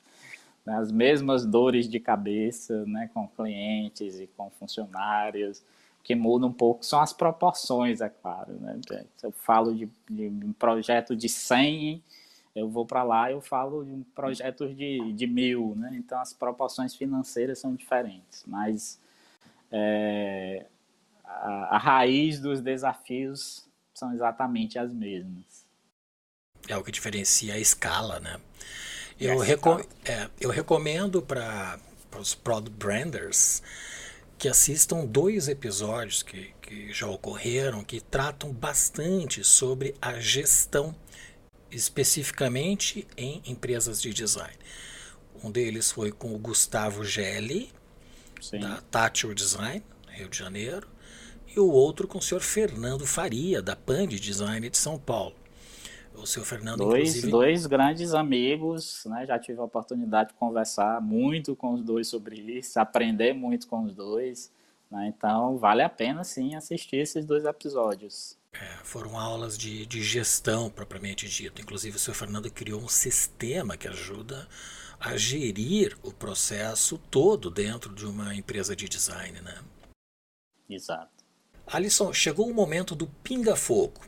né, 0.66 0.78
as 0.78 0.92
mesmas 0.92 1.46
dores 1.46 1.88
de 1.88 2.00
cabeça 2.00 2.84
né, 2.86 3.10
com 3.14 3.28
clientes 3.28 4.20
e 4.20 4.28
com 4.36 4.50
funcionários, 4.50 5.62
que 6.04 6.16
mudam 6.16 6.50
um 6.50 6.54
pouco 6.54 6.86
são 6.86 7.00
as 7.00 7.14
proporções, 7.14 8.02
é 8.02 8.10
claro. 8.10 8.54
Né? 8.54 8.80
Eu 9.22 9.32
falo 9.32 9.74
de, 9.74 9.90
de 10.10 10.28
um 10.28 10.54
projeto 10.54 11.16
de 11.16 11.30
100, 11.30 12.04
eu 12.56 12.70
vou 12.70 12.86
para 12.86 13.04
lá 13.04 13.30
eu 13.30 13.42
falo 13.42 13.84
de 13.84 13.92
um 13.92 14.04
projeto 14.04 14.74
de, 14.74 15.12
de 15.14 15.28
mil, 15.28 15.76
né? 15.76 15.92
então 15.94 16.20
as 16.20 16.34
proporções 16.34 16.96
financeiras 16.96 17.60
são 17.60 17.76
diferentes, 17.76 18.44
mas 18.48 19.00
é, 19.72 20.66
a, 21.24 21.76
a 21.76 21.78
raiz 21.78 22.40
dos 22.40 22.62
desafios 22.62 23.68
são 23.94 24.14
exatamente 24.14 24.80
as 24.80 24.92
mesmas. 24.92 25.66
É 26.68 26.76
o 26.76 26.84
que 26.84 26.92
diferencia 26.92 27.54
a 27.54 27.60
escala, 27.60 28.20
né? 28.20 28.40
Eu, 29.20 29.42
é, 29.44 30.30
eu 30.42 30.50
recomendo 30.50 31.22
para 31.22 31.80
os 32.20 32.36
Prod 32.36 32.68
Branders 32.70 33.62
que 34.38 34.50
assistam 34.50 35.06
dois 35.06 35.48
episódios 35.48 36.22
que, 36.22 36.54
que 36.62 36.92
já 36.92 37.08
ocorreram 37.08 37.84
que 37.84 38.02
tratam 38.02 38.52
bastante 38.52 39.44
sobre 39.44 39.96
a 40.02 40.20
gestão, 40.20 40.94
especificamente 41.76 43.08
em 43.18 43.42
empresas 43.46 44.02
de 44.02 44.14
design. 44.14 44.56
Um 45.44 45.52
deles 45.52 45.92
foi 45.92 46.12
com 46.12 46.34
o 46.34 46.38
Gustavo 46.38 47.04
Gelli, 47.04 47.70
Sim. 48.42 48.60
da 48.60 48.82
Tátil 48.90 49.34
Design, 49.34 49.84
Rio 50.08 50.30
de 50.30 50.38
Janeiro, 50.38 50.88
e 51.54 51.60
o 51.60 51.70
outro 51.70 52.08
com 52.08 52.18
o 52.18 52.22
senhor 52.22 52.42
Fernando 52.42 53.06
Faria, 53.06 53.62
da 53.62 53.76
Pan 53.76 54.08
de 54.08 54.20
Design 54.20 54.70
de 54.70 54.78
São 54.78 54.98
Paulo. 54.98 55.36
O 56.16 56.26
seu 56.26 56.46
Fernando, 56.46 56.78
dois, 56.78 57.10
inclusive... 57.10 57.30
Dois 57.30 57.66
grandes 57.66 58.14
amigos, 58.14 59.04
né? 59.06 59.26
Já 59.26 59.38
tive 59.38 59.60
a 59.60 59.64
oportunidade 59.64 60.30
de 60.30 60.36
conversar 60.36 61.02
muito 61.02 61.58
com 61.58 61.74
os 61.74 61.84
dois 61.84 62.08
sobre 62.08 62.40
isso, 62.40 62.80
aprender 62.80 63.34
muito 63.34 63.68
com 63.68 63.84
os 63.84 63.94
dois. 63.94 64.50
Né? 64.90 65.14
Então, 65.16 65.58
vale 65.58 65.82
a 65.82 65.90
pena, 65.90 66.24
sim, 66.24 66.56
assistir 66.56 66.98
esses 66.98 67.26
dois 67.26 67.44
episódios. 67.44 68.38
É, 68.62 68.84
foram 68.84 69.20
aulas 69.20 69.58
de, 69.58 69.86
de 69.86 70.02
gestão, 70.02 70.70
propriamente 70.70 71.28
dito. 71.28 71.62
Inclusive, 71.62 71.98
o 71.98 72.00
seu 72.00 72.14
Fernando 72.14 72.50
criou 72.50 72.82
um 72.82 72.88
sistema 72.88 73.76
que 73.76 73.88
ajuda 73.88 74.48
a 75.00 75.18
gerir 75.18 75.98
o 76.04 76.12
processo 76.12 76.98
todo 76.98 77.50
dentro 77.50 77.94
de 77.94 78.06
uma 78.06 78.34
empresa 78.34 78.76
de 78.76 78.88
design, 78.88 79.42
né? 79.42 79.58
Exato. 80.70 81.12
Alisson, 81.68 82.14
chegou 82.14 82.48
o 82.48 82.54
momento 82.54 82.96
do 82.96 83.08
pinga-fogo 83.08 84.00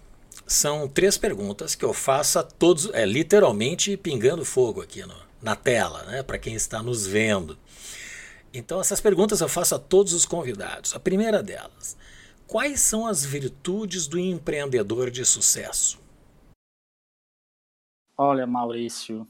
são 0.48 0.88
três 0.88 1.18
perguntas 1.18 1.76
que 1.76 1.84
eu 1.84 1.94
faço 1.94 2.40
a 2.40 2.44
todos, 2.44 2.90
é 2.94 3.06
literalmente 3.06 3.98
pingando 3.98 4.46
fogo 4.46 4.82
aqui 4.82 5.02
no, 5.06 5.16
na 5.42 5.56
tela, 5.56 6.04
né, 6.04 6.24
para 6.24 6.38
quem 6.38 6.54
está 6.54 6.82
nos 6.82 7.06
vendo. 7.06 7.58
Então, 8.54 8.80
essas 8.80 9.02
perguntas 9.02 9.42
eu 9.42 9.50
faço 9.50 9.76
a 9.76 9.80
todos 9.80 10.14
os 10.14 10.26
convidados. 10.26 10.96
A 10.96 11.00
primeira 11.00 11.44
delas: 11.44 11.98
quais 12.48 12.80
são 12.80 13.06
as 13.06 13.26
virtudes 13.26 14.08
do 14.08 14.18
empreendedor 14.18 15.12
de 15.12 15.26
sucesso? 15.26 16.00
Olha, 18.18 18.48
Maurício, 18.48 19.28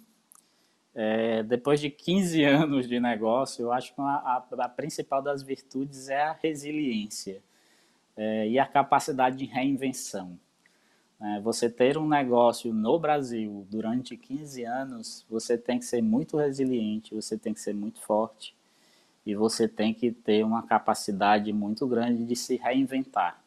é, 0.93 1.43
depois 1.43 1.79
de 1.79 1.89
15 1.89 2.43
anos 2.45 2.87
de 2.87 2.99
negócio, 2.99 3.63
eu 3.63 3.73
acho 3.73 3.93
que 3.93 3.99
a, 3.99 4.03
a, 4.03 4.45
a 4.59 4.69
principal 4.69 5.21
das 5.21 5.41
virtudes 5.41 6.07
é 6.07 6.21
a 6.21 6.33
resiliência 6.33 7.41
é, 8.15 8.47
e 8.47 8.57
a 8.57 8.65
capacidade 8.65 9.37
de 9.37 9.45
reinvenção. 9.45 10.39
É, 11.19 11.39
você 11.41 11.67
ter 11.67 11.97
um 11.97 12.07
negócio 12.07 12.71
no 12.71 12.99
Brasil 12.99 13.65
durante 13.71 14.15
15 14.15 14.63
anos, 14.63 15.25
você 15.27 15.57
tem 15.57 15.79
que 15.79 15.85
ser 15.85 16.01
muito 16.01 16.37
resiliente, 16.37 17.15
você 17.15 17.35
tem 17.35 17.53
que 17.53 17.59
ser 17.59 17.73
muito 17.73 17.99
forte 17.99 18.56
e 19.27 19.35
você 19.35 19.67
tem 19.67 19.93
que 19.93 20.09
ter 20.09 20.45
uma 20.45 20.63
capacidade 20.63 21.51
muito 21.51 21.85
grande 21.85 22.23
de 22.23 22.33
se 22.33 22.55
reinventar. 22.55 23.37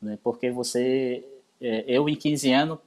Né? 0.00 0.18
Porque 0.22 0.50
você, 0.50 1.26
é, 1.58 1.82
eu 1.88 2.10
em 2.10 2.14
15 2.14 2.52
anos, 2.52 2.78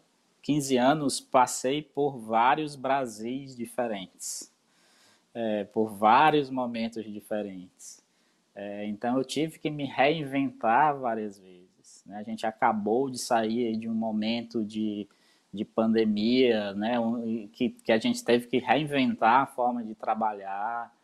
15 0.44 0.78
anos 0.78 1.20
passei 1.20 1.82
por 1.82 2.16
vários 2.20 2.76
Brasis 2.76 3.56
diferentes, 3.58 4.54
é, 5.34 5.64
por 5.64 5.90
vários 5.90 6.52
momentos 6.52 7.04
diferentes. 7.12 8.04
É, 8.54 8.86
então 8.86 9.18
eu 9.18 9.24
tive 9.24 9.58
que 9.58 9.72
me 9.72 9.86
reinventar 9.86 10.96
várias 10.96 11.40
vezes. 11.40 12.04
Né? 12.06 12.20
A 12.20 12.24
gente 12.24 12.46
acabou 12.46 13.10
de 13.10 13.18
sair 13.18 13.76
de 13.78 13.90
um 13.90 13.96
momento 13.96 14.64
de, 14.64 15.08
de 15.52 15.66
pandemia, 15.66 16.72
né? 16.76 16.98
Que, 17.52 17.70
que 17.70 17.92
a 17.92 17.98
gente 17.98 18.24
teve 18.24 18.46
que 18.46 18.60
reinventar 18.60 19.42
a 19.42 19.48
forma 19.48 19.84
de 19.84 19.96
trabalhar, 19.96 20.96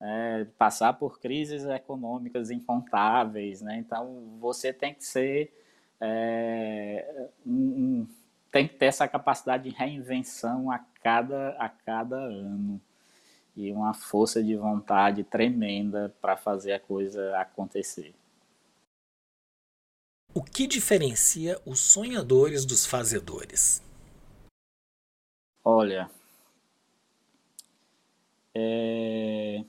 é, 0.00 0.46
passar 0.56 0.92
por 0.94 1.18
crises 1.20 1.64
econômicas 1.64 2.50
incontáveis. 2.50 3.60
Né? 3.62 3.78
Então, 3.78 4.38
você 4.40 4.72
tem 4.72 4.94
que 4.94 5.04
ser. 5.04 5.52
É, 6.00 7.28
um, 7.46 8.06
tem 8.50 8.66
que 8.66 8.74
ter 8.74 8.86
essa 8.86 9.06
capacidade 9.06 9.68
de 9.68 9.76
reinvenção 9.76 10.70
a 10.70 10.78
cada, 11.02 11.50
a 11.58 11.68
cada 11.68 12.16
ano 12.16 12.80
e 13.56 13.72
uma 13.72 13.92
força 13.92 14.42
de 14.42 14.54
vontade 14.54 15.24
tremenda 15.24 16.14
para 16.20 16.36
fazer 16.36 16.72
a 16.72 16.80
coisa 16.80 17.36
acontecer. 17.38 18.14
O 20.32 20.42
que 20.42 20.66
diferencia 20.66 21.60
os 21.66 21.80
sonhadores 21.80 22.64
dos 22.64 22.86
fazedores? 22.86 23.82
Olha, 25.64 26.08
é... 28.54 29.64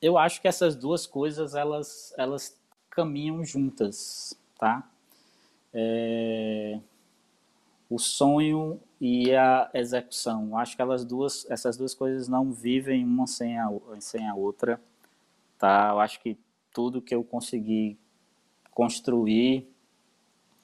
eu 0.00 0.16
acho 0.16 0.40
que 0.40 0.48
essas 0.48 0.76
duas 0.76 1.06
coisas 1.06 1.54
elas, 1.54 2.14
elas 2.16 2.56
caminham 2.90 3.44
juntas, 3.44 4.38
tá? 4.58 4.88
É... 5.72 6.80
O 7.90 7.98
sonho 7.98 8.80
e 9.00 9.34
a 9.34 9.70
execução. 9.72 10.58
Acho 10.58 10.76
que 10.76 10.82
elas 10.82 11.04
duas, 11.04 11.46
essas 11.50 11.76
duas 11.76 11.94
coisas 11.94 12.28
não 12.28 12.52
vivem 12.52 13.04
uma 13.04 13.26
sem 13.26 13.58
a, 13.58 13.70
sem 14.00 14.28
a 14.28 14.34
outra, 14.34 14.80
tá? 15.58 15.90
Eu 15.90 16.00
acho 16.00 16.20
que 16.20 16.36
tudo 16.72 17.00
que 17.00 17.14
eu 17.14 17.24
consegui 17.24 17.98
construir 18.72 19.66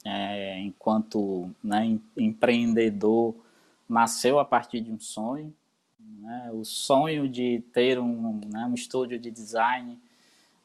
é, 0.05 0.61
enquanto 0.61 1.51
né, 1.63 1.99
empreendedor 2.17 3.35
nasceu 3.89 4.39
a 4.39 4.45
partir 4.45 4.81
de 4.81 4.91
um 4.91 5.01
sonho. 5.01 5.55
Né? 6.25 6.51
O 6.55 6.65
sonho 6.65 7.29
de 7.29 7.63
ter 7.71 7.99
um, 7.99 8.41
né, 8.47 8.65
um 8.65 8.73
estúdio 8.73 9.19
de 9.19 9.31
design, 9.31 10.01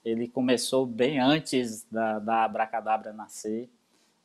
ele 0.05 0.29
começou 0.29 0.85
bem 0.85 1.19
antes 1.19 1.85
da, 1.91 2.17
da 2.17 2.45
Abracadabra 2.45 3.11
nascer. 3.11 3.69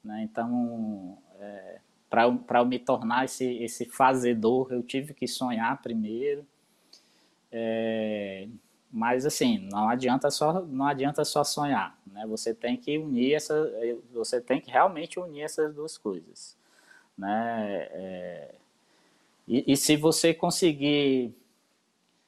Né? 0.05 0.22
Então, 0.22 1.18
é, 1.41 1.80
para 2.09 2.61
eu 2.61 2.64
me 2.64 2.78
tornar 2.78 3.24
esse, 3.24 3.45
esse 3.57 3.85
fazedor, 3.85 4.68
eu 4.70 4.80
tive 4.80 5.12
que 5.12 5.26
sonhar 5.26 5.82
primeiro. 5.82 6.47
É, 7.51 8.47
mas 8.93 9.26
assim, 9.26 9.68
não 9.72 9.89
adianta 9.89 10.30
só 10.30 10.62
não 10.62 10.87
adianta 10.87 11.24
só 11.24 11.43
sonhar, 11.43 11.99
né? 12.07 12.24
Você 12.26 12.55
tem 12.55 12.76
que 12.76 12.97
unir 12.97 13.35
essa, 13.35 13.72
você 14.12 14.41
tem 14.41 14.61
que 14.61 14.70
realmente 14.70 15.18
unir 15.18 15.43
essas 15.43 15.74
duas 15.74 15.99
coisas, 15.99 16.57
né? 17.18 17.89
É, 17.91 18.55
E, 19.47 19.72
e 19.72 19.76
se 19.76 19.97
você 19.97 20.32
conseguir. 20.32 21.34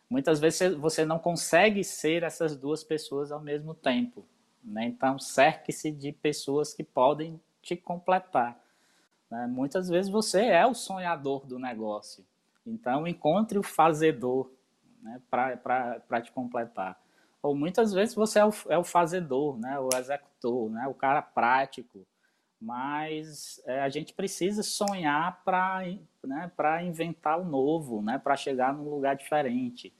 Muitas 0.08 0.38
vezes 0.38 0.76
você 0.76 1.04
não 1.04 1.18
consegue 1.18 1.82
ser 1.82 2.22
essas 2.22 2.56
duas 2.56 2.84
pessoas 2.84 3.32
ao 3.32 3.40
mesmo 3.40 3.74
tempo. 3.74 4.24
Né? 4.62 4.84
Então, 4.84 5.18
cerque-se 5.18 5.90
de 5.90 6.12
pessoas 6.12 6.72
que 6.72 6.84
podem 6.84 7.40
te 7.60 7.74
completar. 7.74 8.60
Né? 9.30 9.46
Muitas 9.48 9.88
vezes 9.88 10.10
você 10.10 10.44
é 10.46 10.64
o 10.64 10.74
sonhador 10.74 11.44
do 11.44 11.58
negócio. 11.58 12.24
Então, 12.64 13.06
encontre 13.06 13.58
o 13.58 13.62
fazedor 13.62 14.50
né, 15.02 15.20
para 15.30 16.20
te 16.20 16.32
completar. 16.32 17.00
Ou 17.42 17.54
muitas 17.54 17.92
vezes 17.92 18.14
você 18.14 18.40
é 18.40 18.44
o, 18.44 18.52
é 18.68 18.76
o 18.76 18.82
fazedor, 18.82 19.56
né, 19.56 19.78
o 19.78 19.88
executor, 19.96 20.68
né, 20.68 20.86
o 20.88 20.94
cara 20.94 21.22
prático. 21.22 22.04
Mas 22.60 23.60
é, 23.66 23.80
a 23.80 23.88
gente 23.88 24.12
precisa 24.14 24.62
sonhar 24.62 25.42
para 25.44 25.82
né, 26.24 26.50
inventar 26.84 27.38
o 27.38 27.44
novo, 27.44 28.00
né, 28.02 28.18
para 28.18 28.36
chegar 28.36 28.72
num 28.72 28.88
lugar 28.88 29.14
diferente. 29.14 29.92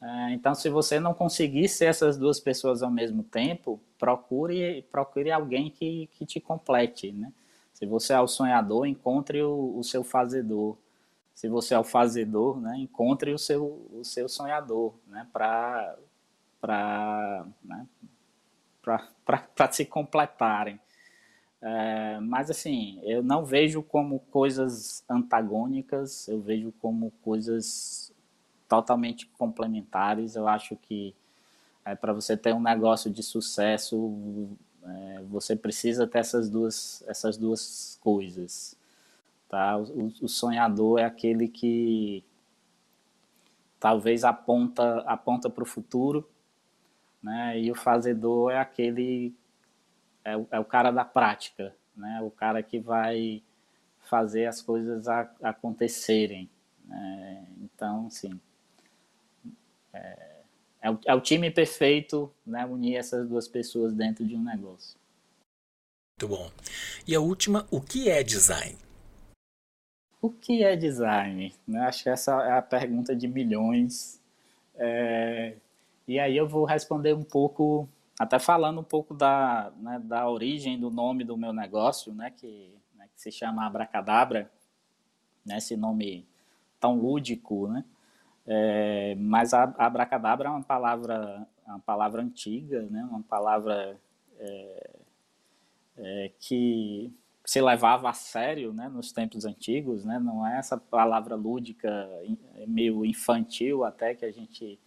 É, 0.00 0.32
então, 0.32 0.54
se 0.54 0.68
você 0.68 0.98
não 0.98 1.12
conseguir 1.12 1.68
ser 1.68 1.86
essas 1.86 2.16
duas 2.16 2.40
pessoas 2.40 2.82
ao 2.82 2.90
mesmo 2.90 3.22
tempo, 3.22 3.80
procure, 3.98 4.82
procure 4.90 5.30
alguém 5.30 5.70
que, 5.70 6.08
que 6.12 6.24
te 6.24 6.40
complete. 6.40 7.12
Né? 7.12 7.30
Se 7.72 7.84
você 7.84 8.14
é 8.14 8.20
o 8.20 8.26
sonhador, 8.26 8.86
encontre 8.86 9.42
o, 9.42 9.76
o 9.76 9.84
seu 9.84 10.02
fazedor 10.02 10.76
se 11.40 11.48
você 11.48 11.72
é 11.72 11.78
o 11.78 11.84
fazedor, 11.84 12.60
né, 12.60 12.76
encontre 12.76 13.32
o 13.32 13.38
seu, 13.38 13.88
o 13.90 14.04
seu 14.04 14.28
sonhador, 14.28 14.92
né, 15.06 15.26
para 15.32 15.96
né, 17.64 17.86
se 19.72 19.86
completarem. 19.86 20.78
É, 21.62 22.18
mas 22.20 22.50
assim, 22.50 23.00
eu 23.02 23.22
não 23.22 23.44
vejo 23.44 23.82
como 23.82 24.20
coisas 24.30 25.04
antagônicas, 25.08 26.26
eu 26.28 26.40
vejo 26.40 26.72
como 26.80 27.12
coisas 27.22 28.12
totalmente 28.68 29.26
complementares. 29.26 30.36
Eu 30.36 30.48
acho 30.48 30.76
que 30.76 31.14
é, 31.84 31.94
para 31.94 32.12
você 32.12 32.36
ter 32.36 32.54
um 32.54 32.60
negócio 32.62 33.10
de 33.10 33.22
sucesso, 33.22 34.48
é, 34.82 35.22
você 35.28 35.54
precisa 35.56 36.06
ter 36.06 36.18
essas 36.20 36.48
duas, 36.48 37.04
essas 37.06 37.36
duas 37.36 37.98
coisas. 38.00 38.76
Tá? 39.48 39.76
O, 39.76 40.12
o 40.22 40.28
sonhador 40.28 41.00
é 41.00 41.04
aquele 41.04 41.48
que 41.48 42.24
talvez 43.80 44.24
aponta 44.24 45.00
aponta 45.00 45.50
para 45.50 45.62
o 45.62 45.66
futuro, 45.66 46.28
né? 47.22 47.58
E 47.58 47.70
o 47.72 47.74
fazedor 47.74 48.52
é 48.52 48.58
aquele 48.58 49.34
é, 50.30 50.36
o, 50.36 50.46
é 50.50 50.60
o 50.60 50.64
cara 50.64 50.90
da 50.90 51.04
prática, 51.04 51.74
né? 51.96 52.20
O 52.22 52.30
cara 52.30 52.62
que 52.62 52.78
vai 52.78 53.42
fazer 54.08 54.46
as 54.46 54.62
coisas 54.62 55.08
a, 55.08 55.30
acontecerem. 55.42 56.48
Né? 56.84 57.46
Então, 57.62 58.06
assim, 58.06 58.40
é, 59.92 60.36
é, 60.82 60.90
o, 60.90 60.98
é 61.06 61.14
o 61.14 61.20
time 61.20 61.50
perfeito, 61.50 62.32
né? 62.46 62.64
Unir 62.64 62.96
essas 62.96 63.28
duas 63.28 63.46
pessoas 63.48 63.92
dentro 63.92 64.24
de 64.24 64.34
um 64.34 64.42
negócio. 64.42 64.98
Muito 66.20 66.36
bom. 66.36 66.50
E 67.06 67.14
a 67.14 67.20
última, 67.20 67.66
o 67.70 67.80
que 67.80 68.10
é 68.10 68.22
design? 68.22 68.76
O 70.20 70.28
que 70.28 70.62
é 70.62 70.76
design? 70.76 71.54
Né? 71.66 71.80
Acho 71.80 72.02
que 72.02 72.10
essa 72.10 72.32
é 72.42 72.52
a 72.52 72.62
pergunta 72.62 73.16
de 73.16 73.26
milhões. 73.26 74.20
É... 74.76 75.54
E 76.06 76.18
aí 76.18 76.36
eu 76.36 76.46
vou 76.46 76.64
responder 76.64 77.14
um 77.14 77.22
pouco, 77.22 77.88
até 78.20 78.38
falando 78.38 78.82
um 78.82 78.84
pouco 78.84 79.14
da, 79.14 79.72
né, 79.78 79.98
da 79.98 80.28
origem 80.28 80.78
do 80.78 80.90
nome 80.90 81.24
do 81.24 81.38
meu 81.38 81.54
negócio, 81.54 82.12
né, 82.12 82.30
que, 82.30 82.70
né, 82.94 83.08
que 83.14 83.18
se 83.18 83.32
chama 83.32 83.64
Abracadabra, 83.64 84.52
né, 85.42 85.56
esse 85.56 85.74
nome 85.74 86.28
tão 86.78 87.00
lúdico, 87.00 87.66
né? 87.68 87.82
É, 88.46 89.14
mas 89.14 89.54
a, 89.54 89.62
abracadabra 89.78 90.48
é 90.48 90.50
uma 90.50 90.62
palavra, 90.62 91.46
uma 91.66 91.78
palavra 91.78 92.20
antiga, 92.20 92.82
né? 92.90 93.02
Uma 93.10 93.22
palavra 93.22 93.98
é, 94.38 94.90
é, 95.96 96.32
que 96.38 97.10
se 97.42 97.60
levava 97.62 98.10
a 98.10 98.12
sério 98.12 98.74
né, 98.74 98.86
nos 98.90 99.12
tempos 99.12 99.46
antigos, 99.46 100.04
né, 100.04 100.18
não 100.18 100.46
é 100.46 100.58
essa 100.58 100.76
palavra 100.76 101.34
lúdica 101.34 102.08
meio 102.66 103.02
infantil 103.02 103.82
até 103.82 104.14
que 104.14 104.26
a 104.26 104.30
gente 104.30 104.78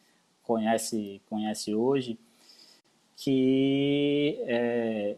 conhece, 0.44 1.20
conhece 1.28 1.74
hoje, 1.74 2.18
que 3.16 4.38
é, 4.48 5.18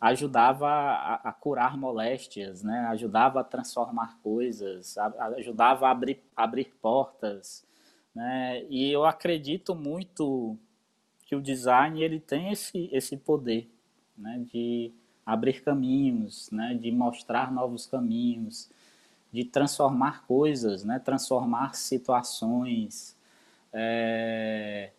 ajudava 0.00 0.68
a, 0.68 1.14
a, 1.28 1.32
curar 1.32 1.76
moléstias, 1.76 2.62
né, 2.62 2.86
ajudava 2.90 3.40
a 3.40 3.44
transformar 3.44 4.18
coisas, 4.22 4.96
a, 4.98 5.06
ajudava 5.38 5.88
a 5.88 5.90
abrir, 5.90 6.22
abrir 6.36 6.74
portas. 6.80 7.64
Né, 8.14 8.64
e 8.68 8.90
eu 8.90 9.04
acredito 9.04 9.74
muito 9.74 10.56
que 11.26 11.34
o 11.34 11.42
design 11.42 12.02
ele 12.02 12.20
tem 12.20 12.52
esse, 12.52 12.88
esse 12.92 13.16
poder 13.16 13.68
né, 14.16 14.44
de 14.52 14.92
abrir 15.24 15.62
caminhos, 15.62 16.50
né, 16.52 16.74
de 16.80 16.92
mostrar 16.92 17.52
novos 17.52 17.86
caminhos, 17.86 18.70
de 19.32 19.44
transformar 19.44 20.24
coisas, 20.26 20.84
né, 20.84 20.98
transformar 20.98 21.74
situações. 21.74 23.16
É... 23.72 24.92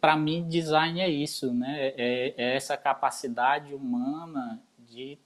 Para 0.00 0.16
mim, 0.16 0.46
design 0.48 1.00
é 1.00 1.08
isso, 1.08 1.52
né, 1.52 1.88
é, 1.96 2.34
é 2.36 2.56
essa 2.56 2.76
capacidade 2.76 3.74
humana 3.74 4.60
de 4.78 5.18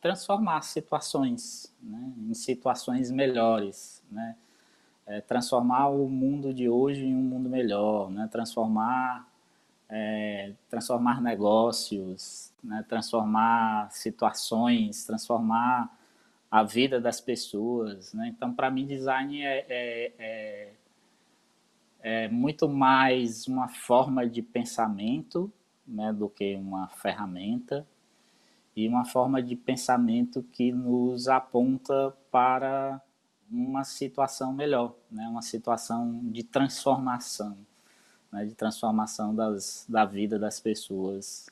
transformar 0.00 0.62
situações 0.62 1.74
né, 1.80 2.12
em 2.28 2.34
situações 2.34 3.10
melhores, 3.10 4.02
né, 4.10 4.36
é 5.06 5.20
transformar 5.20 5.88
o 5.88 6.08
mundo 6.08 6.52
de 6.52 6.68
hoje 6.68 7.04
em 7.04 7.14
um 7.14 7.22
mundo 7.22 7.48
melhor, 7.48 8.10
né, 8.10 8.28
transformar 8.30 9.28
é, 9.94 10.52
transformar 10.70 11.20
negócios, 11.20 12.50
né, 12.64 12.82
transformar 12.88 13.90
situações, 13.90 15.04
transformar 15.04 15.94
a 16.50 16.62
vida 16.62 16.98
das 16.98 17.20
pessoas. 17.20 18.14
Né? 18.14 18.32
Então, 18.34 18.54
para 18.54 18.70
mim, 18.70 18.86
design 18.86 19.42
é, 19.42 19.66
é, 19.68 20.72
é, 22.02 22.28
muito 22.28 22.68
mais 22.68 23.46
uma 23.46 23.68
forma 23.68 24.28
de 24.28 24.42
pensamento 24.42 25.50
né, 25.86 26.12
do 26.12 26.28
que 26.28 26.54
uma 26.56 26.88
ferramenta 26.88 27.86
e 28.76 28.86
uma 28.88 29.04
forma 29.04 29.42
de 29.42 29.56
pensamento 29.56 30.42
que 30.52 30.72
nos 30.72 31.28
aponta 31.28 32.12
para 32.30 33.00
uma 33.50 33.84
situação 33.84 34.52
melhor, 34.52 34.94
né, 35.10 35.26
uma 35.28 35.42
situação 35.42 36.20
de 36.24 36.42
transformação 36.42 37.56
né, 38.32 38.46
de 38.46 38.54
transformação 38.54 39.34
das, 39.34 39.84
da 39.88 40.04
vida 40.04 40.38
das 40.38 40.58
pessoas 40.58 41.46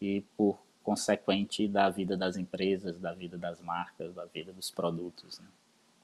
e, 0.00 0.22
por 0.36 0.58
consequente, 0.82 1.66
da 1.66 1.90
vida 1.90 2.16
das 2.16 2.36
empresas, 2.36 2.96
da 3.00 3.12
vida 3.12 3.36
das 3.36 3.60
marcas, 3.60 4.14
da 4.14 4.24
vida 4.26 4.52
dos 4.52 4.70
produtos. 4.70 5.40
Né. 5.40 5.46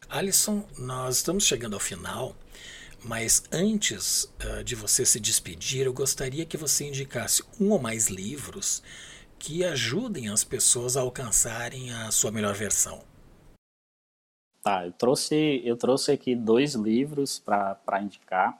Alisson, 0.09 0.67
nós 0.77 1.19
estamos 1.19 1.45
chegando 1.45 1.75
ao 1.75 1.81
final, 1.81 2.35
mas 3.05 3.43
antes 3.53 4.25
uh, 4.25 4.63
de 4.63 4.75
você 4.75 5.05
se 5.05 5.19
despedir, 5.19 5.87
eu 5.87 5.93
gostaria 5.93 6.47
que 6.47 6.57
você 6.57 6.87
indicasse 6.87 7.43
um 7.61 7.71
ou 7.71 7.79
mais 7.79 8.09
livros 8.09 8.83
que 9.39 9.65
ajudem 9.65 10.29
as 10.29 10.45
pessoas 10.45 10.97
a 10.97 11.01
alcançarem 11.01 11.93
a 11.93 12.11
sua 12.13 12.31
melhor 12.31 12.55
versão. 12.55 13.01
Tá, 14.63 14.87
eu 14.87 14.93
trouxe, 14.93 15.61
eu 15.65 15.77
trouxe 15.77 16.13
aqui 16.13 16.37
dois 16.37 16.75
livros 16.75 17.41
para 17.41 18.01
indicar. 18.01 18.57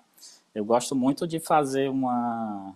Eu 0.53 0.65
gosto 0.65 0.97
muito 0.97 1.25
de 1.27 1.39
fazer 1.39 1.89
uma, 1.89 2.75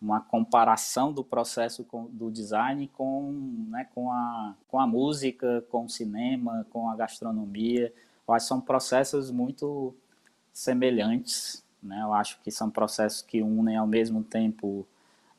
uma 0.00 0.20
comparação 0.20 1.12
do 1.12 1.22
processo 1.22 1.84
com, 1.84 2.06
do 2.06 2.30
design 2.30 2.88
com, 2.88 3.30
né, 3.68 3.86
com, 3.94 4.10
a, 4.10 4.54
com 4.66 4.80
a 4.80 4.86
música, 4.86 5.62
com 5.70 5.84
o 5.84 5.90
cinema, 5.90 6.66
com 6.70 6.88
a 6.88 6.96
gastronomia. 6.96 7.92
Que 8.26 8.40
são 8.40 8.58
processos 8.58 9.30
muito 9.30 9.94
semelhantes. 10.52 11.64
Né? 11.82 12.00
Eu 12.02 12.12
acho 12.12 12.40
que 12.42 12.50
são 12.50 12.70
processos 12.70 13.22
que 13.22 13.42
unem 13.42 13.76
ao 13.76 13.86
mesmo 13.86 14.22
tempo 14.22 14.86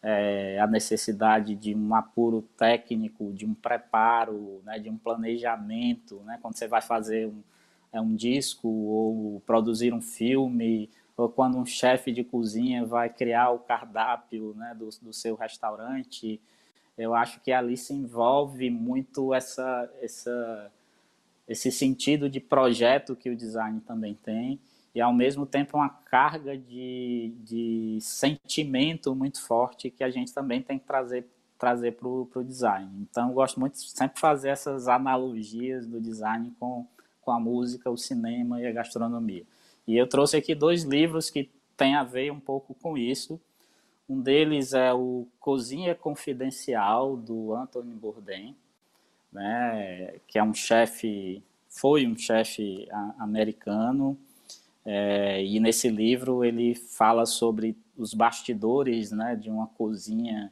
é, 0.01 0.59
a 0.59 0.67
necessidade 0.67 1.55
de 1.55 1.73
um 1.73 1.95
apuro 1.95 2.41
técnico, 2.57 3.31
de 3.31 3.45
um 3.45 3.53
preparo, 3.53 4.61
né, 4.65 4.77
de 4.77 4.89
um 4.89 4.97
planejamento. 4.97 6.21
Né? 6.25 6.37
Quando 6.41 6.57
você 6.57 6.67
vai 6.67 6.81
fazer 6.81 7.27
um, 7.27 7.41
é, 7.93 8.01
um 8.01 8.13
disco 8.13 8.67
ou 8.67 9.41
produzir 9.45 9.93
um 9.93 10.01
filme 10.01 10.89
ou 11.15 11.29
quando 11.29 11.57
um 11.57 11.65
chefe 11.65 12.11
de 12.11 12.23
cozinha 12.23 12.85
vai 12.85 13.07
criar 13.07 13.51
o 13.51 13.59
cardápio 13.59 14.53
né, 14.55 14.75
do, 14.77 14.89
do 15.01 15.13
seu 15.13 15.35
restaurante, 15.35 16.41
eu 16.97 17.13
acho 17.13 17.39
que 17.39 17.51
ali 17.51 17.77
se 17.77 17.93
envolve 17.93 18.69
muito 18.69 19.33
essa, 19.33 19.89
essa, 20.01 20.71
esse 21.47 21.71
sentido 21.71 22.29
de 22.29 22.39
projeto 22.39 23.15
que 23.15 23.29
o 23.29 23.35
design 23.35 23.79
também 23.81 24.15
tem, 24.15 24.59
e 24.93 25.01
ao 25.01 25.13
mesmo 25.13 25.45
tempo 25.45 25.77
uma 25.77 25.89
carga 25.89 26.57
de, 26.57 27.33
de 27.39 27.97
sentimento 28.01 29.15
muito 29.15 29.41
forte 29.41 29.89
que 29.89 30.03
a 30.03 30.09
gente 30.09 30.33
também 30.33 30.61
tem 30.61 30.77
que 30.77 30.85
trazer 30.85 31.27
trazer 31.63 31.93
para 31.93 32.09
o 32.09 32.43
design. 32.43 32.91
Então, 33.09 33.29
eu 33.29 33.33
gosto 33.33 33.57
muito 33.57 33.75
de 33.75 33.89
sempre 33.89 34.19
fazer 34.19 34.49
essas 34.49 34.89
analogias 34.89 35.87
do 35.87 36.01
design 36.01 36.51
com, 36.59 36.85
com 37.21 37.31
a 37.31 37.39
música, 37.39 37.89
o 37.89 37.95
cinema 37.95 38.59
e 38.59 38.67
a 38.67 38.71
gastronomia. 38.73 39.45
E 39.87 39.95
eu 39.95 40.05
trouxe 40.05 40.35
aqui 40.35 40.53
dois 40.53 40.83
livros 40.83 41.29
que 41.29 41.49
têm 41.77 41.95
a 41.95 42.03
ver 42.03 42.33
um 42.33 42.39
pouco 42.39 42.73
com 42.73 42.97
isso. 42.97 43.39
Um 44.09 44.19
deles 44.19 44.73
é 44.73 44.93
o 44.93 45.25
Cozinha 45.39 45.95
Confidencial, 45.95 47.15
do 47.15 47.53
Anthony 47.53 47.93
Bourdain, 47.93 48.57
né, 49.31 50.15
que 50.27 50.37
é 50.37 50.43
um 50.43 50.53
chefe, 50.53 51.41
foi 51.69 52.05
um 52.05 52.17
chefe 52.17 52.89
americano, 53.17 54.17
é, 54.85 55.43
e 55.43 55.59
nesse 55.59 55.89
livro 55.89 56.43
ele 56.43 56.75
fala 56.75 57.25
sobre 57.25 57.77
os 57.97 58.13
bastidores 58.13 59.11
né, 59.11 59.35
de 59.35 59.49
uma 59.49 59.67
cozinha, 59.67 60.51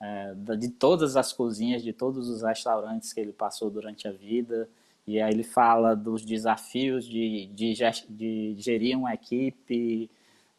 é, 0.00 0.34
de 0.56 0.68
todas 0.68 1.16
as 1.16 1.32
cozinhas, 1.32 1.82
de 1.82 1.92
todos 1.92 2.28
os 2.28 2.42
restaurantes 2.42 3.12
que 3.12 3.20
ele 3.20 3.32
passou 3.32 3.70
durante 3.70 4.08
a 4.08 4.12
vida. 4.12 4.68
E 5.06 5.20
aí 5.20 5.32
ele 5.32 5.44
fala 5.44 5.94
dos 5.94 6.24
desafios 6.24 7.04
de, 7.06 7.46
de, 7.46 7.74
de 8.08 8.54
gerir 8.56 8.96
uma 8.96 9.14
equipe, 9.14 10.10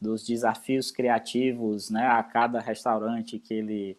dos 0.04 0.26
desafios 0.26 0.92
criativos 0.92 1.90
né, 1.90 2.06
a 2.06 2.22
cada 2.22 2.60
restaurante 2.60 3.40
que 3.40 3.54
ele, 3.54 3.98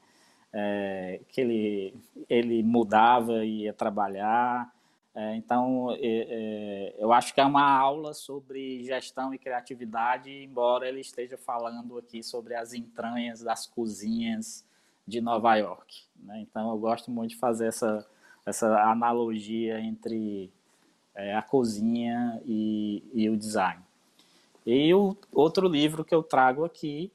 é, 0.52 1.20
que 1.30 1.40
ele, 1.40 1.94
ele 2.28 2.62
mudava 2.62 3.44
e 3.44 3.62
ia 3.62 3.72
trabalhar. 3.72 4.70
É, 5.14 5.36
então, 5.36 5.92
é, 5.92 5.98
é, 6.02 6.94
eu 6.98 7.12
acho 7.12 7.32
que 7.32 7.40
é 7.40 7.44
uma 7.44 7.70
aula 7.70 8.12
sobre 8.12 8.82
gestão 8.82 9.32
e 9.32 9.38
criatividade, 9.38 10.28
embora 10.28 10.88
ele 10.88 11.00
esteja 11.00 11.38
falando 11.38 11.96
aqui 11.98 12.20
sobre 12.20 12.54
as 12.54 12.72
entranhas 12.74 13.40
das 13.40 13.64
cozinhas 13.64 14.66
de 15.06 15.20
Nova 15.20 15.54
York. 15.54 16.02
Né? 16.16 16.40
Então, 16.40 16.68
eu 16.70 16.78
gosto 16.78 17.12
muito 17.12 17.30
de 17.30 17.36
fazer 17.36 17.68
essa, 17.68 18.04
essa 18.44 18.90
analogia 18.90 19.78
entre 19.78 20.52
é, 21.14 21.36
a 21.36 21.42
cozinha 21.42 22.42
e, 22.44 23.04
e, 23.14 23.30
o 23.30 23.36
design. 23.36 23.80
E 24.66 24.92
o 24.94 25.16
outro 25.30 25.68
livro 25.68 26.04
que 26.04 26.14
eu 26.14 26.24
trago 26.24 26.64
aqui 26.64 27.12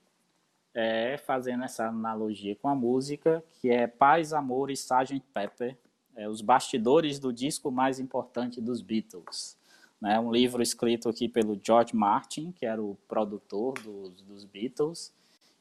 é 0.74 1.18
fazendo 1.18 1.66
essa 1.66 1.88
analogia 1.88 2.56
com 2.56 2.70
a 2.70 2.76
música, 2.76 3.44
que 3.60 3.70
é 3.70 3.88
Paz, 3.88 4.32
Amor 4.32 4.70
e 4.70 4.74
Sgt. 4.74 5.22
Pepper, 5.34 5.76
é, 6.16 6.28
os 6.28 6.42
bastidores 6.42 7.20
do 7.20 7.32
disco 7.32 7.72
mais 7.72 8.00
importante 8.00 8.60
dos 8.60 8.82
Beatles. 8.82 9.58
Né? 10.02 10.20
Um 10.20 10.32
livro 10.32 10.62
escrito 10.62 11.10
aqui 11.10 11.28
pelo 11.28 11.60
George 11.62 11.96
Martin, 11.96 12.52
que 12.52 12.66
era 12.66 12.82
o 12.82 12.98
produtor 13.08 13.74
dos, 13.80 14.22
dos 14.22 14.46
Beatles, 14.46 15.14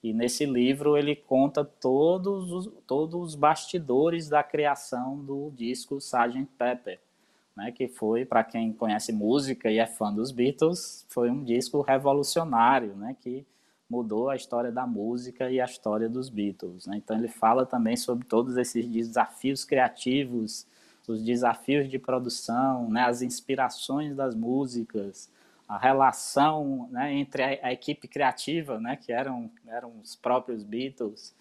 e 0.03 0.13
nesse 0.13 0.47
livro 0.47 0.97
ele 0.97 1.17
conta 1.17 1.65
todos 1.65 2.53
os, 2.53 2.73
todos 2.87 3.21
os 3.21 3.35
bastidores 3.35 4.29
da 4.29 4.43
criação 4.43 5.17
do 5.19 5.51
disco 5.57 5.97
Sgt. 5.97 6.47
Pepper, 6.57 7.01
né, 7.57 7.73
que 7.73 7.89
foi, 7.89 8.25
para 8.25 8.45
quem 8.45 8.73
conhece 8.73 9.13
música 9.13 9.71
e 9.71 9.79
é 9.79 9.87
fã 9.87 10.13
dos 10.13 10.31
Beatles, 10.31 11.05
foi 11.09 11.31
um 11.31 11.43
disco 11.43 11.81
revolucionário, 11.81 12.95
né, 12.95 13.17
que 13.21 13.45
mudou 13.89 14.29
a 14.29 14.37
história 14.37 14.71
da 14.71 14.87
música 14.87 15.51
e 15.51 15.61
a 15.61 15.65
história 15.65 16.09
dos 16.09 16.29
Beatles. 16.29 16.87
Né? 16.87 16.99
Então 16.99 17.17
ele 17.17 17.29
fala 17.29 17.65
também 17.65 17.97
sobre 17.97 18.27
todos 18.27 18.57
esses 18.57 18.87
desafios 18.87 19.65
criativos, 19.65 20.67
os 21.07 21.23
desafios 21.23 21.89
de 21.89 21.99
produção, 21.99 22.91
né? 22.91 23.03
as 23.05 23.23
inspirações 23.23 24.15
das 24.15 24.35
músicas, 24.35 25.33
a 25.67 25.79
relação 25.79 26.87
né? 26.91 27.15
entre 27.15 27.43
a, 27.43 27.73
equipe 27.73 28.07
criativa, 28.07 28.79
né? 28.79 28.95
que 28.95 29.11
eram, 29.11 29.51
eram 29.67 29.99
os 30.03 30.15
próprios 30.15 30.63
Beatles. 30.63 31.35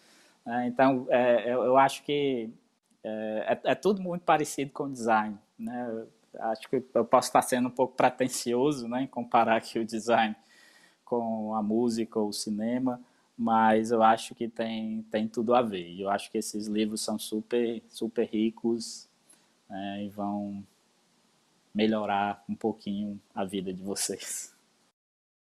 Né? 0.45 0.67
Então 0.67 1.05
é, 1.09 1.53
eu, 1.53 1.63
eu, 1.63 1.77
acho 1.77 2.01
que 2.03 2.49
é, 3.03 3.59
é, 3.63 3.71
é, 3.71 3.75
tudo 3.75 4.01
muito 4.01 4.21
parecido 4.21 4.71
com 4.71 4.83
o 4.83 4.91
design. 4.91 5.37
Né? 5.59 6.05
acho 6.39 6.69
que 6.69 6.83
eu 6.93 7.03
posso 7.03 7.27
estar 7.29 7.41
sendo 7.41 7.67
um 7.67 7.71
pouco 7.71 7.95
pretencioso 7.95 8.87
em 8.95 9.07
comparar 9.07 9.57
aqui 9.57 9.79
o 9.79 9.85
design 9.85 10.35
com 11.07 11.55
a 11.55 11.63
música 11.63 12.19
ou 12.19 12.29
o 12.29 12.33
cinema, 12.33 12.99
mas 13.37 13.91
eu 13.91 14.03
acho 14.03 14.35
que 14.35 14.47
tem, 14.47 15.03
tem 15.09 15.27
tudo 15.27 15.55
a 15.55 15.61
ver. 15.61 15.99
Eu 15.99 16.09
acho 16.09 16.29
que 16.29 16.37
esses 16.37 16.67
livros 16.67 17.01
são 17.01 17.17
super, 17.17 17.81
super 17.89 18.27
ricos 18.27 19.07
né, 19.69 20.03
e 20.03 20.09
vão 20.09 20.63
melhorar 21.73 22.43
um 22.49 22.55
pouquinho 22.55 23.19
a 23.33 23.45
vida 23.45 23.71
de 23.71 23.81
vocês. 23.81 24.53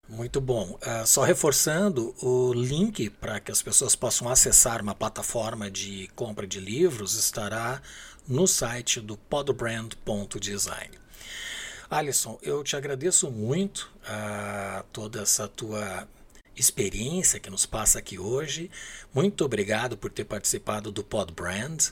Muito 0.09 0.41
bom. 0.41 0.79
Uh, 0.83 1.07
só 1.07 1.23
reforçando, 1.23 2.15
o 2.23 2.53
link 2.53 3.09
para 3.09 3.39
que 3.39 3.53
as 3.53 3.63
pessoas 3.63 3.95
possam 3.95 4.29
acessar 4.29 4.83
uma 4.83 4.95
plataforma 4.95 5.71
de 5.71 6.09
compra 6.17 6.47
de 6.47 6.59
livros 6.59 7.15
estará 7.15 7.81
no 8.27 8.47
site 8.47 9.01
do 9.01 9.17
podbrand.design. 9.17 11.03
Alisson, 11.93 12.39
eu 12.43 12.65
te 12.65 12.75
agradeço 12.75 13.31
muito 13.31 13.93
uh, 14.05 14.83
toda 14.95 15.21
essa 15.21 15.47
tua 15.47 16.09
experiência 16.57 17.39
que 17.39 17.51
nos 17.51 17.67
passa 17.67 17.99
aqui 17.99 18.19
hoje. 18.19 18.71
Muito 19.15 19.45
obrigado 19.45 19.95
por 19.99 20.11
ter 20.11 20.25
participado 20.25 20.91
do 20.91 21.05
Pod 21.05 21.31
Brand 21.35 21.91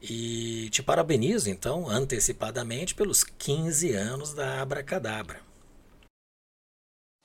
e 0.00 0.70
te 0.70 0.82
parabenizo 0.82 1.50
então 1.50 1.86
antecipadamente 1.86 2.94
pelos 2.94 3.22
15 3.22 3.92
anos 3.92 4.32
da 4.32 4.62
Abracadabra. 4.62 5.42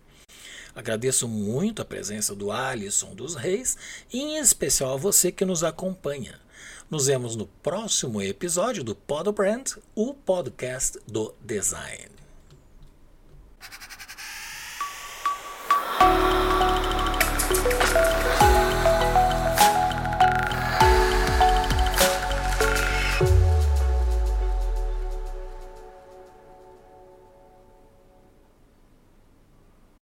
Agradeço 0.78 1.26
muito 1.26 1.82
a 1.82 1.84
presença 1.84 2.36
do 2.36 2.52
Alisson 2.52 3.12
dos 3.12 3.34
Reis 3.34 3.76
e 4.12 4.20
em 4.20 4.38
especial 4.38 4.94
a 4.94 4.96
você 4.96 5.32
que 5.32 5.44
nos 5.44 5.64
acompanha. 5.64 6.38
Nos 6.88 7.06
vemos 7.06 7.34
no 7.34 7.48
próximo 7.48 8.22
episódio 8.22 8.84
do 8.84 8.94
Pod 8.94 9.32
Brand, 9.32 9.72
o 9.92 10.14
podcast 10.14 10.96
do 11.04 11.34
design. 11.44 12.17